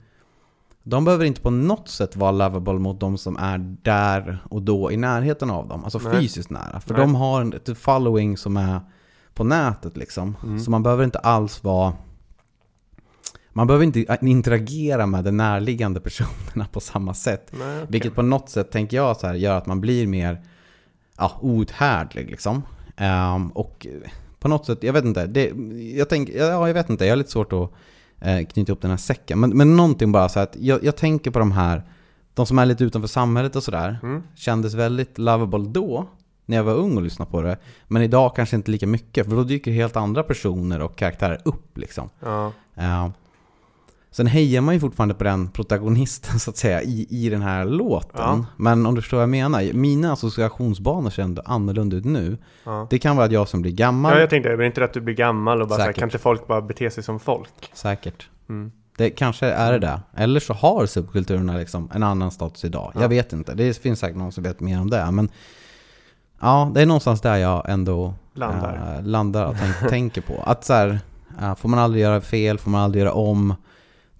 De 0.85 1.05
behöver 1.05 1.25
inte 1.25 1.41
på 1.41 1.49
något 1.49 1.89
sätt 1.89 2.15
vara 2.15 2.31
lovable 2.31 2.73
mot 2.73 2.99
de 2.99 3.17
som 3.17 3.37
är 3.37 3.57
där 3.81 4.39
och 4.49 4.61
då 4.61 4.91
i 4.91 4.97
närheten 4.97 5.49
av 5.49 5.67
dem. 5.67 5.83
Alltså 5.83 5.99
Nej. 6.03 6.21
fysiskt 6.21 6.49
nära. 6.49 6.79
För 6.79 6.93
Nej. 6.93 7.01
de 7.01 7.15
har 7.15 7.55
ett 7.55 7.77
following 7.77 8.37
som 8.37 8.57
är 8.57 8.81
på 9.33 9.43
nätet 9.43 9.97
liksom. 9.97 10.35
Mm. 10.43 10.59
Så 10.59 10.71
man 10.71 10.83
behöver 10.83 11.03
inte 11.03 11.19
alls 11.19 11.63
vara... 11.63 11.93
Man 13.55 13.67
behöver 13.67 13.85
inte 13.85 14.17
interagera 14.21 15.05
med 15.05 15.23
de 15.23 15.31
närliggande 15.31 15.99
personerna 15.99 16.67
på 16.71 16.79
samma 16.79 17.13
sätt. 17.13 17.51
Nej, 17.51 17.77
okay. 17.77 17.87
Vilket 17.89 18.15
på 18.15 18.21
något 18.21 18.49
sätt, 18.49 18.71
tänker 18.71 18.97
jag, 18.97 19.17
så 19.17 19.27
här, 19.27 19.33
gör 19.33 19.57
att 19.57 19.65
man 19.65 19.81
blir 19.81 20.07
mer 20.07 20.43
ja, 21.17 21.37
outhärdlig 21.41 22.29
liksom. 22.31 22.63
Um, 22.97 23.47
och 23.47 23.87
på 24.39 24.47
något 24.47 24.65
sätt, 24.65 24.83
jag 24.83 24.93
vet 24.93 25.05
inte, 25.05 25.27
det, 25.27 25.51
jag, 25.97 26.09
tänker, 26.09 26.37
ja, 26.37 26.67
jag 26.67 26.73
vet 26.73 26.89
inte, 26.89 27.05
jag 27.05 27.11
har 27.11 27.17
lite 27.17 27.31
svårt 27.31 27.53
att 27.53 27.69
eh, 28.19 28.45
knyta 28.45 28.71
ihop 28.71 28.81
den 28.81 28.91
här 28.91 28.97
säcken. 28.97 29.39
Men, 29.39 29.49
men 29.49 29.75
någonting 29.75 30.11
bara 30.11 30.29
så 30.29 30.39
att 30.39 30.55
jag, 30.59 30.83
jag 30.83 30.95
tänker 30.95 31.31
på 31.31 31.39
de 31.39 31.51
här, 31.51 31.83
de 32.33 32.45
som 32.45 32.59
är 32.59 32.65
lite 32.65 32.83
utanför 32.83 33.07
samhället 33.07 33.55
och 33.55 33.63
sådär, 33.63 33.99
mm. 34.03 34.23
kändes 34.35 34.73
väldigt 34.73 35.17
lovable 35.17 35.69
då, 35.69 36.07
när 36.45 36.57
jag 36.57 36.63
var 36.63 36.73
ung 36.73 36.97
och 36.97 37.03
lyssnade 37.03 37.31
på 37.31 37.41
det. 37.41 37.57
Men 37.87 38.01
idag 38.01 38.35
kanske 38.35 38.55
inte 38.55 38.71
lika 38.71 38.87
mycket, 38.87 39.29
för 39.29 39.35
då 39.35 39.43
dyker 39.43 39.71
helt 39.71 39.95
andra 39.95 40.23
personer 40.23 40.81
och 40.81 40.95
karaktärer 40.95 41.41
upp 41.45 41.77
liksom. 41.77 42.09
Ja. 42.19 42.51
Uh, 42.77 43.09
Sen 44.13 44.27
hejar 44.27 44.61
man 44.61 44.73
ju 44.73 44.79
fortfarande 44.79 45.13
på 45.13 45.23
den 45.23 45.49
protagonisten 45.49 46.39
så 46.39 46.49
att 46.49 46.57
säga 46.57 46.81
i, 46.81 47.07
i 47.09 47.29
den 47.29 47.41
här 47.41 47.65
låten. 47.65 48.21
Ja. 48.21 48.45
Men 48.57 48.85
om 48.85 48.95
du 48.95 49.01
förstår 49.01 49.17
vad 49.17 49.23
jag 49.23 49.29
menar, 49.29 49.73
mina 49.73 50.13
associationsbanor 50.13 51.09
ser 51.09 51.23
ändå 51.23 51.41
annorlunda 51.45 51.95
ut 51.95 52.05
nu. 52.05 52.37
Ja. 52.63 52.87
Det 52.89 52.99
kan 52.99 53.15
vara 53.15 53.25
att 53.25 53.31
jag 53.31 53.47
som 53.47 53.61
blir 53.61 53.71
gammal. 53.71 54.13
Ja, 54.13 54.19
jag 54.19 54.29
tänkte, 54.29 54.55
det 54.55 54.63
är 54.63 54.65
inte 54.65 54.83
att 54.83 54.93
du 54.93 55.01
blir 55.01 55.15
gammal 55.15 55.61
och 55.61 55.67
bara 55.67 55.79
så 55.79 55.85
här, 55.85 55.93
kan 55.93 56.03
inte 56.03 56.17
folk 56.17 56.47
bara 56.47 56.61
bete 56.61 56.91
sig 56.91 57.03
som 57.03 57.19
folk? 57.19 57.69
Säkert. 57.73 58.29
Mm. 58.49 58.71
Det 58.97 59.09
kanske 59.09 59.45
är 59.47 59.71
det 59.71 59.79
där. 59.79 59.99
Eller 60.15 60.39
så 60.39 60.53
har 60.53 60.85
subkulturerna 60.85 61.57
liksom 61.57 61.89
en 61.93 62.03
annan 62.03 62.31
status 62.31 62.65
idag. 62.65 62.91
Ja. 62.95 63.01
Jag 63.01 63.09
vet 63.09 63.33
inte. 63.33 63.53
Det 63.53 63.77
finns 63.77 63.99
säkert 63.99 64.17
någon 64.17 64.31
som 64.31 64.43
vet 64.43 64.59
mer 64.59 64.81
om 64.81 64.89
det. 64.89 65.11
Men 65.11 65.29
ja, 66.41 66.71
det 66.73 66.81
är 66.81 66.85
någonstans 66.85 67.21
där 67.21 67.35
jag 67.35 67.69
ändå 67.69 68.13
landar, 68.33 68.97
äh, 68.97 69.05
landar 69.05 69.45
och 69.45 69.55
tänk, 69.59 69.89
tänker 69.89 70.21
på. 70.21 70.43
Att 70.45 70.65
så 70.65 70.73
här, 70.73 70.99
äh, 71.41 71.55
får 71.55 71.69
man 71.69 71.79
aldrig 71.79 72.03
göra 72.03 72.21
fel, 72.21 72.57
får 72.57 72.71
man 72.71 72.81
aldrig 72.81 73.03
göra 73.03 73.13
om 73.13 73.55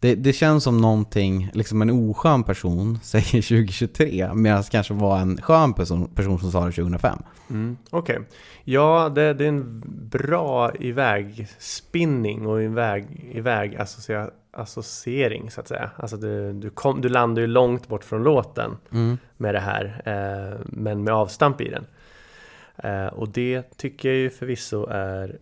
Det, 0.04 0.16
det 0.16 0.34
känns 0.34 0.63
som 0.63 0.78
någonting, 0.78 1.50
liksom 1.54 1.82
en 1.82 1.89
oskön 2.10 2.44
person 2.44 3.00
säger 3.04 3.24
2023, 3.42 4.30
medan 4.34 4.62
det 4.62 4.70
kanske 4.70 4.94
var 4.94 5.18
en 5.20 5.42
skön 5.42 5.74
person, 5.74 6.08
person 6.16 6.39
som 6.39 6.52
sa 6.52 6.66
det 6.66 6.72
2005. 6.72 7.20
Mm, 7.50 7.78
Okej. 7.89 8.20
Ja, 8.63 9.12
det, 9.16 9.34
det 9.34 9.44
är 9.44 9.48
en 9.50 9.84
bra 10.12 10.72
ivägspinning 10.76 12.48
och 12.48 12.63
iväg, 12.63 13.30
iväg 13.34 13.76
associa, 13.76 14.30
associering 14.52 15.52
så 15.52 15.62
att 15.62 15.68
säga. 15.68 15.92
Alltså 15.98 16.18
du, 16.18 16.54
du, 16.54 16.70
kom, 16.70 17.02
du 17.02 17.10
landar 17.10 17.42
ju 17.42 17.48
långt 17.48 17.88
bort 17.88 18.04
från 18.04 18.24
låten 18.24 18.78
Mm. 18.92 19.18
med 19.38 19.56
det 19.56 19.60
här, 19.60 20.02
eh, 20.06 20.60
men 20.66 21.04
med 21.04 21.13
avstamp 21.13 21.62
i 21.62 21.70
den. 21.70 21.86
Eh, 22.78 23.08
och 23.13 23.30
det 23.30 23.78
tycker 23.78 24.10
jag 24.10 24.18
ju 24.18 24.30
förvisso 24.30 24.86
är 24.89 25.38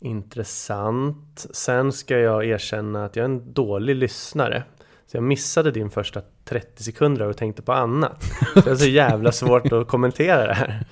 intressant. 0.00 1.46
Sen 1.50 1.92
ska 1.92 2.18
jag 2.18 2.44
erkänna 2.44 3.04
att 3.04 3.16
jag 3.16 3.24
är 3.24 3.28
en 3.28 3.52
dålig 3.52 3.96
lyssnare. 3.96 4.62
Så 5.06 5.16
jag 5.16 5.24
missade 5.24 5.70
din 5.70 5.90
första 5.90 6.22
30 6.44 6.82
sekunder 6.82 7.28
och 7.28 7.36
tänkte 7.36 7.62
på 7.62 7.72
annat. 7.72 8.24
Så 8.54 8.60
det 8.60 8.70
är 8.70 8.74
så 8.74 8.88
jävla 8.88 9.32
svårt 9.32 9.72
att 9.72 9.88
kommentera 9.88 10.46
det 10.46 10.54
här. 10.54 10.84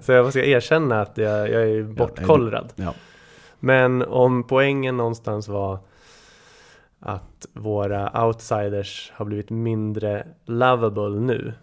Så 0.00 0.12
jag 0.12 0.30
ska 0.30 0.44
erkänna 0.44 1.00
att 1.00 1.18
jag, 1.18 1.50
jag 1.50 1.62
är 1.70 1.82
bortkollrad. 1.82 2.72
Ja. 2.76 2.94
Men 3.60 4.02
om 4.02 4.46
poängen 4.46 4.96
någonstans 4.96 5.48
var 5.48 5.78
att 7.00 7.46
våra 7.52 8.26
outsiders 8.26 9.12
har 9.14 9.24
blivit 9.24 9.50
mindre 9.50 10.26
lovable 10.44 11.20
nu. 11.20 11.54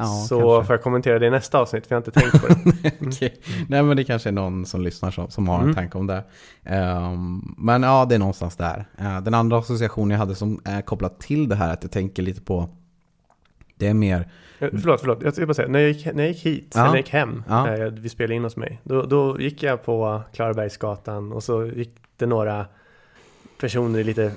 Ja, 0.00 0.06
så 0.28 0.38
kanske. 0.40 0.66
får 0.66 0.74
jag 0.74 0.82
kommentera 0.82 1.18
det 1.18 1.26
i 1.26 1.30
nästa 1.30 1.58
avsnitt 1.58 1.86
för 1.86 1.94
jag 1.94 2.00
har 2.02 2.06
inte 2.06 2.20
tänkt 2.20 2.40
på 2.42 2.48
det. 2.82 2.92
Okej. 3.06 3.40
Nej 3.68 3.82
men 3.82 3.96
det 3.96 4.04
kanske 4.04 4.28
är 4.28 4.32
någon 4.32 4.66
som 4.66 4.80
lyssnar 4.82 5.10
som, 5.10 5.30
som 5.30 5.48
har 5.48 5.56
en 5.56 5.62
Mm. 5.62 5.74
tanke 5.74 5.98
om 5.98 6.06
det. 6.06 6.24
Ehm, 6.64 7.54
men 7.58 7.82
ja, 7.82 8.04
det 8.08 8.14
är 8.14 8.18
någonstans 8.18 8.56
där. 8.56 8.84
Eh, 8.98 9.20
den 9.20 9.34
andra 9.34 9.58
associationen 9.58 10.10
jag 10.10 10.18
hade 10.18 10.34
som 10.34 10.60
är 10.64 10.82
kopplat 10.82 11.20
till 11.20 11.48
det 11.48 11.54
här, 11.56 11.72
att 11.72 11.82
jag 11.82 11.92
tänker 11.92 12.22
lite 12.22 12.40
på, 12.40 12.68
det 13.76 13.86
är 13.88 13.94
mer, 13.94 14.28
Eh, 14.62 14.68
Förlåt, 14.72 15.00
förlåt. 15.00 15.22
Jag 15.22 15.34
ska 15.34 15.46
bara 15.46 15.54
säga, 15.54 15.68
när 15.68 15.78
jag 15.80 15.90
gick, 15.90 16.06
när 16.14 16.22
jag 16.24 16.28
gick 16.32 16.46
hit, 16.46 16.72
Ja. 16.74 16.80
eller 16.80 16.88
när 16.90 16.96
jag 16.96 17.04
gick 17.04 17.12
hem, 17.12 17.42
Ja. 17.48 17.68
eh, 17.76 17.84
vi 17.90 18.08
spelade 18.08 18.34
in 18.34 18.44
hos 18.44 18.56
mig. 18.56 18.80
Då, 18.84 19.02
då 19.02 19.40
gick 19.40 19.62
jag 19.62 19.84
på 19.84 20.22
Klarabergsgatan 20.34 21.32
och 21.32 21.42
så 21.42 21.66
gick 21.66 21.94
det 22.16 22.26
några 22.26 22.66
personer 23.60 23.98
i 23.98 24.04
lite 24.04 24.32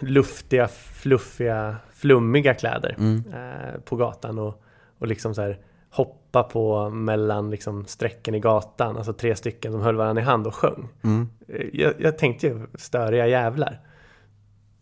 luftiga, 0.00 0.68
fluffiga, 0.68 1.76
flummiga 1.92 2.54
kläder 2.54 2.94
mm, 2.98 3.24
eh, 3.34 3.80
på 3.80 3.96
gatan 3.96 4.38
och, 4.38 4.62
och 4.98 5.06
liksom 5.06 5.34
så 5.34 5.42
här 5.42 5.58
hoppa 5.90 6.42
på 6.42 6.90
mellan 6.90 7.50
liksom 7.50 7.84
strecken 7.86 8.34
i 8.34 8.40
gatan, 8.40 8.96
alltså 8.96 9.12
tre 9.12 9.36
stycken 9.36 9.72
som 9.72 9.80
höll 9.80 9.96
varandra 9.96 10.22
i 10.22 10.24
hand 10.24 10.46
och 10.46 10.54
sjöng. 10.54 10.88
mm, 11.04 11.28
Eh, 11.48 11.66
Jag, 11.72 11.94
jag 11.98 12.18
tänkte 12.18 12.46
ju 12.46 12.66
störiga 12.74 13.26
jävlar. 13.26 13.80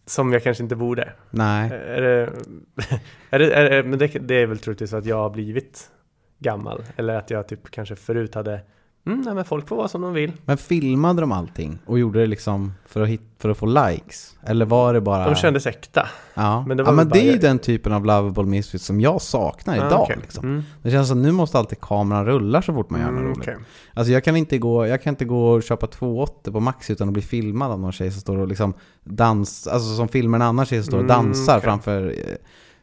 Som 0.06 0.32
jag 0.32 0.42
kanske 0.42 0.62
inte 0.62 0.76
borde. 0.76 1.12
nej. 1.30 1.70
Är 1.72 2.00
det, 2.00 2.32
är 3.30 3.38
det, 3.38 3.52
är 3.54 3.70
det, 3.70 3.82
men 3.88 3.98
det, 3.98 4.06
det 4.06 4.34
är 4.34 4.46
väl 4.46 4.58
troligtvis 4.58 4.92
att 4.92 5.06
jag 5.06 5.16
har 5.16 5.30
blivit 5.30 5.90
gammal. 6.38 6.82
Eller 6.96 7.14
att 7.14 7.30
jag 7.30 7.48
typ 7.48 7.70
kanske 7.70 7.96
förut 7.96 8.34
hade 8.34 8.60
mm, 9.06 9.20
nej, 9.20 9.34
men 9.34 9.44
folk 9.44 9.68
får 9.68 9.76
vara 9.76 9.88
som 9.88 10.00
de 10.02 10.12
vill. 10.12 10.32
Men 10.44 10.56
filmade 10.58 11.20
de 11.20 11.32
allting 11.32 11.78
och 11.86 11.98
gjorde 11.98 12.20
det 12.20 12.26
liksom 12.26 12.72
för 12.86 13.00
att, 13.02 13.08
hit, 13.08 13.20
för 13.38 13.48
att 13.50 13.58
få 13.58 13.66
likes? 13.66 14.36
Eller 14.42 14.66
var 14.66 14.94
det 14.94 15.00
bara... 15.00 15.24
De 15.28 15.34
kändes 15.34 15.66
äkta. 15.66 16.06
Ja, 16.34 16.64
men 16.68 16.76
det 16.76 16.82
ja, 16.82 16.92
men 16.92 17.08
det 17.08 17.18
är 17.20 17.32
ju 17.32 17.38
den 17.38 17.58
typen 17.58 17.92
av 17.92 18.04
lovable 18.06 18.44
misfits 18.44 18.84
som 18.84 19.00
jag 19.00 19.22
saknar 19.22 19.74
Ah, 19.74 19.86
idag. 19.86 20.00
okej. 20.02 20.16
Liksom. 20.20 20.44
Mm. 20.44 20.62
Det 20.82 20.90
känns 20.90 21.08
som 21.08 21.22
nu 21.22 21.32
måste 21.32 21.58
alltid 21.58 21.80
kameran 21.80 22.26
rulla 22.26 22.62
så 22.62 22.72
fort 22.74 22.90
man 22.90 23.00
gör 23.00 23.06
något 23.06 23.18
Mm, 23.20 23.28
roligt. 23.30 23.38
okej. 23.48 23.56
Alltså 23.94 24.12
jag 24.12 24.24
kan, 24.24 24.36
inte 24.36 24.58
gå, 24.58 24.86
jag 24.86 25.02
kan 25.02 25.10
inte 25.12 25.24
gå 25.24 25.50
och 25.50 25.62
köpa 25.62 25.86
280 25.86 26.52
på 26.52 26.60
Max 26.60 26.90
utan 26.90 27.08
att 27.08 27.12
bli 27.12 27.22
filmad 27.22 27.70
av 27.72 27.80
någon 27.80 27.92
tjej 27.92 28.10
som 28.10 28.20
står 28.20 28.38
och 28.38 28.48
liksom 28.48 28.74
dans, 29.04 29.66
alltså 29.66 29.96
som 29.96 30.08
filmar 30.08 30.38
en 30.38 30.42
annan 30.42 30.66
tjej 30.66 30.78
som 30.82 30.86
står 30.86 30.98
och 30.98 31.04
Mm, 31.04 31.16
dansar 31.16 31.56
okej. 31.58 31.64
framför, 31.64 32.14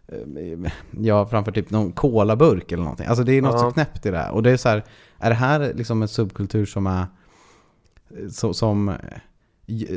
eh, 0.07 0.17
eh, 0.37 0.71
ja 1.01 1.25
framför 1.25 1.51
typ 1.51 1.69
någon 1.69 1.91
colaburk 1.91 2.71
eller 2.71 2.83
någonting. 2.83 3.07
Alltså 3.07 3.23
det 3.23 3.37
är 3.37 3.41
något 3.41 3.53
Ja. 3.53 3.59
så 3.59 3.71
knäppt 3.71 4.05
i 4.05 4.11
det 4.11 4.17
här. 4.17 4.31
Och 4.31 4.43
det 4.43 4.51
är 4.51 4.57
så 4.57 4.69
här, 4.69 4.83
är 5.19 5.29
det 5.29 5.35
här 5.35 5.73
liksom 5.73 6.01
en 6.01 6.07
subkultur 6.07 6.65
som 6.65 6.87
är, 6.87 7.05
så, 8.31 8.53
som 8.53 8.89
eh, 8.89 8.95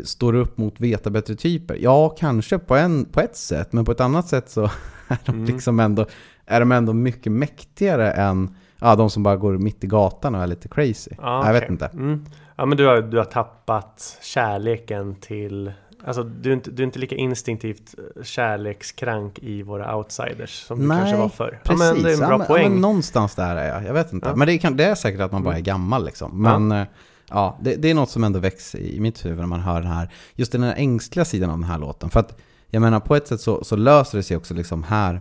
står 0.05 0.35
upp 0.35 0.59
mot 0.59 0.81
veta 0.81 1.11
bättre 1.11 1.35
typer? 1.35 1.77
Ja, 1.81 2.09
kanske 2.09 2.59
på, 2.59 2.77
en, 2.77 3.05
på 3.05 3.21
ett 3.21 3.37
sätt, 3.37 3.73
men 3.73 3.85
på 3.85 3.93
ett 3.93 4.01
annat 4.01 4.29
sätt 4.29 4.51
så 4.51 4.63
är 5.09 5.19
de 5.25 5.33
Mm. 5.35 5.45
liksom 5.45 5.81
ändå, 5.81 6.07
är 6.47 6.61
de 6.61 6.73
ändå 6.73 6.93
mycket 6.93 7.33
mäktigare 7.33 8.11
än 8.13 8.57
ja, 8.81 8.97
de 8.97 9.11
som 9.11 9.23
bara 9.23 9.37
går 9.37 9.59
mitt 9.59 9.85
i 9.85 9.87
gatan 9.87 10.35
och 10.35 10.43
är 10.43 10.47
lite 10.47 10.69
crazy. 10.69 11.11
Ja, 11.19 11.47
jag 11.47 11.53
vet 11.53 11.63
okej. 11.63 11.73
inte. 11.73 11.87
Mm. 11.87 12.25
Ja 12.57 12.67
men 12.67 12.77
du 12.79 12.87
har, 12.87 13.03
du 13.03 13.17
har 13.19 13.25
tappat 13.25 14.19
kärleken 14.23 15.15
till 15.15 15.73
Alltså 16.05 16.23
du 16.23 16.51
är, 16.51 16.55
inte, 16.55 16.71
du 16.71 16.83
är 16.83 16.87
inte 16.87 16.99
lika 16.99 17.17
instinktivt 17.17 17.95
eh, 17.99 18.23
kärlekskrank 18.23 19.39
i 19.39 19.63
våra 19.63 19.97
outsiders 19.97 20.63
som 20.67 20.81
du 20.81 20.87
Nej, 20.87 20.99
kanske 20.99 21.17
var 21.17 21.29
förr. 21.29 21.61
Precis, 21.65 21.85
Ja 21.87 21.95
men 21.95 22.03
det 22.03 22.11
är 22.11 22.13
en 22.13 22.19
bra 22.19 22.31
ja, 22.31 22.39
men, 22.39 22.47
poäng. 22.47 22.63
Ja, 22.63 22.69
men 22.69 22.81
någonstans 22.81 23.35
där 23.35 23.57
är 23.57 23.69
jag, 23.69 23.85
jag 23.85 23.95
vet 23.95 24.13
inte. 24.13 24.35
Men 24.35 24.47
det, 24.47 24.59
kan, 24.59 24.77
det 24.77 24.85
är 24.85 24.95
säkert 24.95 25.21
att 25.21 25.33
man 25.33 25.45
bara 25.45 25.57
är 25.57 25.61
gammal 25.61 26.05
liksom. 26.05 26.43
Men 26.43 26.71
ja, 26.71 26.87
ja 27.29 27.59
det, 27.61 27.77
det 27.77 27.91
är 27.91 27.95
något 27.95 28.11
som 28.11 28.25
ändå 28.25 28.39
växer 28.39 28.79
i 28.79 29.01
mitt 29.01 29.25
huvud 29.25 29.39
när 29.39 29.47
man 29.47 29.61
hör 29.61 29.81
den 29.83 29.91
här, 29.91 30.09
just 30.35 30.53
den 30.53 30.63
här 30.63 30.75
ängsliga 30.77 31.25
sidan 31.25 31.51
av 31.51 31.57
den 31.57 31.69
här 31.69 31.79
låten. 31.79 32.11
För 32.11 32.21
att 32.21 32.41
jag 32.71 32.81
menar 32.81 33.01
på 33.01 33.17
ett 33.17 33.29
sätt 33.29 33.41
så, 33.41 33.65
så 33.65 33.77
löser 33.77 34.19
det 34.19 34.23
sig 34.23 34.37
också 34.37 34.55
liksom 34.55 34.83
här. 34.83 35.21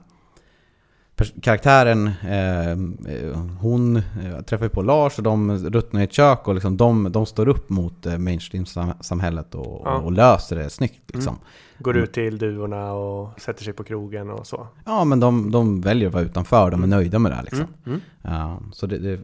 Karaktären, 1.41 2.07
eh, 2.23 2.71
eh, 2.71 3.37
hon 3.59 3.95
eh, 3.97 4.41
träffar 4.45 4.65
ju 4.65 4.69
på 4.69 4.81
Lars 4.81 5.17
och 5.17 5.23
de 5.23 5.57
ruttnar 5.57 6.01
i 6.01 6.03
ett 6.03 6.13
kök 6.13 6.47
och 6.47 6.53
liksom 6.53 6.77
de, 6.77 7.11
de 7.11 7.25
står 7.25 7.47
upp 7.47 7.69
mot 7.69 8.05
eh, 8.05 8.17
mainstream-samhället 8.17 9.55
och, 9.55 9.81
Ja. 9.85 9.97
och 9.97 10.11
löser 10.11 10.55
det 10.55 10.69
snyggt 10.69 11.01
liksom. 11.13 11.39
Går 11.79 11.97
ut 11.97 12.13
till 12.13 12.37
duvorna 12.37 12.93
och 12.93 13.39
sätter 13.41 13.63
sig 13.63 13.73
på 13.73 13.83
krogen 13.83 14.29
och 14.29 14.47
så. 14.47 14.67
Ja, 14.85 15.03
men 15.03 15.19
de, 15.19 15.51
de 15.51 15.81
väljer 15.81 16.07
att 16.07 16.13
vara 16.13 16.23
utanför, 16.23 16.71
de 16.71 16.83
är 16.83 16.87
nöjda 16.87 17.19
med 17.19 17.31
det 17.31 17.35
här 17.35 17.43
liksom. 17.43 17.65
Mm. 17.85 18.01
Mm. 18.23 18.39
Ja, 18.39 18.59
så 18.71 18.85
det, 18.87 18.97
det 18.97 19.19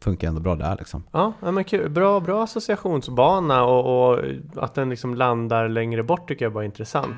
funkar 0.00 0.28
ändå 0.28 0.40
bra 0.40 0.54
där 0.56 0.76
liksom. 0.78 1.02
Ja, 1.12 1.32
ja, 1.42 1.50
men 1.50 1.64
kul. 1.64 1.90
Bra, 1.90 2.20
bra 2.20 2.44
associationsbana 2.44 3.64
och, 3.64 4.12
och 4.12 4.18
att 4.56 4.74
den 4.74 4.90
liksom 4.90 5.14
landar 5.14 5.68
längre 5.68 6.02
bort 6.02 6.28
tycker 6.28 6.44
jag 6.44 6.52
bara 6.52 6.64
är 6.64 6.66
intressant. 6.66 7.16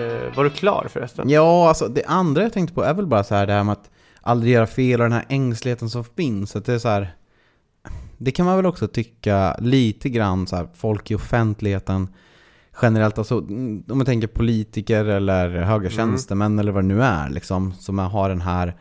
Eh, 0.00 0.36
var 0.36 0.44
du 0.44 0.50
klar 0.50 0.86
förresten? 0.90 1.28
Ja, 1.30 1.68
alltså 1.68 1.88
det 1.88 2.04
andra 2.04 2.42
jag 2.42 2.52
tänkte 2.52 2.74
på 2.74 2.82
är 2.82 2.94
väl 2.94 3.06
bara 3.06 3.24
så 3.24 3.34
här 3.34 3.46
det 3.46 3.52
här 3.52 3.64
med 3.64 3.72
att 3.72 3.90
aldrig 4.20 4.52
göra 4.52 4.66
fel 4.66 5.00
och 5.00 5.04
den 5.04 5.12
här 5.12 5.24
ängsligheten 5.28 5.90
som 5.90 6.04
finns. 6.04 6.56
Att 6.56 6.64
det 6.64 6.74
är 6.74 6.78
så 6.78 6.88
här, 6.88 7.14
det 8.18 8.30
kan 8.30 8.46
man 8.46 8.56
väl 8.56 8.66
också 8.66 8.88
tycka 8.88 9.56
lite 9.60 10.08
grann 10.08 10.46
så 10.46 10.56
här, 10.56 10.68
folk 10.74 11.10
i 11.10 11.14
offentligheten 11.14 12.08
generellt, 12.82 13.18
alltså 13.18 13.38
mm, 13.38 13.84
om 13.88 13.98
man 13.98 14.06
tänker 14.06 14.28
politiker 14.28 15.04
eller 15.04 15.48
höga 15.48 15.88
Mm. 15.88 15.90
tjänstemän 15.90 16.58
eller 16.58 16.72
vad 16.72 16.84
det 16.84 16.88
nu 16.88 17.02
är 17.02 17.28
liksom, 17.28 17.72
som 17.72 17.98
har 17.98 18.28
den 18.28 18.40
här 18.40 18.76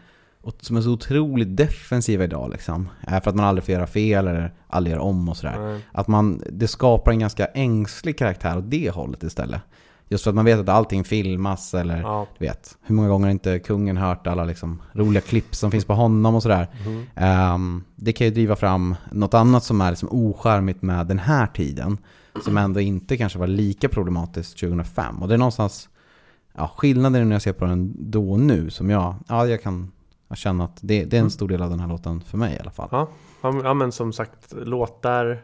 som 0.62 0.78
är 0.78 0.82
så 0.82 0.92
otroligt 0.92 1.58
defensiva 1.58 2.24
idag 2.24 2.50
liksom. 2.50 2.90
För 3.08 3.30
att 3.30 3.36
man 3.36 3.46
aldrig 3.46 3.66
får 3.66 3.74
göra 3.74 3.88
fel 3.88 4.28
eller 4.28 4.54
aldrig 4.68 4.96
gör 4.96 5.02
om 5.02 5.30
och 5.30 5.38
sådär. 5.38 5.60
Nej. 5.60 5.82
Att 5.92 6.08
man, 6.08 6.44
det 6.52 6.68
skapar 6.68 7.12
en 7.12 7.20
ganska 7.20 7.46
ängslig 7.46 8.18
karaktär 8.18 8.58
åt 8.58 8.72
det 8.72 8.90
hållet 8.90 9.24
istället. 9.24 9.62
Just 10.12 10.24
för 10.24 10.32
att 10.32 10.36
man 10.36 10.46
vet 10.46 10.60
att 10.60 10.70
allting 10.70 11.04
filmas 11.04 11.74
eller 11.74 12.02
Ja. 12.02 12.28
du 12.40 12.46
vet, 12.46 12.78
hur 12.82 12.96
många 12.96 13.10
gånger 13.10 13.26
har 13.28 13.32
inte 13.32 13.60
kungen 13.60 13.98
hört 13.98 14.28
alla 14.28 14.44
liksom 14.46 14.82
roliga 14.94 15.22
klipp 15.22 15.56
som 15.56 15.72
finns 15.72 15.86
på 15.86 15.94
honom 15.94 16.36
och 16.36 16.44
sådär. 16.44 16.68
Mhm. 16.86 17.06
Ehm, 17.16 17.84
det 17.96 18.14
kan 18.14 18.28
ju 18.28 18.34
driva 18.34 18.56
fram 18.56 18.96
något 19.12 19.34
annat 19.34 19.64
som 19.64 19.82
är 19.82 19.90
liksom 19.90 20.10
ocharmigt 20.12 20.82
med 20.82 21.08
den 21.08 21.20
här 21.20 21.48
tiden. 21.48 21.98
Som 22.44 22.58
ändå 22.58 22.80
inte 22.80 23.18
kanske 23.18 23.40
var 23.40 23.48
lika 23.48 23.90
problematiskt 23.90 24.60
2005. 24.60 25.22
Och 25.22 25.28
det 25.28 25.34
är 25.34 25.38
någonstans 25.38 25.90
ja, 26.58 26.72
skillnaden 26.78 27.30
när 27.30 27.36
jag 27.36 27.42
ser 27.42 27.54
på 27.54 27.66
den 27.66 27.94
då 28.12 28.32
och 28.32 28.40
nu 28.40 28.70
som 28.70 28.90
jag, 28.90 29.16
ja 29.28 29.48
jag 29.48 29.64
kan 29.64 29.92
känna 30.34 30.64
att 30.64 30.78
det, 30.82 31.06
det 31.06 31.18
är 31.18 31.22
en 31.22 31.32
stor 31.32 31.48
del 31.48 31.62
av 31.62 31.70
den 31.70 31.80
här 31.80 31.88
låten 31.88 32.22
för 32.22 32.38
mig 32.38 32.56
i 32.56 32.60
alla 32.60 32.72
fall. 32.72 32.90
Ja. 32.92 33.10
Ja 33.42 33.74
men 33.74 33.92
som 33.92 34.14
sagt, 34.14 34.54
låtar 34.64 35.42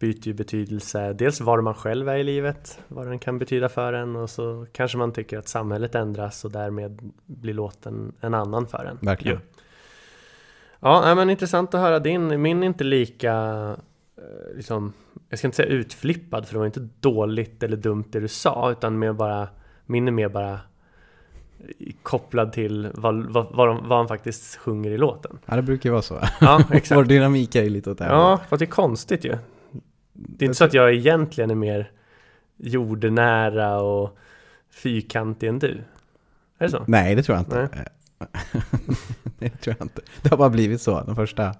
byter 0.00 0.26
ju 0.26 0.32
betydelse. 0.32 1.12
Dels 1.12 1.40
var 1.40 1.60
man 1.60 1.74
själv 1.74 2.08
är 2.08 2.16
i 2.16 2.24
livet, 2.24 2.78
vad 2.88 3.06
den 3.06 3.18
kan 3.18 3.38
betyda 3.38 3.68
för 3.68 3.92
en 3.92 4.16
och 4.16 4.30
så 4.30 4.66
kanske 4.72 4.98
man 4.98 5.12
tycker 5.12 5.38
att 5.38 5.48
samhället 5.48 5.94
ändras 5.94 6.44
och 6.44 6.52
därmed 6.52 7.12
blir 7.26 7.54
låten 7.54 8.12
en 8.20 8.34
annan 8.34 8.66
för 8.66 8.84
en. 8.84 8.98
Verkligen. 9.00 9.40
Ja, 10.80 11.00
nej, 11.04 11.14
men 11.14 11.30
intressant 11.30 11.74
att 11.74 11.80
höra 11.80 11.98
din. 11.98 12.42
Min 12.42 12.62
är 12.62 12.66
inte 12.66 12.84
lika, 12.84 13.34
eh, 14.16 14.56
liksom, 14.56 14.92
jag 15.28 15.38
ska 15.38 15.48
inte 15.48 15.56
säga 15.56 15.68
utflippad 15.68 16.46
för 16.46 16.52
det 16.54 16.58
var 16.58 16.66
inte 16.66 16.88
dåligt 17.00 17.62
eller 17.62 17.76
dumt 17.76 18.04
det 18.10 18.20
du 18.20 18.28
sa, 18.28 18.70
utan 18.70 18.98
mer 18.98 19.12
bara, 19.12 19.48
min 19.86 20.08
är 20.08 20.12
mer 20.12 20.28
bara 20.28 20.58
kopplad 22.02 22.52
till 22.52 22.88
vad, 22.94 23.32
vad, 23.32 23.46
vad, 23.50 23.68
de, 23.68 23.88
vad 23.88 23.98
han 23.98 24.08
faktiskt 24.08 24.56
sjunger 24.56 24.90
i 24.90 24.98
låten. 24.98 25.38
Ja, 25.46 25.56
det 25.56 25.62
brukar 25.62 25.88
ju 25.88 25.92
vara 25.92 26.02
så. 26.02 26.20
Ja, 26.40 26.64
Vår 26.68 26.76
exakt. 26.76 27.08
dynamik 27.08 27.54
är 27.54 27.62
ju 27.62 27.70
lite 27.70 27.90
åt 27.90 27.98
det 27.98 28.04
här. 28.04 28.12
Ja, 28.12 28.40
fast 28.48 28.58
det 28.58 28.64
är 28.64 28.66
konstigt 28.66 29.24
ju. 29.24 29.36
Det 30.28 30.44
är 30.44 30.46
inte 30.46 30.58
så 30.58 30.64
att 30.64 30.74
jag 30.74 30.94
egentligen 30.94 31.50
är 31.50 31.54
mer 31.54 31.90
jordnära 32.56 33.80
och 33.80 34.18
fyrkantig 34.70 35.48
än 35.48 35.58
du. 35.58 35.80
Är 36.58 36.64
det 36.64 36.70
så? 36.70 36.84
Nej, 36.86 37.14
det 37.14 37.22
tror 37.22 37.36
jag 37.36 37.42
inte. 37.42 37.68
Nej. 37.74 37.86
det 39.38 39.48
tror 39.50 39.76
jag 39.78 39.84
inte. 39.84 40.02
Det 40.22 40.28
har 40.28 40.36
bara 40.36 40.50
blivit 40.50 40.80
så 40.80 41.00
de 41.00 41.16
första 41.16 41.54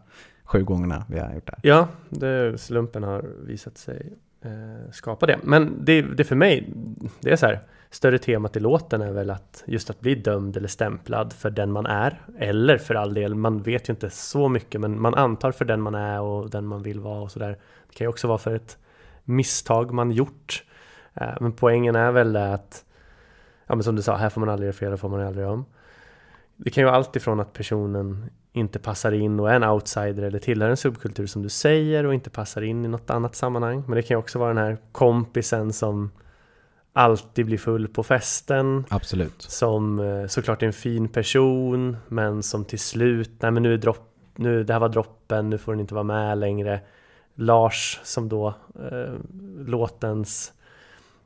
sju 0.45 0.65
gångerna 0.65 1.05
vi 1.09 1.19
har 1.19 1.35
gjort 1.35 1.47
det 1.47 1.53
här. 1.53 1.61
Ja, 1.63 1.89
det, 2.09 2.61
slumpen 2.61 3.03
har 3.03 3.25
visat 3.47 3.79
sig 3.79 4.13
eh, 4.43 4.93
skapa 4.93 5.27
det. 5.27 5.39
Men 5.43 5.85
det, 5.85 6.03
det 6.03 6.25
för 6.25 6.37
mig, 6.37 6.73
det 7.21 7.31
är 7.31 7.37
så 7.37 7.47
här, 7.47 7.61
större 7.91 8.19
temat 8.19 8.57
i 8.57 8.61
låten 8.61 9.03
är 9.03 9.13
väl 9.13 9.31
att 9.31 9.65
just 9.67 9.91
att 9.91 10.01
bli 10.01 10.15
dömd 10.15 10.57
eller 10.57 10.69
stämplad 10.69 11.33
för 11.33 11.51
den 11.51 11.73
man 11.73 11.87
är. 11.87 12.21
Eller 12.39 12.79
för 12.79 12.95
all 12.95 13.15
del, 13.15 13.35
man 13.35 13.63
vet 13.63 13.89
ju 13.89 13.93
inte 13.93 14.11
så 14.11 14.49
mycket, 14.49 14.81
men 14.81 15.01
man 15.01 15.15
antar 15.15 15.53
för 15.53 15.65
den 15.65 15.81
man 15.81 15.95
är 15.95 16.21
och 16.21 16.51
den 16.51 16.67
man 16.67 16.83
vill 16.83 17.01
vara 17.01 17.21
och 17.21 17.31
sådär. 17.31 17.59
Det 17.89 17.95
kan 17.95 18.05
ju 18.05 18.09
också 18.09 18.29
vara 18.29 18.39
för 18.39 18.55
ett 18.55 18.79
misstag 19.25 19.93
man 19.93 20.11
gjort. 20.11 20.65
Eh, 21.15 21.35
men 21.41 21.53
poängen 21.53 21.97
är 21.97 22.13
väl 22.13 22.37
att, 22.37 22.85
ja 23.67 23.75
men 23.75 23.85
som 23.85 23.97
du 23.97 24.03
sa, 24.03 24.17
här 24.17 24.29
får 24.29 24.41
man 24.41 24.49
aldrig 24.49 24.67
göra 24.67 24.77
fel, 24.77 24.91
det 24.91 24.97
får 24.97 25.09
man 25.09 25.21
aldrig 25.21 25.47
om. 25.47 25.65
Det 26.57 26.71
kan 26.71 26.83
ju 26.83 26.87
vara 26.87 26.97
allt 26.97 27.17
ifrån 27.17 27.41
att 27.41 27.53
personen 27.53 28.31
inte 28.53 28.79
passar 28.79 29.13
in 29.13 29.41
och 29.41 29.51
är 29.51 29.55
en 29.55 29.65
outsider 29.65 30.23
eller 30.23 30.39
tillhör 30.39 30.71
en 30.71 30.77
subkultur 30.77 31.27
som 31.27 31.43
du 31.43 31.49
säger 31.49 32.07
och 32.07 32.15
inte 32.15 32.31
passar 32.31 32.63
in 32.63 32.85
i 32.85 32.89
något 32.89 33.11
annat 33.11 33.35
sammanhang. 33.35 33.85
Men 33.87 33.97
det 33.97 34.03
kan 34.03 34.15
ju 34.15 34.19
också 34.19 34.39
vara 34.39 34.49
den 34.49 34.65
här 34.65 34.79
kompisen 34.93 35.73
som 35.73 36.11
alltid 36.93 37.47
blir 37.47 37.59
full 37.59 37.89
på 37.89 38.03
festen. 38.03 38.85
Absolut. 38.89 39.43
Som 39.43 39.99
eh, 39.99 40.27
såklart 40.27 40.63
är 40.63 40.67
en 40.67 40.73
fin 40.73 41.09
person 41.09 41.97
men 42.09 42.43
som 42.43 42.65
till 42.65 42.79
slut, 42.79 43.31
nej 43.41 43.51
men 43.51 43.63
nu 43.63 43.75
är 43.75 43.79
dropp, 43.79 44.17
nu, 44.37 44.65
det 44.65 44.73
här 44.73 44.81
var 44.81 44.89
droppen, 44.89 45.51
nu 45.51 45.59
får 45.59 45.73
den 45.73 45.81
inte 45.81 45.95
vara 45.95 46.05
med 46.05 46.39
längre. 46.39 46.81
Lars 47.35 48.01
som 48.03 48.29
då 48.29 48.55
eh, 48.91 49.15
låtens, 49.59 50.53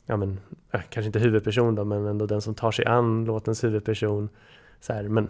ja 0.07 0.17
men 0.17 0.41
eh, 0.71 0.81
kanske 0.91 1.07
inte 1.07 1.19
huvudperson 1.19 1.75
då 1.75 1.85
men 1.85 2.07
ändå 2.07 2.27
den 2.27 2.41
som 2.41 2.55
tar 2.55 2.71
sig 2.71 2.85
an 2.87 3.25
låtens 3.25 3.65
huvudperson 3.65 4.29
så 4.81 4.93
här, 4.93 5.03
men 5.03 5.29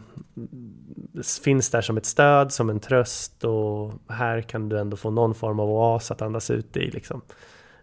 finns 1.45 1.71
där 1.71 1.81
som 1.81 1.97
ett 1.97 2.07
stöd, 2.07 2.53
som 2.53 2.71
en 2.71 2.81
tröst 2.81 3.45
och 3.45 3.93
här 4.09 4.41
kan 4.41 4.69
du 4.69 4.79
ändå 4.79 4.97
få 4.97 5.11
någon 5.11 5.35
form 5.35 5.61
av 5.61 5.71
oas 5.71 6.11
att 6.11 6.23
andas 6.23 6.51
ut 6.51 6.77
i. 6.77 6.91
Liksom. 6.91 7.21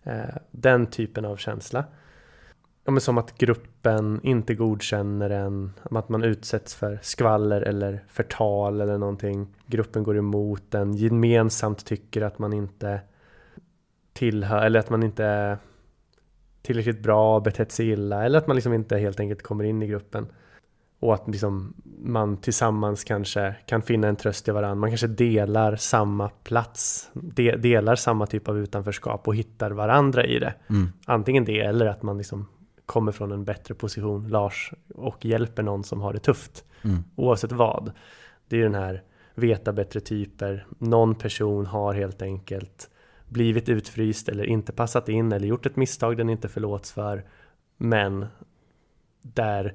Eh, 0.03 0.35
den 0.51 0.87
typen 0.87 1.25
av 1.25 1.37
känsla. 1.37 1.85
Ja, 2.85 2.91
men 2.91 3.01
som 3.01 3.17
att 3.17 3.37
gruppen 3.37 4.19
inte 4.23 4.55
godkänner 4.55 5.29
en, 5.29 5.71
att 5.83 6.09
man 6.09 6.23
utsätts 6.23 6.75
för 6.75 6.99
skvaller 7.01 7.61
eller 7.61 8.03
förtal 8.07 8.81
eller 8.81 8.97
någonting. 8.97 9.47
Gruppen 9.65 10.03
går 10.03 10.17
emot 10.17 10.63
den, 10.69 10.93
gemensamt 10.93 11.85
tycker 11.85 12.21
att 12.21 12.39
man 12.39 12.53
inte 12.53 13.01
tillhör, 14.13 14.65
eller 14.65 14.79
att 14.79 14.89
man 14.89 15.03
inte 15.03 15.25
är 15.25 15.57
tillräckligt 16.61 17.03
bra, 17.03 17.39
betett 17.39 17.71
sig 17.71 17.89
illa, 17.89 18.25
eller 18.25 18.37
att 18.37 18.47
man 18.47 18.55
liksom 18.55 18.73
inte 18.73 18.97
helt 18.97 19.19
enkelt 19.19 19.41
kommer 19.41 19.63
in 19.63 19.83
i 19.83 19.87
gruppen. 19.87 20.27
Och 20.99 21.13
att 21.13 21.27
liksom 21.27 21.73
man 22.03 22.37
tillsammans 22.37 23.03
kanske 23.03 23.55
kan 23.65 23.81
finna 23.81 24.07
en 24.07 24.15
tröst 24.15 24.47
i 24.47 24.51
varandra. 24.51 24.75
Man 24.75 24.89
kanske 24.89 25.07
delar 25.07 25.75
samma 25.75 26.29
plats, 26.29 27.09
de, 27.13 27.51
delar 27.51 27.95
samma 27.95 28.25
typ 28.25 28.47
av 28.47 28.57
utanförskap 28.57 29.27
och 29.27 29.35
hittar 29.35 29.71
varandra 29.71 30.25
i 30.25 30.39
det. 30.39 30.53
Mm. 30.69 30.87
Antingen 31.05 31.45
det 31.45 31.59
eller 31.59 31.85
att 31.85 32.03
man 32.03 32.17
liksom 32.17 32.47
kommer 32.91 33.11
från 33.11 33.31
en 33.31 33.43
bättre 33.43 33.73
position, 33.73 34.27
Lars, 34.27 34.73
och 34.95 35.25
hjälper 35.25 35.63
någon 35.63 35.83
som 35.83 36.01
har 36.01 36.13
det 36.13 36.19
tufft. 36.19 36.65
Mm. 36.81 37.03
Oavsett 37.15 37.51
vad. 37.51 37.91
Det 38.47 38.55
är 38.55 38.57
ju 38.57 38.63
den 38.63 38.75
här 38.75 39.03
veta 39.35 39.73
bättre 39.73 39.99
typer. 39.99 40.65
Någon 40.77 41.15
person 41.15 41.65
har 41.65 41.93
helt 41.93 42.21
enkelt 42.21 42.89
blivit 43.27 43.69
utfryst 43.69 44.29
eller 44.29 44.43
inte 44.43 44.71
passat 44.71 45.09
in 45.09 45.31
eller 45.31 45.47
gjort 45.47 45.65
ett 45.65 45.75
misstag 45.75 46.17
den 46.17 46.29
inte 46.29 46.49
förlåts 46.49 46.91
för. 46.91 47.25
Men 47.77 48.25
där 49.21 49.73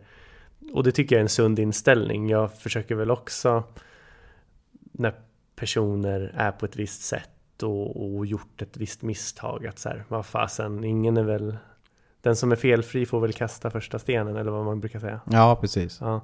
och 0.73 0.85
det 0.85 0.93
tycker 0.93 1.17
jag 1.17 1.21
är 1.21 1.25
en 1.25 1.29
sund 1.29 1.59
inställning. 1.59 2.29
Jag 2.29 2.59
försöker 2.59 2.95
väl 2.95 3.11
också 3.11 3.65
när 4.93 5.15
personer 5.55 6.35
är 6.37 6.53
på 6.53 6.67
ett 6.67 6.77
visst 6.77 7.03
sätt 7.03 7.63
och, 7.63 8.17
och 8.17 8.27
gjort 8.27 8.63
ett 8.63 8.77
visst 8.77 9.03
misstag 9.03 9.67
att 9.67 9.79
så 9.79 9.89
här, 9.89 10.05
vad 10.09 10.27
fasen, 10.27 10.85
ingen 10.85 11.17
är 11.17 11.25
väl 11.25 11.57
den 12.27 12.37
som 12.37 12.53
är 12.53 12.57
felfri 12.57 13.07
får 13.07 13.21
väl 13.21 13.33
kasta 13.33 13.71
första 13.71 13.99
stenen 13.99 14.37
eller 14.37 14.51
vad 14.51 14.65
man 14.65 14.81
brukar 14.81 15.01
säga. 15.01 15.21
Ja, 15.31 15.59
precis. 15.61 15.99
Ja. 16.01 16.21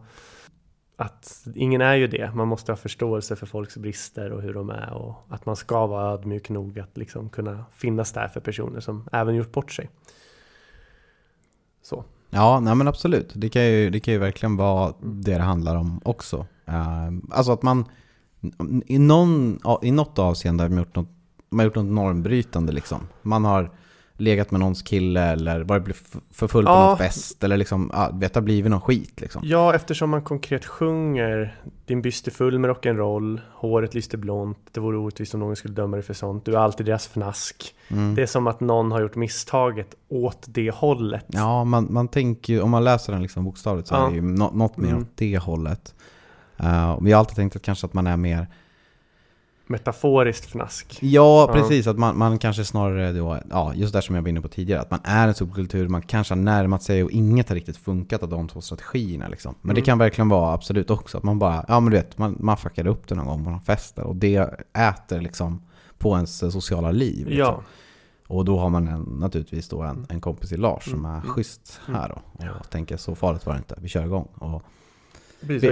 Att 0.96 1.46
ingen 1.54 1.80
är 1.80 1.94
ju 1.94 2.06
det. 2.06 2.34
Man 2.34 2.48
måste 2.48 2.72
ha 2.72 2.76
förståelse 2.76 3.36
för 3.36 3.46
folks 3.46 3.76
brister 3.76 4.32
och 4.32 4.42
hur 4.42 4.54
de 4.54 4.70
är 4.70 4.92
och 4.92 5.14
att 5.28 5.46
man 5.46 5.56
ska 5.56 5.86
vara 5.86 6.12
ödmjuk 6.12 6.48
nog 6.48 6.78
att 6.78 6.96
liksom 6.96 7.28
kunna 7.28 7.64
finnas 7.72 8.12
där 8.12 8.28
för 8.28 8.40
personer 8.40 8.80
som 8.80 9.08
även 9.12 9.34
gjort 9.34 9.52
bort 9.52 9.72
sig. 9.72 9.90
Så. 11.82 12.04
Ja, 12.30 12.60
nej 12.60 12.74
men 12.74 12.88
absolut. 12.88 13.32
Det 13.34 13.48
kan, 13.48 13.64
ju, 13.64 13.90
det 13.90 14.00
kan 14.00 14.14
ju 14.14 14.20
verkligen 14.20 14.56
vara 14.56 14.94
det 15.00 15.34
det 15.34 15.42
handlar 15.42 15.76
om 15.76 16.00
också. 16.04 16.46
Uh, 16.68 17.10
alltså 17.30 17.52
att 17.52 17.62
man 17.62 17.84
i, 18.86 18.98
någon, 18.98 19.58
i 19.82 19.90
något 19.90 20.18
avseende 20.18 20.64
har 20.64 20.70
gjort 20.70 20.96
något, 20.96 21.08
man 21.48 21.58
har 21.58 21.64
gjort 21.64 21.74
något 21.74 21.94
normbrytande 21.94 22.72
liksom. 22.72 23.08
Man 23.22 23.44
har 23.44 23.70
legat 24.16 24.50
med 24.50 24.60
någons 24.60 24.82
kille 24.82 25.22
eller 25.22 25.60
varit 25.60 25.96
för 26.30 26.48
full 26.48 26.64
på 26.64 26.70
ja. 26.70 26.88
någon 26.88 26.98
fest 26.98 27.44
eller 27.44 27.56
liksom, 27.56 27.90
ja, 27.94 28.10
vet, 28.12 28.34
har 28.34 28.42
blivit 28.42 28.70
någon 28.70 28.80
skit 28.80 29.20
liksom. 29.20 29.42
Ja, 29.44 29.74
eftersom 29.74 30.10
man 30.10 30.22
konkret 30.22 30.64
sjunger 30.64 31.56
Din 31.86 32.02
byst 32.02 32.26
är 32.26 32.30
full 32.30 32.58
med 32.58 32.70
rock'n'roll, 32.70 33.40
håret 33.52 33.94
lyster 33.94 34.18
blont, 34.18 34.58
det 34.72 34.80
vore 34.80 34.96
orättvist 34.96 35.34
om 35.34 35.40
någon 35.40 35.56
skulle 35.56 35.74
döma 35.74 35.96
dig 35.96 36.04
för 36.04 36.14
sånt, 36.14 36.44
du 36.44 36.54
är 36.54 36.58
alltid 36.58 36.86
deras 36.86 37.08
fnask. 37.08 37.74
Mm. 37.88 38.14
Det 38.14 38.22
är 38.22 38.26
som 38.26 38.46
att 38.46 38.60
någon 38.60 38.92
har 38.92 39.00
gjort 39.00 39.14
misstaget 39.14 39.94
åt 40.08 40.44
det 40.46 40.70
hållet. 40.70 41.24
Ja, 41.28 41.64
man, 41.64 41.86
man 41.90 42.08
tänker 42.08 42.52
ju, 42.52 42.60
om 42.60 42.70
man 42.70 42.84
läser 42.84 43.12
den 43.12 43.22
liksom 43.22 43.44
bokstavligt 43.44 43.88
så 43.88 43.94
ja. 43.94 44.06
är 44.06 44.10
det 44.10 44.16
ju 44.16 44.22
något 44.22 44.76
mer 44.76 44.88
mm. 44.88 45.02
åt 45.02 45.16
det 45.16 45.38
hållet. 45.38 45.94
Uh, 46.60 46.98
vi 47.02 47.12
har 47.12 47.18
alltid 47.18 47.36
tänkt 47.36 47.56
att 47.56 47.62
kanske 47.62 47.86
att 47.86 47.94
man 47.94 48.06
är 48.06 48.16
mer 48.16 48.46
metaforiskt 49.66 50.44
fnask. 50.44 50.98
Ja, 51.00 51.50
precis. 51.52 51.86
Att 51.86 51.98
man, 51.98 52.18
man 52.18 52.38
kanske 52.38 52.64
snarare 52.64 53.12
då, 53.12 53.38
ja, 53.50 53.74
just 53.74 53.92
det 53.92 54.02
som 54.02 54.14
jag 54.14 54.22
var 54.22 54.28
inne 54.28 54.40
på 54.40 54.48
tidigare, 54.48 54.80
att 54.80 54.90
man 54.90 55.00
är 55.04 55.28
en 55.28 55.34
subkultur, 55.34 55.88
man 55.88 56.02
kanske 56.02 56.34
har 56.34 56.40
närmat 56.40 56.82
sig 56.82 57.04
och 57.04 57.10
inget 57.10 57.48
har 57.48 57.56
riktigt 57.56 57.76
funkat 57.76 58.22
av 58.22 58.28
de 58.28 58.48
två 58.48 58.60
strategierna. 58.60 59.28
Liksom. 59.28 59.54
Men 59.60 59.70
mm. 59.70 59.74
det 59.74 59.86
kan 59.86 59.98
verkligen 59.98 60.28
vara 60.28 60.54
absolut 60.54 60.90
också 60.90 61.18
att 61.18 61.24
man 61.24 61.38
bara, 61.38 61.64
ja 61.68 61.80
men 61.80 61.90
du 61.90 61.96
vet, 61.96 62.18
man, 62.18 62.36
man 62.40 62.56
fuckade 62.56 62.90
upp 62.90 63.08
det 63.08 63.14
någon 63.14 63.26
gång 63.26 63.44
på 63.44 63.50
någon 63.50 63.60
fest 63.60 63.98
och 63.98 64.16
det 64.16 64.50
äter 64.72 65.20
liksom 65.20 65.62
på 65.98 66.14
ens 66.14 66.38
sociala 66.38 66.90
liv. 66.90 67.26
Liksom. 67.26 67.38
Ja. 67.38 67.62
Och 68.28 68.44
då 68.44 68.58
har 68.58 68.68
man 68.68 68.88
en, 68.88 69.02
naturligtvis 69.02 69.68
då 69.68 69.82
en, 69.82 70.06
en 70.08 70.20
kompis 70.20 70.52
i 70.52 70.56
Lars 70.56 70.90
som 70.90 71.04
är 71.04 71.18
mm. 71.18 71.22
schysst 71.22 71.80
här 71.86 72.08
då. 72.08 72.14
Och 72.14 72.44
ja. 72.44 72.64
tänker 72.70 72.96
så 72.96 73.14
farligt 73.14 73.46
var 73.46 73.52
det 73.52 73.58
inte, 73.58 73.76
vi 73.78 73.88
kör 73.88 74.04
igång. 74.04 74.28
Och 74.34 74.62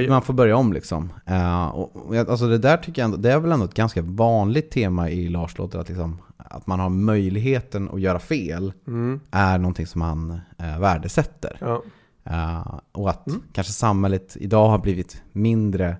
man 0.08 0.22
får 0.22 0.34
börja 0.34 0.56
om 0.56 0.72
liksom. 0.72 1.12
Uh, 1.30 1.68
och, 1.68 2.16
alltså 2.16 2.46
det 2.46 2.58
där 2.58 2.76
tycker 2.76 3.02
jag 3.02 3.04
ändå, 3.04 3.16
det 3.16 3.32
är 3.32 3.38
väl 3.38 3.52
ändå 3.52 3.64
ett 3.64 3.74
ganska 3.74 4.02
vanligt 4.02 4.70
tema 4.70 5.10
i 5.10 5.28
Lars 5.28 5.58
låter 5.58 5.78
att, 5.78 5.88
liksom, 5.88 6.18
att 6.36 6.66
man 6.66 6.80
har 6.80 6.88
möjligheten 6.88 7.90
att 7.90 8.00
göra 8.00 8.18
fel 8.18 8.72
mm. 8.86 9.20
är 9.30 9.58
någonting 9.58 9.86
som 9.86 10.00
han 10.00 10.30
uh, 10.60 10.80
värdesätter. 10.80 11.56
Ja. 11.60 11.82
Uh, 12.30 12.80
och 12.92 13.10
att 13.10 13.26
mm. 13.26 13.42
kanske 13.52 13.72
samhället 13.72 14.36
idag 14.40 14.68
har 14.68 14.78
blivit 14.78 15.22
mindre 15.32 15.96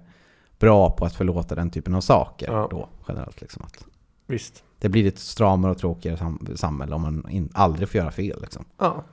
bra 0.59 0.91
på 0.91 1.05
att 1.05 1.14
förlåta 1.14 1.55
den 1.55 1.71
typen 1.71 1.95
av 1.95 2.01
saker 2.01 2.53
ja. 2.53 2.68
då 2.71 2.89
generellt. 3.09 3.41
Liksom, 3.41 3.62
att 3.62 3.85
Visst. 4.27 4.64
Det 4.79 4.89
blir 4.89 5.09
ett 5.09 5.18
stramare 5.18 5.73
och 5.73 5.79
tråkigare 5.79 6.16
sam 6.16 6.49
samhälle 6.55 6.95
om 6.95 7.03
man 7.03 7.49
aldrig 7.53 7.89
får 7.89 7.99
göra 7.99 8.11
fel. 8.11 8.39
Liksom. 8.43 8.64
Ja, 8.79 9.05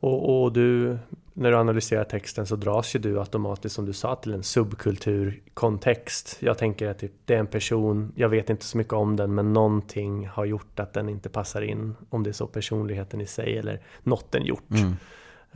och, 0.00 0.42
och, 0.42 0.52
du, 0.52 0.98
när 1.34 1.50
du 1.50 1.56
analyserar 1.56 2.04
texten 2.04 2.46
så 2.46 2.56
dras 2.56 2.94
ju 2.94 2.98
du 2.98 3.18
automatiskt 3.18 3.74
som 3.74 3.86
du 3.86 3.92
sa 3.92 4.14
till 4.14 4.34
en 4.34 4.42
subkulturkontext. 4.42 6.36
Jag 6.40 6.58
tänker 6.58 6.88
att 6.88 6.98
typ, 6.98 7.12
det 7.24 7.34
är 7.34 7.38
en 7.38 7.46
person, 7.46 8.12
jag 8.16 8.28
vet 8.28 8.50
inte 8.50 8.64
så 8.64 8.78
mycket 8.78 8.92
om 8.92 9.16
den, 9.16 9.34
men 9.34 9.52
någonting 9.52 10.28
har 10.28 10.44
gjort 10.44 10.80
att 10.80 10.92
den 10.92 11.08
inte 11.08 11.28
passar 11.28 11.62
in. 11.62 11.96
Om 12.10 12.22
det 12.22 12.30
är 12.30 12.32
så 12.32 12.46
personligheten 12.46 13.20
i 13.20 13.26
sig 13.26 13.58
eller 13.58 13.80
något 14.02 14.32
den 14.32 14.44
gjort. 14.44 14.70
Mm. 14.70 14.96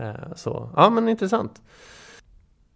Uh, 0.01 0.35
så, 0.37 0.71
ja 0.77 0.91
men 0.91 1.09
intressant. 1.09 1.63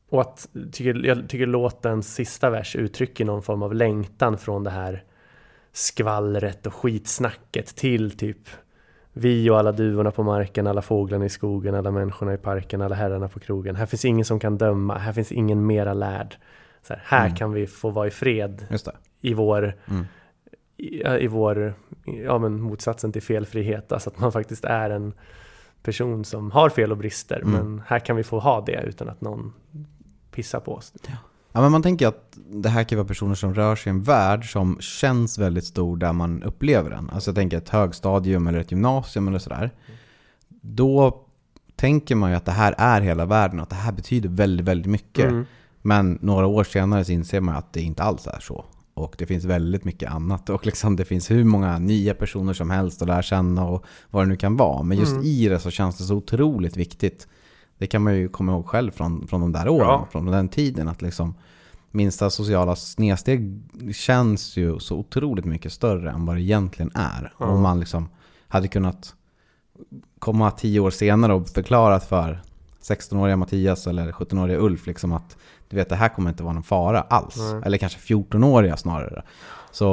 Och 0.09 0.21
att, 0.21 0.49
tycker, 0.73 1.07
jag 1.07 1.29
tycker 1.29 1.47
låtens 1.47 2.14
sista 2.14 2.51
vers 2.51 2.77
uttrycker 2.77 3.25
någon 3.25 3.43
form 3.43 3.62
av 3.62 3.75
längtan 3.75 4.39
från 4.39 4.64
det 4.64 4.71
här 4.71 5.05
skvallret 5.73 6.66
och 6.66 6.75
skitsnacket 6.75 7.77
till 7.77 8.11
typ 8.11 8.49
vi 9.13 9.51
och 9.51 9.59
alla 9.59 9.73
duvorna 9.73 10.11
på 10.11 10.23
marken, 10.23 10.67
alla 10.67 10.83
fåglarna 10.83 11.25
i 11.25 11.29
skogen, 11.29 11.75
alla 11.75 11.91
människorna 11.91 12.35
i 12.35 12.37
parken, 12.37 12.83
alla 12.83 12.95
herrarna 12.95 13.29
på 13.29 13.41
krogen. 13.41 13.77
Här 13.77 13.87
finns 13.87 14.05
ingen 14.05 14.25
som 14.25 14.41
kan 14.41 14.59
döma, 14.59 14.99
här 14.99 15.13
finns 15.13 15.33
ingen 15.33 15.67
mera 15.67 15.95
lärd. 15.95 16.37
Så 16.83 16.95
här, 16.95 17.03
här 17.05 17.27
mm. 17.27 17.37
kan 17.37 17.53
vi 17.53 17.67
få 17.67 17.91
vara 17.91 18.07
i 18.07 18.11
fred 18.11 18.67
i 19.21 19.35
vår, 19.35 19.77
mm. 19.87 20.05
i, 20.77 21.03
i, 21.25 21.27
vår, 21.27 21.75
ja 22.05 22.39
men 22.39 22.61
motsatsen 22.61 23.13
till 23.13 23.23
felfrihet. 23.23 23.93
Alltså 23.93 24.11
att 24.11 24.19
man 24.19 24.33
faktiskt 24.33 24.65
är 24.65 24.91
en 24.91 25.15
person 25.83 26.25
som 26.25 26.51
har 26.51 26.69
fel 26.69 26.93
och 26.93 26.99
brister. 26.99 27.41
Mm. 27.41 27.53
Men 27.53 27.83
här 27.87 27.99
kan 27.99 28.17
vi 28.17 28.23
få 28.23 28.39
ha 28.39 28.61
det 28.61 28.83
utan 28.87 29.09
att 29.09 29.21
någon 29.21 29.53
pissar 30.31 30.61
på 30.61 30.75
oss. 30.75 30.93
Ja. 31.07 31.13
Ja, 31.53 31.61
men 31.61 31.73
man 31.73 31.83
tänker 31.83 32.07
att 32.07 32.39
det 32.51 32.69
här 32.69 32.85
kan 32.85 32.99
vara 32.99 33.09
personer 33.09 33.35
som 33.35 33.55
rör 33.55 33.77
sig 33.77 33.91
i 33.91 33.95
en 33.95 34.03
värld 34.03 34.53
som 34.53 34.77
känns 34.81 35.39
väldigt 35.39 35.65
stor 35.65 35.97
där 35.97 36.13
man 36.13 36.43
upplever 36.43 36.91
den. 36.91 37.11
Alltså 37.11 37.31
jag 37.31 37.37
tänker 37.37 37.59
ett 37.59 37.69
högstadium 37.69 38.47
eller 38.47 38.59
ett 38.59 38.71
gymnasium 38.71 39.29
eller 39.29 39.39
sådär. 39.39 39.71
Då 40.61 41.25
tänker 41.77 42.15
man 42.15 42.31
ju 42.31 42.37
att 42.37 42.45
det 42.45 42.53
här 42.53 42.75
är 42.79 43.01
hela 43.01 43.25
världen 43.27 43.59
och 43.59 43.63
att 43.63 43.71
det 43.71 43.77
här 43.77 43.93
betyder 43.93 44.29
väldigt, 44.29 44.67
väldigt 44.67 44.91
mycket. 44.91 45.31
Mm. 45.31 45.45
Men 45.83 46.19
några 46.23 46.47
år 46.47 46.65
senare 46.65 47.05
så 47.05 47.13
inser 47.13 47.41
man 47.41 47.57
att 47.57 47.73
det 47.73 47.81
inte 47.81 48.03
alls 48.03 48.27
är 48.27 48.41
så. 48.41 48.65
Och 48.95 49.15
det 49.19 49.27
finns 49.27 49.45
väldigt 49.45 49.85
mycket 49.85 50.11
annat. 50.11 50.51
Och 50.51 50.67
liksom 50.67 50.97
det 50.97 51.05
finns 51.05 51.31
hur 51.31 51.45
många 51.45 51.79
nya 51.79 52.15
personer 52.15 52.53
som 52.53 52.71
helst 52.71 53.03
att 53.03 53.09
lära 53.09 53.23
känna 53.23 53.67
och 53.67 53.85
vad 54.11 54.23
det 54.23 54.29
nu 54.29 54.37
kan 54.37 54.57
vara. 54.57 54.83
Men 54.83 54.99
just 54.99 55.13
Mm. 55.13 55.25
i 55.25 55.49
det 55.49 55.59
så 55.59 55.71
känns 55.71 55.99
det 55.99 56.05
så 56.05 56.15
otroligt 56.15 56.77
viktigt. 56.77 57.29
Det 57.79 57.87
kan 57.87 58.03
man 58.03 58.14
ju 58.14 58.29
komma 58.29 58.53
ihåg 58.53 58.66
själv 58.66 58.91
från, 58.91 59.26
från 59.29 59.41
de 59.41 59.53
där 59.53 59.68
åren, 59.68 59.87
Ja. 59.89 60.07
från 60.11 60.26
den 60.26 60.49
tiden. 60.49 60.89
Att 60.89 61.03
liksom 61.03 61.35
minsta 61.91 62.31
sociala 62.31 62.76
snedsteg 62.76 63.62
känns 63.95 64.57
ju 64.57 64.79
så 64.79 64.97
otroligt 64.97 65.45
mycket 65.45 65.72
större 65.72 66.11
än 66.11 66.26
vad 66.26 66.37
det 66.37 66.43
egentligen 66.43 66.91
är. 66.95 67.33
Ja. 67.39 67.47
Om 67.47 67.61
man 67.62 67.81
liksom 67.81 68.09
hade 68.49 68.68
kunnat 68.68 69.14
komma 70.18 70.51
tio 70.51 70.81
år 70.81 70.91
senare 70.91 71.35
och 71.35 71.49
förklarat 71.49 72.09
för 72.09 72.43
16-åriga 72.83 73.37
Mattias 73.37 73.87
eller 73.87 74.12
17-åriga 74.12 74.59
Ulf 74.59 74.87
liksom 74.87 75.12
att 75.12 75.37
du 75.68 75.76
vet 75.76 75.89
det 75.89 75.97
här 75.97 76.09
kommer 76.09 76.31
inte 76.31 76.43
vara 76.43 76.53
någon 76.55 76.62
fara 76.62 77.01
alls. 77.01 77.37
Nej. 77.37 77.62
Eller 77.64 77.79
kanske 77.79 77.99
14-åriga 78.14 78.76
snarare. 78.76 79.22
Så 79.70 79.85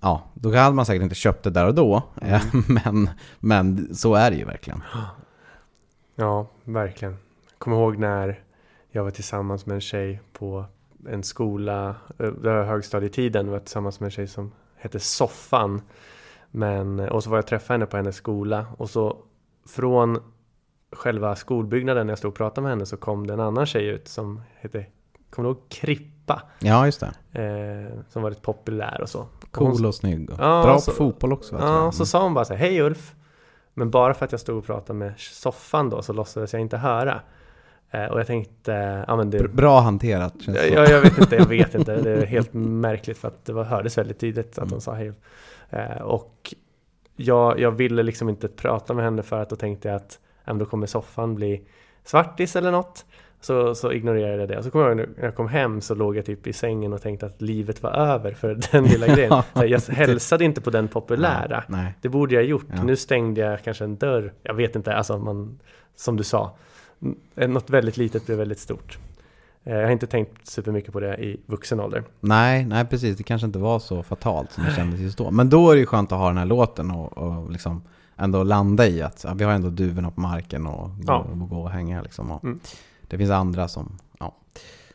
ja, 0.00 0.22
då 0.34 0.54
hade 0.56 0.74
man 0.76 0.86
säkert 0.86 1.02
inte 1.02 1.14
köpt 1.14 1.44
det 1.44 1.50
där 1.50 1.66
och 1.66 1.74
då. 1.74 2.02
Mm. 2.22 2.40
Men, 2.84 3.10
men 3.40 3.94
så 3.94 4.14
är 4.14 4.30
det 4.30 4.36
ju 4.36 4.44
verkligen. 4.44 4.82
Ja, 6.22 6.46
verkligen. 6.64 7.12
Jag 7.50 7.58
kommer 7.58 7.76
ihåg 7.76 7.98
när 7.98 8.40
jag 8.90 9.04
var 9.04 9.10
tillsammans 9.10 9.66
med 9.66 9.74
en 9.74 9.80
tjej 9.80 10.20
på 10.32 10.64
en 11.08 11.22
skola, 11.22 11.88
eh, 12.18 12.26
det 12.26 12.52
var 12.54 12.64
högstadietiden, 12.64 13.46
var 13.46 13.54
jag 13.54 13.64
tillsammans 13.64 14.00
med 14.00 14.06
en 14.06 14.10
tjej 14.10 14.28
som 14.28 14.52
hette 14.76 15.00
Soffan. 15.00 15.82
Men, 16.50 17.00
och 17.00 17.24
så 17.24 17.30
var 17.30 17.36
jag 17.38 17.46
träffade 17.46 17.74
henne 17.74 17.86
på 17.86 17.96
hennes 17.96 18.16
skola 18.16 18.66
och 18.78 18.90
så 18.90 19.16
från 19.68 20.18
själva 20.92 21.36
skolbyggnaden 21.36 22.06
när 22.06 22.10
jag 22.12 22.18
stod 22.18 22.28
och 22.28 22.34
pratade 22.36 22.62
med 22.62 22.70
henne 22.70 22.86
så 22.86 22.96
kom 22.96 23.26
det 23.26 23.32
en 23.32 23.40
annan 23.40 23.66
tjej 23.66 23.86
ut 23.86 24.08
som 24.08 24.42
hette, 24.60 24.86
kommer 25.30 25.48
du 25.48 25.54
ihåg 25.54 25.68
Krippa? 25.68 26.42
Ja, 26.58 26.86
just 26.86 27.00
det. 27.00 27.40
Eh, 27.42 28.00
som 28.08 28.22
var 28.22 28.30
lite 28.30 28.42
populär 28.42 29.00
och 29.00 29.08
så. 29.08 29.20
Och 29.20 29.28
hon- 29.58 29.76
Cool 29.76 29.86
och 29.86 29.94
snygg. 29.94 30.30
Och 30.30 30.36
Ja, 30.40 30.62
bra 30.64 30.78
så- 30.78 30.90
på 30.90 30.96
fotboll 30.96 31.32
också. 31.32 31.56
Ja, 31.60 31.92
så 31.92 32.06
sa 32.06 32.22
hon 32.22 32.34
bara 32.34 32.44
så 32.44 32.54
här, 32.54 32.60
hej 32.60 32.80
Ulf. 32.82 33.14
Men 33.74 33.90
bara 33.90 34.14
för 34.14 34.24
att 34.24 34.32
jag 34.32 34.40
stod 34.40 34.58
och 34.58 34.64
pratade 34.66 34.98
med 34.98 35.12
soffan 35.18 35.90
då 35.90 36.02
så 36.02 36.12
låtsades 36.12 36.52
jag 36.52 36.62
inte 36.62 36.76
höra. 36.76 37.20
Eh, 37.90 38.04
och 38.04 38.20
jag 38.20 38.26
tänkte, 38.26 39.04
ja 39.06 39.16
men 39.16 39.30
det... 39.30 39.38
Br- 39.38 39.54
Bra 39.54 39.80
hanterat 39.80 40.34
känns 40.42 40.58
det 40.58 40.68
Ja, 40.68 40.86
jag 40.86 41.00
vet 41.00 41.18
inte, 41.18 41.36
jag 41.36 41.46
vet 41.46 41.74
inte. 41.74 41.96
Det 41.96 42.10
är 42.10 42.26
helt 42.36 42.52
märkligt 42.54 43.18
för 43.18 43.28
att 43.28 43.44
det 43.44 43.52
var, 43.52 43.64
hördes 43.64 43.98
väldigt 43.98 44.18
tydligt 44.18 44.58
att 44.58 44.70
hon 44.70 44.80
sa 44.80 44.94
hej. 44.94 45.12
Eh, 45.70 46.02
och 46.02 46.54
jag, 47.16 47.60
jag 47.60 47.70
ville 47.70 48.02
liksom 48.02 48.28
inte 48.28 48.48
prata 48.48 48.94
med 48.94 49.04
henne 49.04 49.22
för 49.22 49.42
att 49.42 49.50
då 49.50 49.56
tänkte 49.56 49.88
jag 49.88 49.96
att 49.96 50.18
men 50.44 50.58
då 50.58 50.64
kommer 50.64 50.86
soffan 50.86 51.34
bli 51.34 51.62
svartis 52.04 52.56
eller 52.56 52.70
något. 52.70 53.04
Så, 53.44 53.74
så 53.74 53.92
ignorerade 53.92 54.38
jag 54.42 54.48
det. 54.48 54.58
Och 54.58 54.64
så 54.64 54.70
kommer 54.70 54.84
jag 54.88 54.98
ihåg 54.98 55.08
när 55.16 55.24
jag 55.24 55.34
kom 55.36 55.48
hem 55.48 55.80
så 55.80 55.94
låg 55.94 56.16
jag 56.16 56.24
typ 56.26 56.46
i 56.46 56.52
sängen 56.52 56.92
och 56.92 57.02
tänkte 57.02 57.26
att 57.26 57.42
livet 57.42 57.82
var 57.82 57.90
över 57.90 58.32
för 58.34 58.60
den 58.72 58.84
lilla 58.84 59.06
grejen. 59.06 59.42
Så 59.54 59.64
jag 59.66 59.80
hälsade 59.94 60.44
inte 60.44 60.60
på 60.60 60.70
den 60.70 60.88
populära. 60.88 61.64
Nej. 61.68 61.94
Det 62.00 62.08
borde 62.08 62.34
jag 62.34 62.44
gjort. 62.44 62.66
Ja. 62.76 62.82
Nu 62.82 62.96
stängde 62.96 63.40
jag 63.40 63.62
kanske 63.64 63.84
en 63.84 63.96
dörr. 63.96 64.32
Jag 64.42 64.54
vet 64.54 64.76
inte, 64.76 64.94
alltså 64.96 65.18
man, 65.18 65.58
som 65.96 66.16
du 66.16 66.24
sa. 66.24 66.54
n- 67.02 67.16
Något 67.52 67.70
väldigt 67.70 67.96
litet 67.96 68.26
blev 68.26 68.38
väldigt 68.38 68.58
stort. 68.58 68.98
Eh, 69.64 69.74
Jag 69.76 69.84
har 69.84 69.90
inte 69.92 70.06
tänkt 70.06 70.46
supermycket 70.46 70.92
på 70.92 71.00
det 71.00 71.16
i 71.16 71.40
vuxen 71.46 71.80
ålder. 71.80 72.02
Nej, 72.20 72.64
nej 72.64 72.84
precis. 72.86 73.16
Det 73.16 73.22
kanske 73.22 73.46
inte 73.46 73.58
var 73.58 73.78
så 73.78 74.02
fatalt 74.02 74.52
som 74.52 74.64
det 74.64 74.70
kändes 74.74 75.00
just 75.00 75.18
då. 75.18 75.30
Men 75.30 75.50
då 75.50 75.70
är 75.70 75.74
det 75.74 75.80
ju 75.80 75.86
skönt 75.86 76.12
att 76.12 76.18
ha 76.18 76.28
den 76.28 76.36
här 76.38 76.46
låten 76.46 76.90
och, 76.90 77.18
och 77.18 77.50
liksom 77.50 77.82
ändå 78.16 78.42
landa 78.42 78.86
i 78.86 79.02
att 79.02 79.24
ja, 79.24 79.34
vi 79.34 79.44
har 79.44 79.52
ändå 79.52 79.68
duvorna 79.68 80.10
på 80.10 80.20
marken 80.20 80.66
och 80.66 80.88
gå, 80.88 81.04
Ja. 81.06 81.18
och 81.40 81.48
gå 81.48 81.62
och 81.62 81.70
hänga 81.70 82.02
liksom. 82.02 82.30
Och 82.30 82.44
Mm. 82.44 82.60
Det 83.12 83.18
finns 83.18 83.30
andra 83.30 83.68
som, 83.68 83.98
ja, 84.18 84.34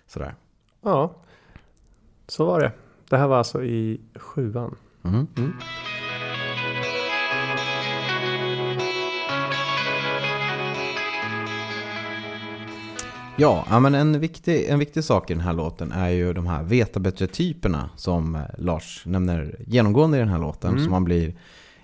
sådär. 0.07 0.35
Ja, 0.81 1.15
så 2.27 2.45
var 2.45 2.59
det. 2.59 2.71
Det 3.09 3.17
här 3.17 3.27
var 3.27 3.37
alltså 3.37 3.63
i 3.63 4.01
sjuan. 4.15 4.75
Mm. 5.03 5.27
Ja, 13.39 13.65
ja, 13.69 13.79
men 13.79 13.95
en 13.95 14.19
viktig, 14.19 14.65
en 14.69 14.79
viktig 14.79 15.03
sak 15.03 15.31
i 15.31 15.33
den 15.33 15.41
här 15.43 15.53
låten 15.53 15.91
är 15.91 16.09
ju 16.09 16.33
de 16.33 16.47
här 16.47 16.63
veta 16.63 16.99
bättre-typerna 16.99 17.89
som 17.95 18.35
eh, 18.35 18.41
Lars 18.57 19.03
nämner 19.05 19.55
genomgående 19.67 20.17
i 20.17 20.19
den 20.19 20.29
här 20.29 20.39
låten, 20.39 20.71
Mm. 20.71 20.83
som 20.83 20.91
man 20.91 21.03
blir 21.03 21.33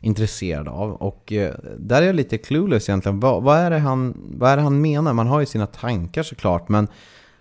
intresserad 0.03 0.67
av. 0.67 0.91
Och 0.91 1.33
eh, 1.33 1.55
där 1.77 2.01
är 2.01 2.05
jag 2.05 2.15
lite 2.15 2.37
clueless 2.37 2.89
egentligen. 2.89 3.19
Vad, 3.19 3.43
vad, 3.43 3.57
är 3.57 3.69
det 3.69 3.79
han, 3.79 4.17
vad 4.37 4.51
är 4.51 4.57
det 4.57 4.63
han 4.63 4.81
menar? 4.81 5.13
Man 5.13 5.27
har 5.27 5.39
ju 5.39 5.45
sina 5.45 5.65
tankar 5.65 6.23
såklart, 6.23 6.69
men 6.69 6.87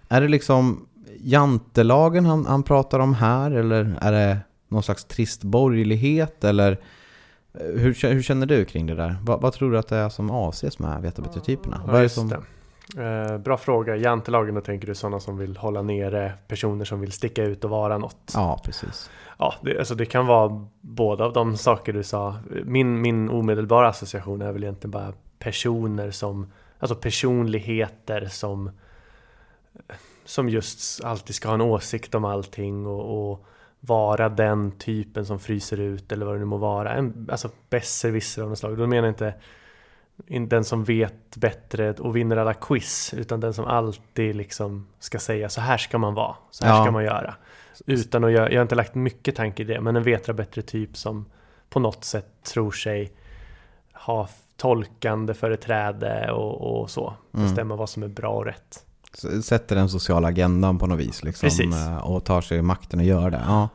är 0.08 0.20
det 0.20 0.28
liksom 0.28 0.86
jantelagen 1.20 2.26
han, 2.26 2.46
han 2.46 2.62
pratar 2.62 2.98
om 2.98 3.14
här? 3.14 3.50
Eller 3.50 3.98
är 4.00 4.12
det 4.12 4.38
någon 4.68 4.82
slags 4.82 5.04
trist 5.04 5.42
borgerlighet? 5.42 6.44
Eller 6.44 6.72
eh, 7.54 7.80
hur, 7.80 8.08
hur 8.12 8.22
känner 8.22 8.46
du 8.46 8.64
kring 8.64 8.86
det 8.86 8.94
där? 8.94 9.16
Vad, 9.22 9.40
vad 9.40 9.52
tror 9.52 9.72
du 9.72 9.78
att 9.78 9.88
det 9.88 9.96
är 9.96 10.08
som 10.08 10.30
avses 10.30 10.78
med 10.78 11.02
veta 11.02 11.22
bättre-typerna? 11.22 11.80
Vad 11.86 11.96
är 11.96 12.02
det 12.02 12.08
som... 12.08 12.28
det. 12.28 12.40
Eh, 12.96 13.38
bra 13.38 13.56
fråga. 13.56 13.96
Jantelagen, 13.96 14.54
då 14.54 14.60
tänker 14.60 14.86
du 14.86 14.94
sådana 14.94 15.20
som 15.20 15.38
vill 15.38 15.56
hålla 15.56 15.82
nere 15.82 16.32
personer 16.48 16.84
som 16.84 17.00
vill 17.00 17.12
sticka 17.12 17.44
ut 17.44 17.64
och 17.64 17.70
vara 17.70 17.98
något. 17.98 18.32
Ja, 18.34 18.60
precis. 18.64 19.10
Ja, 19.38 19.54
det, 19.62 19.78
alltså 19.78 19.94
det 19.94 20.06
kan 20.06 20.26
vara 20.26 20.66
båda 20.80 21.24
av 21.24 21.32
de 21.32 21.56
saker 21.56 21.92
du 21.92 22.02
sa. 22.02 22.36
Min, 22.64 23.00
min 23.00 23.30
omedelbara 23.30 23.88
association 23.88 24.42
är 24.42 24.52
väl 24.52 24.62
egentligen 24.62 24.90
bara 24.90 25.12
personer 25.38 26.10
som, 26.10 26.52
alltså 26.78 26.94
personligheter 26.94 28.26
som, 28.30 28.70
som 30.24 30.48
just 30.48 31.04
alltid 31.04 31.34
ska 31.34 31.48
ha 31.48 31.54
en 31.54 31.60
åsikt 31.60 32.14
om 32.14 32.24
allting 32.24 32.86
och, 32.86 33.30
och 33.30 33.46
vara 33.80 34.28
den 34.28 34.72
typen 34.78 35.26
som 35.26 35.38
fryser 35.38 35.80
ut 35.80 36.12
eller 36.12 36.26
vad 36.26 36.34
det 36.34 36.38
nu 36.38 36.44
må 36.44 36.56
vara. 36.56 36.94
En, 36.94 37.28
alltså 37.32 37.50
besserwisser 37.70 38.42
av 38.42 38.48
något 38.48 38.58
slag. 38.58 38.78
Då 38.78 38.86
menar 38.86 39.08
jag 39.08 39.12
inte 39.12 39.34
in- 40.26 40.48
den 40.48 40.64
som 40.64 40.84
vet 40.84 41.36
bättre 41.36 41.92
och 41.92 42.16
vinner 42.16 42.36
alla 42.36 42.54
quiz, 42.54 43.14
utan 43.14 43.40
den 43.40 43.54
som 43.54 43.64
alltid 43.64 44.36
liksom 44.36 44.86
ska 44.98 45.18
säga 45.18 45.48
så 45.48 45.60
här 45.60 45.78
ska 45.78 45.98
man 45.98 46.14
vara, 46.14 46.36
så 46.50 46.64
här 46.66 46.74
Ja. 46.76 46.84
ska 46.84 46.90
man 46.92 47.04
göra. 47.04 47.34
Utan 47.86 48.24
att 48.24 48.32
jag, 48.32 48.52
jag 48.52 48.56
har 48.58 48.62
inte 48.62 48.74
lagt 48.74 48.94
mycket 48.94 49.36
tanke 49.36 49.62
i 49.62 49.66
det, 49.66 49.80
men 49.80 49.96
en 49.96 50.02
vetra 50.02 50.32
bättre 50.32 50.62
typ 50.62 50.96
som 50.96 51.24
på 51.70 51.80
något 51.80 52.04
sätt 52.04 52.26
tror 52.42 52.70
sig 52.72 53.12
ha 53.92 54.28
tolkande 54.56 55.34
företräde 55.34 56.30
och, 56.32 56.80
och 56.82 56.90
så. 56.90 57.14
Mm. 57.34 57.46
Bestämma 57.46 57.76
vad 57.76 57.88
som 57.90 58.02
är 58.02 58.08
bra 58.08 58.30
och 58.30 58.44
rätt. 58.44 58.84
Sätter 59.44 59.76
den 59.76 59.88
sociala 59.88 60.28
agendan 60.28 60.78
på 60.78 60.86
något 60.86 60.98
vis 60.98 61.22
liksom, 61.24 61.46
Precis. 61.46 61.76
eh, 61.76 61.96
och 62.10 62.24
tar 62.24 62.40
sig 62.40 62.62
makten 62.62 63.00
att 63.00 63.06
göra 63.06 63.30
det. 63.30 63.42
Ja. 63.46 63.68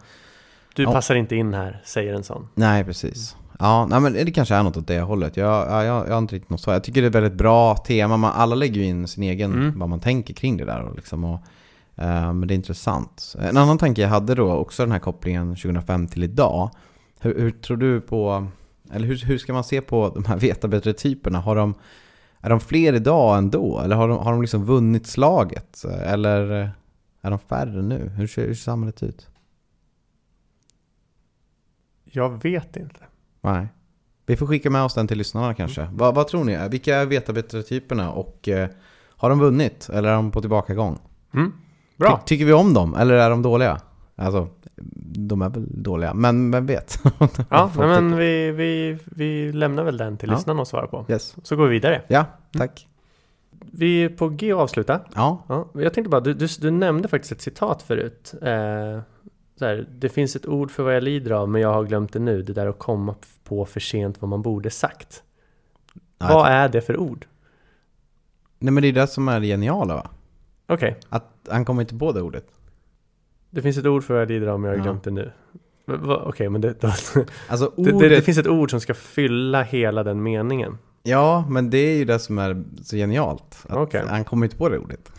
Du 0.75 0.83
Ja. 0.83 0.91
passar 0.91 1.15
inte 1.15 1.35
in 1.35 1.53
här, 1.53 1.81
säger 1.85 2.13
en 2.13 2.23
sån. 2.23 2.47
Nej, 2.55 2.83
precis. 2.83 3.35
Ja, 3.59 3.85
nej, 3.85 3.99
men 3.99 4.13
det 4.13 4.31
kanske 4.31 4.55
är 4.55 4.63
något 4.63 4.77
åt 4.77 4.87
det 4.87 5.01
hållet. 5.01 5.37
Jag, 5.37 5.67
ja, 5.67 5.83
jag, 5.83 6.07
jag 6.07 6.11
har 6.11 6.17
inte 6.17 6.35
riktigt 6.35 6.49
något 6.49 6.61
svar. 6.61 6.73
Jag 6.73 6.83
tycker 6.83 7.01
det 7.01 7.05
är 7.05 7.09
ett 7.09 7.15
väldigt 7.15 7.33
bra 7.33 7.75
tema. 7.77 8.17
Man, 8.17 8.31
alla 8.35 8.55
lägger 8.55 8.81
ju 8.81 8.87
in 8.87 9.07
sin 9.07 9.23
egen, 9.23 9.53
Mm. 9.53 9.79
vad 9.79 9.89
man 9.89 9.99
tänker 9.99 10.33
kring 10.33 10.57
det 10.57 10.65
där. 10.65 10.81
Och 10.81 10.95
liksom, 10.95 11.23
och, 11.23 11.39
eh, 11.95 12.33
men 12.33 12.47
det 12.47 12.53
är 12.53 12.55
intressant. 12.55 13.35
En 13.39 13.57
annan 13.57 13.77
tanke 13.77 14.01
jag 14.01 14.09
hade 14.09 14.35
då, 14.35 14.51
också 14.51 14.83
den 14.83 14.91
här 14.91 14.99
kopplingen 14.99 15.55
2005 15.55 16.07
till 16.07 16.23
idag. 16.23 16.69
Hur, 17.19 17.39
hur 17.39 17.51
tror 17.51 17.77
du 17.77 18.01
på, 18.01 18.47
eller 18.91 19.07
hur, 19.07 19.17
hur 19.25 19.37
ska 19.37 19.53
man 19.53 19.63
se 19.63 19.81
på 19.81 20.09
de 20.15 20.25
här 20.25 20.37
veta 20.37 20.67
bättre-typerna? 20.67 21.39
Har 21.39 21.55
de, 21.55 21.73
är 22.41 22.49
de 22.49 22.59
fler 22.59 22.93
idag 22.93 23.37
än 23.37 23.49
då? 23.51 23.79
Eller 23.79 23.95
har 23.95 24.07
de, 24.07 24.17
har 24.17 24.31
de 24.31 24.41
liksom 24.41 24.65
vunnit 24.65 25.07
slaget? 25.07 25.83
Eller 25.85 26.71
är 27.21 27.29
de 27.29 27.39
färre 27.39 27.81
nu? 27.81 28.09
Hur 28.17 28.27
ser, 28.27 28.47
hur 28.47 28.53
ser 28.53 28.63
samhället 28.63 29.03
ut? 29.03 29.27
Jag 32.03 32.43
vet 32.43 32.75
inte. 32.75 32.99
Nej. 33.53 33.67
Vi 34.25 34.35
får 34.35 34.47
skicka 34.47 34.69
med 34.69 34.83
oss 34.83 34.93
den 34.93 35.07
till 35.07 35.17
lyssnarna 35.17 35.53
kanske. 35.53 35.89
Vad, 35.93 36.15
vad 36.15 36.27
tror 36.27 36.43
ni? 36.43 36.67
Vilka 36.69 36.95
är 36.95 37.05
veta 37.05 37.33
bättre-typerna 37.33 38.11
och 38.11 38.47
eh, 38.49 38.69
har 39.09 39.29
de 39.29 39.39
vunnit 39.39 39.89
eller 39.93 40.09
är 40.09 40.13
de 40.13 40.31
på 40.31 40.41
tillbakagång? 40.41 40.99
Mm. 41.33 41.53
Bra. 41.97 42.17
Ty, 42.25 42.27
tycker 42.27 42.45
vi 42.45 42.53
om 42.53 42.73
dem 42.73 42.95
eller 42.95 43.13
är 43.13 43.29
de 43.29 43.41
dåliga? 43.41 43.81
Alltså, 44.15 44.47
de 45.15 45.41
är 45.41 45.49
väl 45.49 45.83
dåliga, 45.83 46.13
men 46.13 46.51
vem 46.51 46.65
vet? 46.65 46.99
Ja, 47.49 47.71
men 47.77 48.15
vi, 48.17 48.51
vi, 48.51 48.97
vi 49.05 49.51
lämnar 49.51 49.83
väl 49.83 49.97
den 49.97 50.17
till 50.17 50.29
Ja. 50.29 50.35
lyssnarna 50.35 50.61
att 50.61 50.67
svara 50.67 50.87
på. 50.87 51.05
Yes. 51.09 51.35
Så 51.43 51.55
går 51.55 51.63
vi 51.67 51.69
vidare. 51.71 52.01
Ja, 52.07 52.25
tack. 52.57 52.87
Vi 53.71 54.03
är 54.03 54.09
på 54.09 54.29
G 54.29 54.51
att 54.51 54.59
avsluta. 54.59 54.99
Ja, 55.15 55.43
Ja, 55.47 55.67
jag 55.73 55.93
tänkte 55.93 56.09
bara, 56.09 56.21
du, 56.21 56.33
du, 56.33 56.47
du 56.59 56.71
nämnde 56.71 57.07
faktiskt 57.07 57.31
ett 57.31 57.41
citat 57.41 57.81
förut. 57.81 58.33
Eh, 58.41 59.01
så 59.59 59.65
här, 59.65 59.87
det 59.91 60.09
finns 60.09 60.35
ett 60.35 60.45
ord 60.45 60.71
för 60.71 60.83
vad 60.83 60.95
jag 60.95 61.03
lider 61.03 61.31
av, 61.31 61.49
men 61.49 61.61
jag 61.61 61.73
har 61.73 61.83
glömt 61.83 62.13
det 62.13 62.19
nu. 62.19 62.41
Det 62.41 62.53
där 62.53 62.67
att 62.67 62.79
komma 62.79 63.15
på 63.47 63.65
för 63.65 63.79
sent 63.79 64.21
vad 64.21 64.29
man 64.29 64.41
borde 64.41 64.69
sagt. 64.69 65.23
ja 66.19 66.27
vad 66.33 66.51
är 66.51 66.69
det 66.69 66.81
för 66.81 66.97
ord? 66.97 67.25
Nej 68.59 68.73
men 68.73 68.81
det 68.81 68.87
är 68.87 68.93
det 68.93 69.07
som 69.07 69.27
är 69.27 69.39
det 69.39 69.47
geniala 69.47 69.95
va? 69.95 70.09
Okej, 70.67 70.99
Att 71.09 71.25
han 71.49 71.65
kommer 71.65 71.81
inte 71.81 71.95
på 71.97 72.11
det 72.11 72.21
ordet. 72.21 72.45
det 73.49 73.61
finns 73.61 73.77
ett 73.77 73.85
ord 73.85 74.03
för 74.03 74.13
vad 74.25 74.47
av, 74.49 74.59
men 74.59 74.71
jag 74.71 74.77
har 74.77 74.83
glömt 74.83 75.03
det 75.03 75.11
nu. 75.11 75.31
Okej, 76.25 76.49
men 76.49 76.61
det, 76.61 76.81
då, 76.81 76.91
Alltså 77.47 77.65
det, 77.77 77.81
ordet, 77.81 77.99
det, 77.99 78.09
det 78.09 78.21
finns 78.21 78.37
ett 78.37 78.47
ord 78.47 78.69
som 78.71 78.79
ska 78.79 78.93
fylla 78.93 79.63
hela 79.63 80.03
den 80.03 80.23
meningen. 80.23 80.77
ja 81.03 81.45
men 81.49 81.69
det 81.69 81.77
är 81.77 81.97
ju 81.97 82.05
det 82.05 82.19
som 82.19 82.37
är 82.37 82.63
så 82.83 82.95
genialt. 82.95 83.65
Att 83.69 83.77
Okej. 83.77 84.03
Han 84.09 84.23
kommer 84.23 84.45
inte 84.45 84.57
på 84.57 84.69
det 84.69 84.77
ordet. 84.79 85.11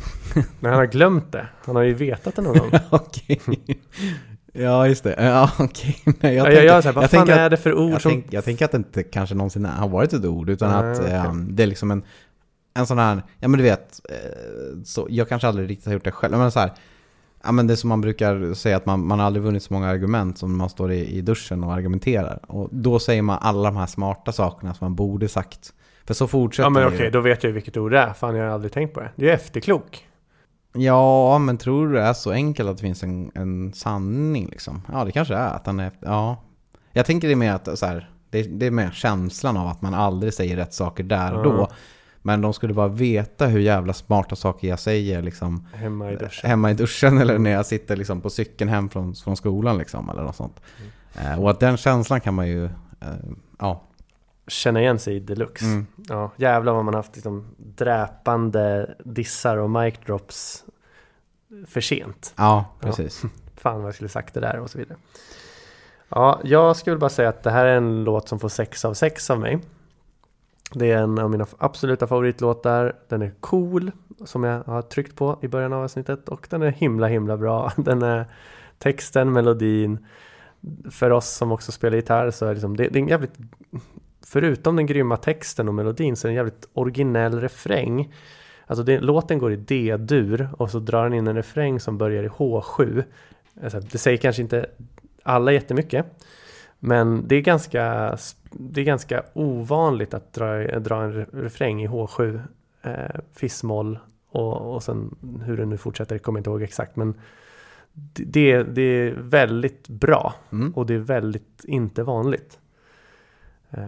Men 0.61 0.71
han 0.71 0.79
har 0.79 0.87
glömt 0.87 1.33
det. 1.33 1.49
Han 1.65 1.77
har 1.77 1.83
ju 1.83 1.95
vetat 1.95 2.37
det 2.37 2.43
någon 2.43 2.59
gång. 2.59 2.71
Okej. 2.91 3.41
Ja, 4.59 4.89
just 4.89 5.05
det. 5.05 5.15
Ja, 5.19 5.51
okej. 5.59 5.97
Nej, 6.21 6.35
Jag, 6.35 6.53
jag, 6.53 6.65
jag, 6.65 6.83
här, 6.83 6.93
vad 6.93 7.11
fan 7.11 7.27
tänker 7.27 7.33
är 7.41 7.45
att- 7.45 7.51
det 7.51 7.57
för 7.57 7.75
ord 7.75 7.93
jag, 7.93 8.03
som... 8.03 8.11
tänk, 8.11 8.27
jag 8.31 8.45
tänker 8.45 8.65
att 8.65 8.71
det 8.71 8.77
inte 8.77 9.03
kanske 9.03 9.35
någonsin 9.35 9.65
har 9.65 9.89
varit 9.89 10.13
ett 10.13 10.25
ord, 10.25 10.51
utan 10.51 10.71
Nej, 10.83 10.93
att 10.93 11.01
okej. 11.01 11.13
ehm, 11.13 11.49
det 11.57 11.63
är 11.63 11.67
liksom 11.67 11.91
en, 11.91 12.03
en 12.75 12.87
sån 12.87 12.99
här, 12.99 13.23
ja 13.39 13.49
men 13.49 13.59
du 13.59 13.65
vet, 13.65 14.01
eh, 14.11 14.83
så, 14.85 15.07
jag 15.11 15.29
kanske 15.29 15.49
aldrig 15.49 15.71
riktigt 15.71 15.87
har 15.87 15.93
gjort 15.93 16.05
det 16.05 16.11
själv, 16.13 16.39
men 16.39 16.51
så 16.51 16.61
här, 16.61 16.73
ja 17.45 17.53
men 17.53 17.67
det 17.67 17.75
är 17.75 17.77
som 17.77 17.89
man 17.89 18.01
brukar 18.01 18.55
säga 18.55 18.77
att 18.77 18.87
man, 18.87 19.07
man 19.07 19.19
har 19.19 19.27
aldrig 19.27 19.43
vunnit 19.43 19.63
så 19.63 19.73
många 19.75 19.89
argument 19.89 20.39
som 20.39 20.57
man 20.57 20.69
står 20.71 20.93
i, 20.93 21.07
i 21.17 21.21
duschen 21.21 21.65
och 21.65 21.73
argumenterar. 21.75 22.39
Och 22.49 22.69
då 22.73 22.99
säger 22.99 23.23
man 23.23 23.39
alla 23.41 23.69
de 23.71 23.77
här 23.77 23.87
smarta 23.87 24.33
sakerna 24.33 24.75
som 24.75 24.85
man 24.85 24.95
borde 24.95 25.29
sagt. 25.29 25.73
För 26.07 26.15
så 26.15 26.27
fortsätter 26.27 26.65
Ja 26.65 26.71
men 26.71 26.87
okej, 26.87 27.03
ju. 27.05 27.11
då 27.11 27.21
vet 27.21 27.43
jag 27.43 27.49
ju 27.51 27.55
vilket 27.55 27.77
ord 27.77 27.91
det 27.93 27.99
är. 27.99 28.13
Fan, 28.13 28.37
jag 28.37 28.45
har 28.45 28.51
aldrig 28.55 28.73
tänkt 28.73 28.95
på 28.95 29.01
det. 29.01 29.11
Det 29.17 29.23
är 29.25 29.27
ju 29.29 29.35
efterklok. 29.35 30.08
Ja, 30.73 31.39
men 31.39 31.59
tror 31.59 31.89
du 31.89 31.95
det 31.95 32.03
är 32.03 32.13
så 32.13 32.31
enkelt 32.31 32.69
att 32.69 32.77
det 32.77 32.83
finns 32.83 33.03
en, 33.03 33.31
en 33.35 33.73
sanning 33.73 34.47
liksom? 34.47 34.83
Ja, 34.93 35.05
det 35.05 35.13
kanske 35.13 35.35
är 35.35 35.55
att 35.55 35.67
han 35.67 35.81
är, 35.81 35.93
ja. 36.01 36.37
Jag 36.93 37.07
tänker 37.07 37.29
det 37.29 37.35
är 37.35 37.37
mer 37.37 37.53
att 37.53 37.79
så 37.79 37.87
här, 37.87 38.11
det, 38.31 38.43
det 38.43 38.67
är 38.67 38.71
mer 38.71 38.91
känslan 38.91 39.57
av 39.57 39.69
att 39.69 39.83
man 39.83 39.95
aldrig 39.95 40.35
säger 40.35 40.57
rätt 40.57 40.75
saker 40.75 41.05
där 41.05 41.35
och 41.35 41.45
då. 41.45 41.69
Men 42.23 42.41
de 42.41 42.53
skulle 42.53 42.75
bara 42.75 42.89
veta 42.89 43.47
hur 43.47 43.61
jävla 43.61 43.93
smarta 43.93 44.37
saker 44.37 44.69
jag 44.69 44.79
säger 44.79 45.23
liksom 45.23 45.67
Hemma 45.75 46.13
i 46.13 46.17
duschen. 46.17 46.51
hemma 46.51 46.71
i 46.71 46.75
duschen 46.75 47.19
eller 47.23 47.39
när 47.39 47.51
jag 47.51 47.67
sitter 47.67 47.97
liksom 47.97 48.21
på 48.21 48.31
cykeln 48.31 48.71
hem 48.71 48.89
från, 48.89 49.15
från 49.15 49.37
skolan 49.37 49.79
liksom 49.79 50.11
eller 50.11 50.23
något 50.23 50.37
sånt. 50.37 50.61
Eh, 51.15 51.41
och 51.43 51.51
att 51.51 51.61
den 51.61 51.77
känslan 51.77 52.21
kan 52.21 52.35
man 52.35 52.49
ju, 52.49 52.65
eh, 52.65 52.71
ja. 53.59 53.83
Känna 54.49 54.81
igen 54.81 54.99
sig 54.99 55.17
i 55.17 55.21
deluxe. 55.21 55.65
Mm. 55.65 55.87
Ja, 56.09 56.31
jävlar 56.37 56.73
vad 56.73 56.85
man 56.85 56.95
haft 56.95 57.17
liksom 57.17 57.47
dräpande 57.57 58.95
dissar 59.05 59.57
och 59.57 59.71
mic 59.71 59.95
drops 60.07 60.65
för 61.67 61.81
sent. 61.81 62.35
Ja, 62.37 62.65
precis. 62.81 63.23
Fan 63.57 63.79
vad 63.79 63.87
jag 63.87 63.95
skulle 63.95 64.09
sagt 64.09 64.35
det 64.35 64.41
där 64.41 64.59
och 64.59 64.71
så 64.71 64.79
vidare. 64.79 64.99
Ja, 66.09 66.41
jag 66.45 66.77
skulle 66.77 66.97
bara 66.97 67.11
säga 67.11 67.29
att 67.29 67.43
det 67.43 67.51
här 67.51 67.65
är 67.65 67.77
en 67.77 68.05
låt 68.05 68.29
som 68.29 68.39
får 68.39 68.49
6 68.49 68.85
av 68.85 68.95
6 68.95 69.31
av 69.31 69.41
mig. 69.41 69.59
Det 70.73 70.91
är 70.91 70.99
en 70.99 71.19
av 71.19 71.31
mina 71.31 71.47
absoluta 71.59 72.07
favoritlåtar. 72.07 72.97
Den 73.09 73.23
är 73.23 73.33
cool, 73.41 73.91
som 74.25 74.45
jag 74.45 74.63
har 74.65 74.83
tryckt 74.83 75.17
på 75.17 75.39
i 75.43 75.49
början 75.49 75.73
av 75.73 75.85
avsnittet. 75.85 76.29
Och 76.29 76.47
den 76.51 76.63
är 76.63 76.71
himla, 76.71 77.07
himla 77.07 77.37
bra. 77.37 77.73
Den 77.77 78.03
är 78.03 78.27
texten, 78.79 79.33
melodin. 79.33 80.07
För 80.91 81.11
oss 81.11 81.29
som 81.29 81.53
också 81.53 81.73
spelar 81.73 81.97
gitarr 81.97 82.31
så 82.31 82.45
är 82.45 82.49
det, 82.49 82.55
liksom, 82.55 82.77
det, 82.77 82.89
det 82.89 82.99
är 82.99 83.03
en 83.03 83.09
jävligt... 83.09 83.35
Förutom 84.27 84.77
den 84.77 84.87
grymma 84.87 85.17
texten 85.17 85.69
och 85.69 85.75
melodin 85.75 86.17
så 86.17 86.27
är 86.27 86.29
det 86.29 86.33
en 86.33 86.37
jävligt 86.37 86.69
originell 86.73 87.41
refräng. 87.41 88.15
Alltså 88.67 88.83
det, 88.85 89.01
låten 89.01 89.39
går 89.39 89.53
i 89.53 89.57
D-dur 89.57 90.49
och 90.59 90.71
så 90.71 90.79
drar 90.79 91.05
den 91.05 91.15
in 91.15 91.27
en 91.27 91.37
refräng 91.37 91.81
som 91.81 91.99
börjar 91.99 92.23
i 92.25 92.29
H7. 92.29 93.05
Alltså, 93.63 93.81
det 93.81 93.99
säger 93.99 94.17
kanske 94.19 94.43
inte 94.43 94.67
alla 95.23 95.53
jättemycket. 95.53 96.07
Men 96.79 97.29
det 97.29 97.37
är 97.37 97.41
ganska, 97.41 98.17
det 98.53 98.81
är 98.81 98.85
ganska 98.85 99.23
ovanligt 99.33 100.15
att 100.15 100.33
dra, 100.33 100.79
dra 100.79 101.03
en 101.03 101.13
re- 101.13 101.43
refräng 101.43 101.83
i 101.83 101.89
H7, 101.89 102.41
eh, 102.83 103.21
fissmoll 103.37 103.99
och, 104.31 104.75
och 104.75 104.83
sen 104.83 105.15
hur 105.45 105.57
det 105.57 105.67
nu 105.67 105.77
fortsätter 105.77 106.19
kommer 106.19 106.39
jag 106.39 106.41
inte 106.41 106.51
ihåg 106.51 106.63
exakt. 106.63 106.97
Men 106.97 107.15
det, 107.93 108.25
det, 108.25 108.63
det 108.63 108.83
är 108.83 109.15
väldigt 109.19 109.89
bra 109.89 110.35
Mm. 110.53 110.73
och 110.73 110.87
det 110.87 110.95
är 110.95 110.99
väldigt 110.99 111.65
inte 111.65 112.03
vanligt. 112.03 112.59
Eh, 113.71 113.83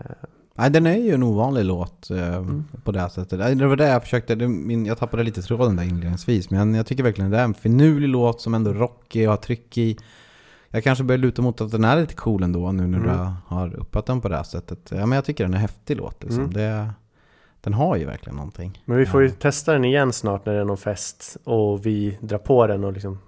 Nej, 0.54 0.70
den 0.70 0.86
är 0.86 0.96
ju 0.96 1.14
en 1.14 1.22
ovanlig 1.22 1.64
låt 1.64 2.10
eh, 2.10 2.34
Mm. 2.36 2.64
på 2.84 2.92
det 2.92 3.00
här 3.00 3.08
sättet. 3.08 3.38
Nej, 3.38 3.54
Det 3.54 3.66
var 3.66 3.76
det 3.76 3.88
jag 3.88 4.02
försökte, 4.02 4.34
det, 4.34 4.48
min, 4.48 4.86
jag 4.86 4.98
tappade 4.98 5.22
lite 5.22 5.42
tråden 5.42 5.76
där 5.76 5.84
inledningsvis. 5.84 6.50
Men 6.50 6.74
jag 6.74 6.86
tycker 6.86 7.02
verkligen 7.02 7.30
det 7.30 7.38
är 7.38 7.44
en 7.44 7.54
finurlig 7.54 8.08
låt 8.08 8.40
som 8.40 8.54
ändå 8.54 8.70
är 8.70 8.74
rockig 8.74 9.26
och 9.28 9.32
har 9.32 9.36
tryck 9.36 9.78
i. 9.78 9.96
Jag 10.70 10.84
kanske 10.84 11.04
börjar 11.04 11.18
luta 11.18 11.42
mot 11.42 11.60
att 11.60 11.70
den 11.70 11.84
är 11.84 12.00
lite 12.00 12.14
cool 12.14 12.42
ändå 12.42 12.72
nu 12.72 12.86
när 12.86 12.98
Mm. 12.98 13.10
du 13.10 13.30
har 13.54 13.74
uppat 13.74 14.06
den 14.06 14.20
på 14.20 14.28
det 14.28 14.36
här 14.36 14.42
sättet. 14.42 14.78
Ja, 14.90 15.06
men 15.06 15.12
jag 15.16 15.24
tycker 15.24 15.44
den 15.44 15.54
är 15.54 15.58
häftig 15.58 15.96
låt 15.96 16.22
liksom. 16.22 16.40
Mm. 16.40 16.52
Det, 16.52 16.90
den 17.60 17.74
har 17.74 17.96
ju 17.96 18.04
verkligen 18.04 18.36
någonting. 18.36 18.82
Men 18.84 18.96
vi 18.98 19.06
får 19.06 19.22
ju 19.22 19.28
Ja. 19.28 19.34
testa 19.38 19.72
den 19.72 19.84
igen 19.84 20.12
snart 20.12 20.46
när 20.46 20.52
det 20.54 20.60
är 20.60 20.64
någon 20.64 20.76
fest 20.76 21.36
och 21.44 21.86
vi 21.86 22.18
drar 22.20 22.38
på 22.38 22.66
den 22.66 22.84
och 22.84 22.92
liksom 22.92 23.18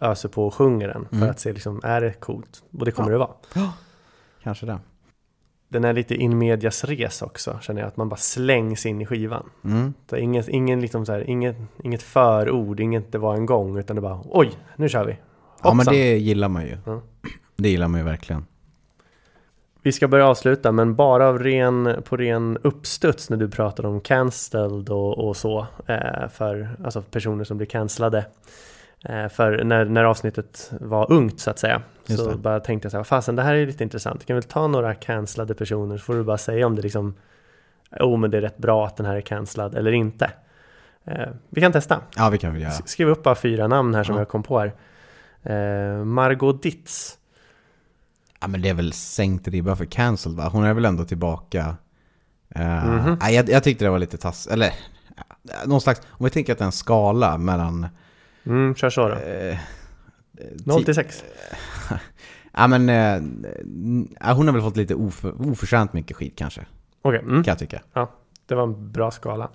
öser 0.00 0.28
på 0.28 0.46
och 0.46 0.54
sjunger 0.54 0.88
den 0.88 1.06
för 1.08 1.16
Mm. 1.16 1.30
att 1.30 1.40
se 1.40 1.52
liksom, 1.52 1.80
är 1.84 2.00
det 2.00 2.12
coolt? 2.12 2.62
Och 2.78 2.84
det 2.84 2.90
kommer 2.90 3.10
Ja. 3.10 3.18
det 3.52 3.58
vara. 3.58 3.70
Kanske 4.42 4.66
det. 4.66 4.78
Den 5.68 5.84
är 5.84 5.92
lite 5.92 6.14
in 6.14 6.38
medias 6.38 6.84
res 6.84 7.22
också, 7.22 7.58
känner 7.62 7.80
jag, 7.80 7.88
att 7.88 7.96
man 7.96 8.08
bara 8.08 8.16
slängs 8.16 8.86
in 8.86 9.00
i 9.00 9.06
skivan. 9.06 9.50
Mm. 9.64 9.94
Så 10.10 10.16
inget, 10.16 10.48
ingen 10.48 10.80
liksom 10.80 11.06
så 11.06 11.12
här, 11.12 11.30
inget, 11.30 11.56
inget 11.82 12.02
förord, 12.02 12.80
inget 12.80 13.12
det 13.12 13.18
var 13.18 13.34
en 13.34 13.46
gång, 13.46 13.78
utan 13.78 13.96
det 13.96 14.02
bara 14.02 14.20
oj, 14.24 14.50
nu 14.76 14.88
kör 14.88 15.04
vi. 15.04 15.12
Ja 15.12 15.18
men 15.62 15.78
Hoppsan. 15.78 15.94
det 15.94 16.18
gillar 16.18 16.48
man 16.48 16.62
ju. 16.62 16.76
Ja. 16.84 17.02
Det 17.56 17.68
gillar 17.68 17.88
man 17.88 18.00
ju 18.00 18.06
verkligen. 18.06 18.46
Vi 19.82 19.92
ska 19.92 20.08
börja 20.08 20.26
avsluta, 20.26 20.72
men 20.72 20.94
bara 20.94 21.28
av 21.28 21.38
ren, 21.38 22.02
på 22.04 22.16
ren 22.16 22.58
uppstuds 22.62 23.30
när 23.30 23.36
du 23.36 23.50
pratar 23.50 23.86
om 23.86 24.00
cancelled 24.00 24.88
och, 24.88 25.28
och 25.28 25.36
så, 25.36 25.66
eh, 25.86 26.28
för 26.32 26.76
alltså 26.84 27.02
personer 27.02 27.44
som 27.44 27.56
blir 27.56 27.66
cancellade. 27.66 28.26
Eh, 29.04 29.28
för 29.28 29.64
när, 29.64 29.84
när 29.84 30.04
avsnittet 30.04 30.72
var 30.80 31.12
ungt 31.12 31.40
så 31.40 31.50
att 31.50 31.58
säga, 31.58 31.82
Just 32.06 32.22
så 32.24 32.30
det. 32.30 32.36
bara 32.36 32.60
tänkte 32.60 32.86
jag 32.86 32.90
så 32.90 32.96
här, 32.96 33.04
fasen 33.04 33.36
det 33.36 33.42
här 33.42 33.54
är 33.54 33.66
lite 33.66 33.84
intressant, 33.84 34.16
jag 34.20 34.26
kan 34.26 34.36
väl 34.36 34.42
ta 34.42 34.66
några 34.66 34.94
cancellade 34.94 35.54
personer 35.54 35.98
så 35.98 36.04
får 36.04 36.14
du 36.14 36.22
bara 36.24 36.38
säga 36.38 36.66
om 36.66 36.76
det 36.76 36.82
liksom, 36.82 37.14
oh 38.00 38.16
men 38.18 38.30
det 38.30 38.36
är 38.36 38.40
rätt 38.40 38.58
bra 38.58 38.86
att 38.86 38.96
den 38.96 39.06
här 39.06 39.16
är 39.16 39.20
cancellad 39.20 39.74
eller 39.74 39.92
inte. 39.92 40.30
Eh, 41.04 41.28
vi 41.50 41.60
kan 41.60 41.72
testa. 41.72 42.00
Ja 42.16 42.28
vi 42.30 42.38
kan 42.38 42.52
väl 42.52 42.62
göra. 42.62 42.72
Skriv 42.72 43.08
upp 43.08 43.22
bara 43.22 43.34
fyra 43.34 43.66
namn 43.68 43.94
här 43.94 44.04
som 44.04 44.14
Ja. 44.14 44.20
jag 44.20 44.28
kom 44.28 44.42
på 44.42 44.58
här. 44.58 44.72
Eh, 45.42 46.04
Margot 46.04 46.62
Ditz. 46.62 47.18
Ja 48.40 48.46
men 48.46 48.62
det 48.62 48.68
är 48.68 48.74
väl 48.74 48.92
sänkt 48.92 49.48
ribba 49.48 49.76
för 49.76 49.84
cancelled 49.84 50.36
va? 50.38 50.48
Hon 50.52 50.64
är 50.64 50.74
väl 50.74 50.84
ändå 50.84 51.04
tillbaka. 51.04 51.76
Eh, 52.54 52.84
Mhm. 52.86 53.16
nej, 53.20 53.34
jag, 53.34 53.48
jag 53.48 53.64
tyckte 53.64 53.84
det 53.84 53.90
var 53.90 53.98
lite 53.98 54.16
tass... 54.16 54.46
Eller 54.46 54.72
någon 55.66 55.80
slags... 55.80 56.00
Om 56.08 56.24
vi 56.24 56.30
tänker 56.30 56.52
att 56.52 56.58
det 56.58 56.62
är 56.62 56.66
en 56.66 56.72
skala 56.72 57.38
mellan... 57.38 57.86
Mm, 58.46 58.74
kör 58.74 58.90
så 58.90 59.08
då. 59.08 59.14
Eh, 59.14 59.58
0 60.64 60.80
ti- 60.80 60.84
till 60.84 60.94
6. 60.94 61.24
Ja 62.58 62.66
men... 62.66 62.88
Eh, 62.88 63.22
ja, 64.20 64.32
hon 64.32 64.46
har 64.46 64.52
väl 64.52 64.62
fått 64.62 64.76
lite 64.76 64.94
oför, 64.94 65.50
oförtjänt 65.50 65.92
mycket 65.92 66.16
skit 66.16 66.32
kanske. 66.36 66.66
Okej, 67.02 67.20
mm, 67.20 67.44
Kan 67.44 67.52
jag 67.52 67.58
tycka. 67.58 67.82
det 68.46 68.54
var 68.54 68.62
en 68.62 68.92
bra 68.92 69.10
skala. 69.10 69.48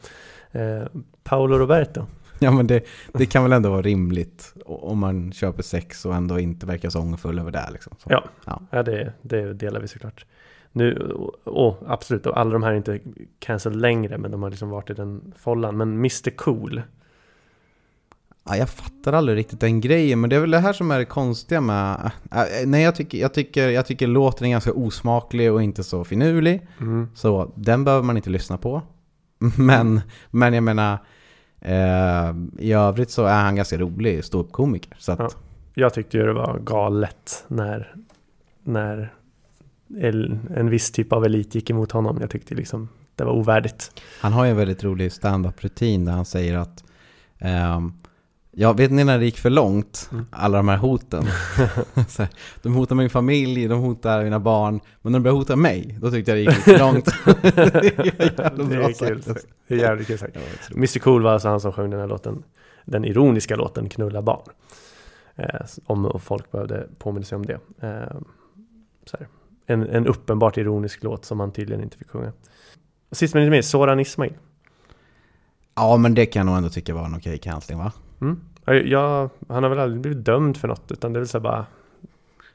Eh, 0.51 0.83
Paolo 1.23 1.57
Roberto. 1.57 2.05
Ja 2.39 2.51
men 2.51 2.67
det, 2.67 2.83
det 3.13 3.25
kan 3.25 3.43
väl 3.43 3.53
ändå 3.53 3.69
vara 3.69 3.81
rimligt. 3.81 4.53
Om 4.65 4.99
man 4.99 5.31
köper 5.31 5.63
sex 5.63 6.05
och 6.05 6.15
ändå 6.15 6.39
inte 6.39 6.65
verkar 6.65 6.89
så 6.89 6.99
ångerfull 6.99 7.39
över 7.39 7.51
det 7.51 7.69
liksom. 7.71 7.93
Så. 7.99 8.07
Ja. 8.11 8.23
ja. 8.45 8.61
Ja, 8.71 8.83
det, 8.83 9.13
det 9.21 9.53
delar 9.53 9.79
vi 9.79 9.87
såklart. 9.87 10.25
Nu, 10.71 10.95
och 11.43 11.77
absolut, 11.87 12.25
och 12.25 12.39
alla 12.39 12.51
de 12.51 12.63
här 12.63 12.71
är 12.71 12.75
inte 12.75 12.99
cancel 13.39 13.77
längre, 13.79 14.17
men 14.17 14.31
de 14.31 14.43
har 14.43 14.49
liksom 14.49 14.69
varit 14.69 14.89
i 14.89 14.93
den 14.93 15.33
follan. 15.37 15.77
Men 15.77 15.93
Mr 15.93 16.29
Cool. 16.35 16.81
Ja, 18.43 18.57
jag 18.57 18.69
fattar 18.69 19.13
aldrig 19.13 19.37
riktigt 19.37 19.59
den 19.59 19.81
grejen, 19.81 20.21
men 20.21 20.29
det 20.29 20.35
är 20.35 20.39
väl 20.39 20.51
det 20.51 20.59
här 20.59 20.73
som 20.73 20.91
är 20.91 20.99
det 20.99 21.05
konstiga 21.05 21.61
med... 21.61 22.11
Äh, 22.31 22.43
nej, 22.65 22.83
jag 22.83 22.95
tycker, 22.95 23.17
jag, 23.17 23.33
tycker, 23.33 23.69
jag 23.69 23.85
tycker 23.85 24.07
låten 24.07 24.47
är 24.47 24.51
ganska 24.51 24.73
osmaklig 24.73 25.51
och 25.51 25.63
inte 25.63 25.83
så 25.83 26.03
finurlig. 26.03 26.67
Mm. 26.79 27.09
Så 27.15 27.51
den 27.55 27.83
behöver 27.83 28.03
man 28.03 28.17
inte 28.17 28.29
lyssna 28.29 28.57
på. 28.57 28.81
Men, 29.57 30.01
men 30.31 30.53
jag 30.53 30.63
menar, 30.63 30.97
eh, 31.61 32.35
i 32.59 32.73
övrigt 32.73 33.11
så 33.11 33.25
är 33.25 33.43
han 33.43 33.55
ganska 33.55 33.77
rolig 33.77 34.25
ståuppkomiker. 34.25 34.95
Så 34.97 35.11
att, 35.11 35.19
Ja. 35.19 35.29
Jag 35.73 35.93
tyckte 35.93 36.17
ju 36.17 36.25
det 36.25 36.33
var 36.33 36.59
galet 36.59 37.43
när, 37.47 37.95
när 38.63 39.13
en 40.55 40.69
viss 40.69 40.91
typ 40.91 41.13
av 41.13 41.25
elit 41.25 41.55
gick 41.55 41.69
emot 41.69 41.91
honom. 41.91 42.17
Jag 42.21 42.29
tyckte 42.29 42.55
liksom 42.55 42.89
det 43.15 43.23
var 43.23 43.33
ovärdigt. 43.33 44.01
Han 44.21 44.33
har 44.33 44.45
ju 44.45 44.51
en 44.51 44.57
väldigt 44.57 44.83
rolig 44.83 45.11
stand-up-rutin 45.11 46.05
där 46.05 46.13
han 46.13 46.25
säger 46.25 46.57
att 46.57 46.83
ehm, 47.39 47.93
Ja, 48.54 48.74
vet 48.74 48.91
ni 48.91 49.04
när 49.04 49.20
det 49.20 49.26
gick 49.26 49.38
för 49.38 49.49
långt? 49.49 50.10
Mm. 50.12 50.26
Alla 50.32 50.58
de 50.58 50.68
här 50.68 50.78
hoten. 50.78 51.24
här, 52.18 52.28
de 52.62 52.74
hotar 52.74 52.95
min 52.95 53.10
familj, 53.10 53.68
de 53.68 53.80
hotar 53.80 54.24
mina 54.24 54.39
barn. 54.39 54.80
Men 55.02 55.12
när 55.12 55.20
de 55.20 55.24
började 55.24 55.39
hota 55.39 55.56
mig, 55.56 55.97
då 56.02 56.12
tyckte 56.12 56.32
jag 56.32 56.38
det 56.38 56.41
gick 56.41 56.68
lite 56.68 56.80
långt. 56.84 57.06
det 57.06 57.58
är 57.58 58.68
Det 58.70 58.76
är 58.76 58.93
kul 58.93 59.22
sagt. 59.22 59.26
sagt. 59.26 59.47
Det 59.68 59.74
är 59.76 59.80
jävligt 59.80 60.08
kul 60.08 60.18
sagt. 60.18 60.38
Mr 60.72 60.99
Cool 60.99 61.24
var 61.24 61.34
alltså 61.34 61.47
han 61.47 61.60
som 61.60 61.72
sjöng 61.72 61.89
den 61.89 61.99
här 61.99 62.08
låten. 62.08 62.43
Den 62.86 63.06
ironiska 63.06 63.56
låten 63.56 63.89
Knulla 63.89 64.22
barn. 64.22 64.49
Eh, 65.36 65.62
om 65.86 66.20
folk 66.24 66.52
behövde 66.52 66.88
påminna 66.97 67.26
sig 67.26 67.36
om 67.36 67.45
det. 67.45 67.60
Eh, 67.80 68.20
så 69.06 69.18
här. 69.18 69.28
En, 69.66 69.88
en 69.89 70.08
uppenbart 70.08 70.58
ironisk 70.58 71.04
låt 71.04 71.26
som 71.26 71.39
han 71.39 71.52
tydligen 71.52 71.84
inte 71.84 71.97
fick 71.97 72.10
sjunga. 72.10 72.32
Sist 73.12 73.34
men 73.34 73.43
inte 73.43 73.52
minst, 73.52 73.70
Soran 73.70 73.99
Ismail. 73.99 74.34
Ja, 75.76 75.97
men 75.97 76.14
det 76.16 76.26
kan 76.26 76.39
jag 76.39 76.45
nog 76.45 76.58
ändå 76.58 76.70
tycka 76.70 76.93
var 76.93 77.06
en 77.06 77.16
okej 77.16 77.38
cancelling 77.38 77.80
va? 77.80 77.91
Mm. 78.22 78.39
Ja, 78.65 78.74
Jag, 78.74 79.30
han 79.49 79.63
har 79.63 79.69
väl 79.69 79.80
aldrig 79.80 80.01
blivit 80.01 80.26
dömd 80.26 80.57
för 80.57 80.67
något 80.67 80.91
utan 80.91 81.13
det 81.13 81.17
är 81.17 81.22
väl 81.22 81.28
så 81.28 81.39
bara 81.39 81.65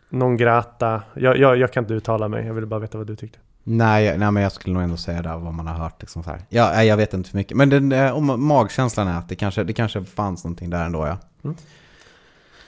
Non 0.09 0.37
grata. 0.37 1.03
Jag, 1.15 1.39
jag, 1.39 1.57
jag 1.57 1.73
kan 1.73 1.85
inte 1.85 1.95
uttala 1.95 2.29
mig, 2.29 2.47
jag 2.47 2.55
ville 2.55 2.67
bara 2.67 2.81
veta 2.81 2.99
vad 2.99 3.07
du 3.07 3.17
tyckte. 3.17 3.39
Nej, 3.69 4.19
nej, 4.19 4.31
men 4.31 4.43
jag 4.43 4.53
skulle 4.53 4.75
nog 4.75 4.83
ändå 4.83 4.97
säga 4.97 5.23
det 5.23 5.29
vad 5.29 5.55
man 5.55 5.67
har 5.67 5.75
hört. 5.75 6.01
Liksom 6.01 6.23
så 6.23 6.31
här. 6.31 6.41
Ja, 6.49 6.83
jag 6.83 6.97
vet 6.97 7.15
inte 7.15 7.31
för 7.31 7.37
mycket. 7.37 7.57
Men 7.57 7.71
den, 7.71 7.93
eh, 7.93 8.17
om 8.17 8.47
magkänslan 8.47 9.09
är 9.09 9.19
att 9.19 9.29
det 9.29 9.37
kanske, 9.37 9.65
det 9.65 9.73
kanske 9.73 10.05
fanns 10.05 10.45
någonting 10.45 10.71
där 10.71 10.85
ändå 10.85 11.07
ja. 11.07 11.19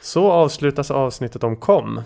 Så 0.00 0.30
avslutas 0.30 0.90
avsnittet 0.90 1.44
om 1.44 1.56
kom. 1.56 1.98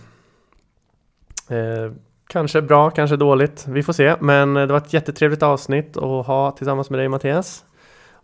Eh, 1.48 1.92
kanske 2.26 2.62
bra, 2.62 2.90
kanske 2.90 3.16
dåligt. 3.16 3.64
Vi 3.68 3.82
får 3.82 3.92
se. 3.92 4.16
Men 4.20 4.54
det 4.54 4.66
var 4.66 4.76
ett 4.76 4.92
jättetrevligt 4.92 5.42
avsnitt 5.42 5.96
att 5.96 6.26
ha 6.26 6.50
tillsammans 6.50 6.90
med 6.90 6.98
dig 6.98 7.08
Mattias. 7.08 7.64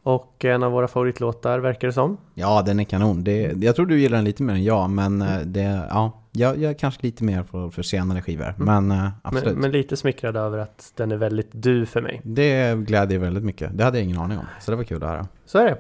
Och 0.03 0.45
en 0.45 0.63
av 0.63 0.73
våra 0.73 0.89
favoritlåtar 0.89 1.59
verkar 1.59 1.89
det 1.89 1.93
som. 1.93 2.17
Ja, 2.35 2.63
den 2.63 2.81
är 2.81 2.85
kanon. 2.85 3.25
Det, 3.25 3.63
jag 3.63 3.77
tror 3.77 3.87
du 3.87 4.01
gillar 4.01 4.17
den 4.19 4.25
lite 4.25 4.43
mer 4.43 4.55
än 4.55 4.65
jag, 4.65 4.91
men 4.91 5.23
eh, 5.23 5.39
det, 5.39 5.87
ja, 5.91 6.23
jag, 6.33 6.59
jag 6.59 6.71
är 6.71 6.75
kanske 6.75 7.03
lite 7.03 7.25
mer 7.25 7.43
för, 7.43 7.71
för 7.71 7.83
senare 7.83 8.23
skivor. 8.23 8.55
Men 8.57 8.91
eh, 8.91 9.09
absolut. 9.23 9.53
Men, 9.53 9.61
men 9.61 9.71
lite 9.71 9.97
smickrad 9.97 10.37
över 10.37 10.59
att 10.59 10.93
den 10.97 11.13
är 11.13 11.17
väldigt 11.17 11.49
du 11.53 11.87
för 11.87 12.01
mig. 12.01 12.21
Det 12.25 12.79
glädjer 12.79 13.19
väldigt 13.19 13.45
mycket. 13.45 13.79
Det 13.79 13.85
hade 13.85 13.99
jag 13.99 14.05
ingen 14.05 14.19
aning 14.19 14.39
om. 14.39 14.45
Så 14.61 14.71
det 14.71 14.77
var 14.77 14.85
kul 14.85 15.03
att 15.03 15.09
höra. 15.09 15.27
Så 15.47 15.59
är 15.59 15.65
det. 15.65 15.79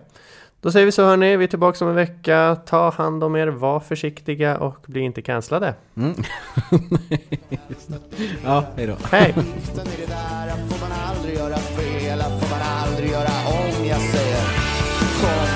Då 0.60 0.72
säger 0.72 0.86
vi 0.86 0.92
så 0.92 1.04
hörni, 1.04 1.36
vi 1.36 1.44
är 1.44 1.48
tillbaka 1.48 1.84
om 1.84 1.90
en 1.90 1.96
vecka. 1.96 2.56
Ta 2.66 2.90
hand 2.90 3.24
om 3.24 3.36
er, 3.36 3.46
var 3.46 3.80
försiktiga 3.80 4.58
och 4.58 4.76
bli 4.86 5.00
inte 5.00 5.22
cancellade. 5.22 5.74
Mm. 5.96 6.14
ja, 8.44 8.64
hej 8.76 8.86
då. 8.86 8.96
Hej! 9.10 9.34
Göra 13.10 13.36
om. 13.58 13.86
Jag 13.92 14.00
säger 14.12 14.42
kom. 15.20 15.48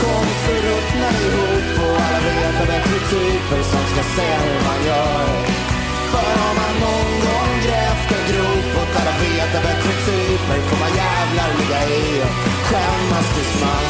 Kom 0.00 0.26
så 0.42 0.52
ruttnar 0.66 1.14
ihop 1.26 1.68
och 1.84 1.96
alla 2.04 2.20
vet 2.26 2.60
att 2.62 2.68
bättre 2.72 2.98
typer 3.10 3.62
som 3.72 3.82
ska 3.92 4.02
säga 4.16 4.38
hur 4.44 4.60
man 4.68 4.80
gör. 4.90 5.26
För 6.12 6.32
har 6.42 6.54
man 6.60 6.74
någon 6.86 7.12
gång 7.26 7.52
grävt 7.66 8.08
en 8.16 8.24
grop 8.30 8.68
åt 8.80 8.92
alla 9.00 9.14
vet 9.24 9.54
att 9.56 9.62
bättre 9.62 9.92
typer 10.06 10.58
får 10.68 10.78
man 10.84 10.92
jävlar 11.02 11.48
ligga 11.58 11.80
i 11.98 12.22
och 12.26 12.34
skämmas 12.68 13.26
tills 13.34 13.54
man 13.62 13.84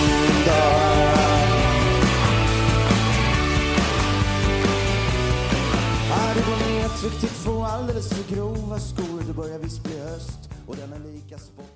dör. 0.46 1.16
Ja, 6.10 6.34
du 6.34 6.40
går 6.50 7.20
till 7.20 7.28
två 7.28 7.64
alldeles 7.64 8.08
för 8.08 8.34
grova 8.34 8.78
skor. 8.78 9.22
Det 9.26 9.32
börjar 9.32 9.58
visst 9.58 9.82
bli 9.82 9.98
höst 9.98 10.55
och 10.66 10.76
den 10.76 10.92
är 10.92 11.12
lika 11.12 11.38
spottad 11.38 11.75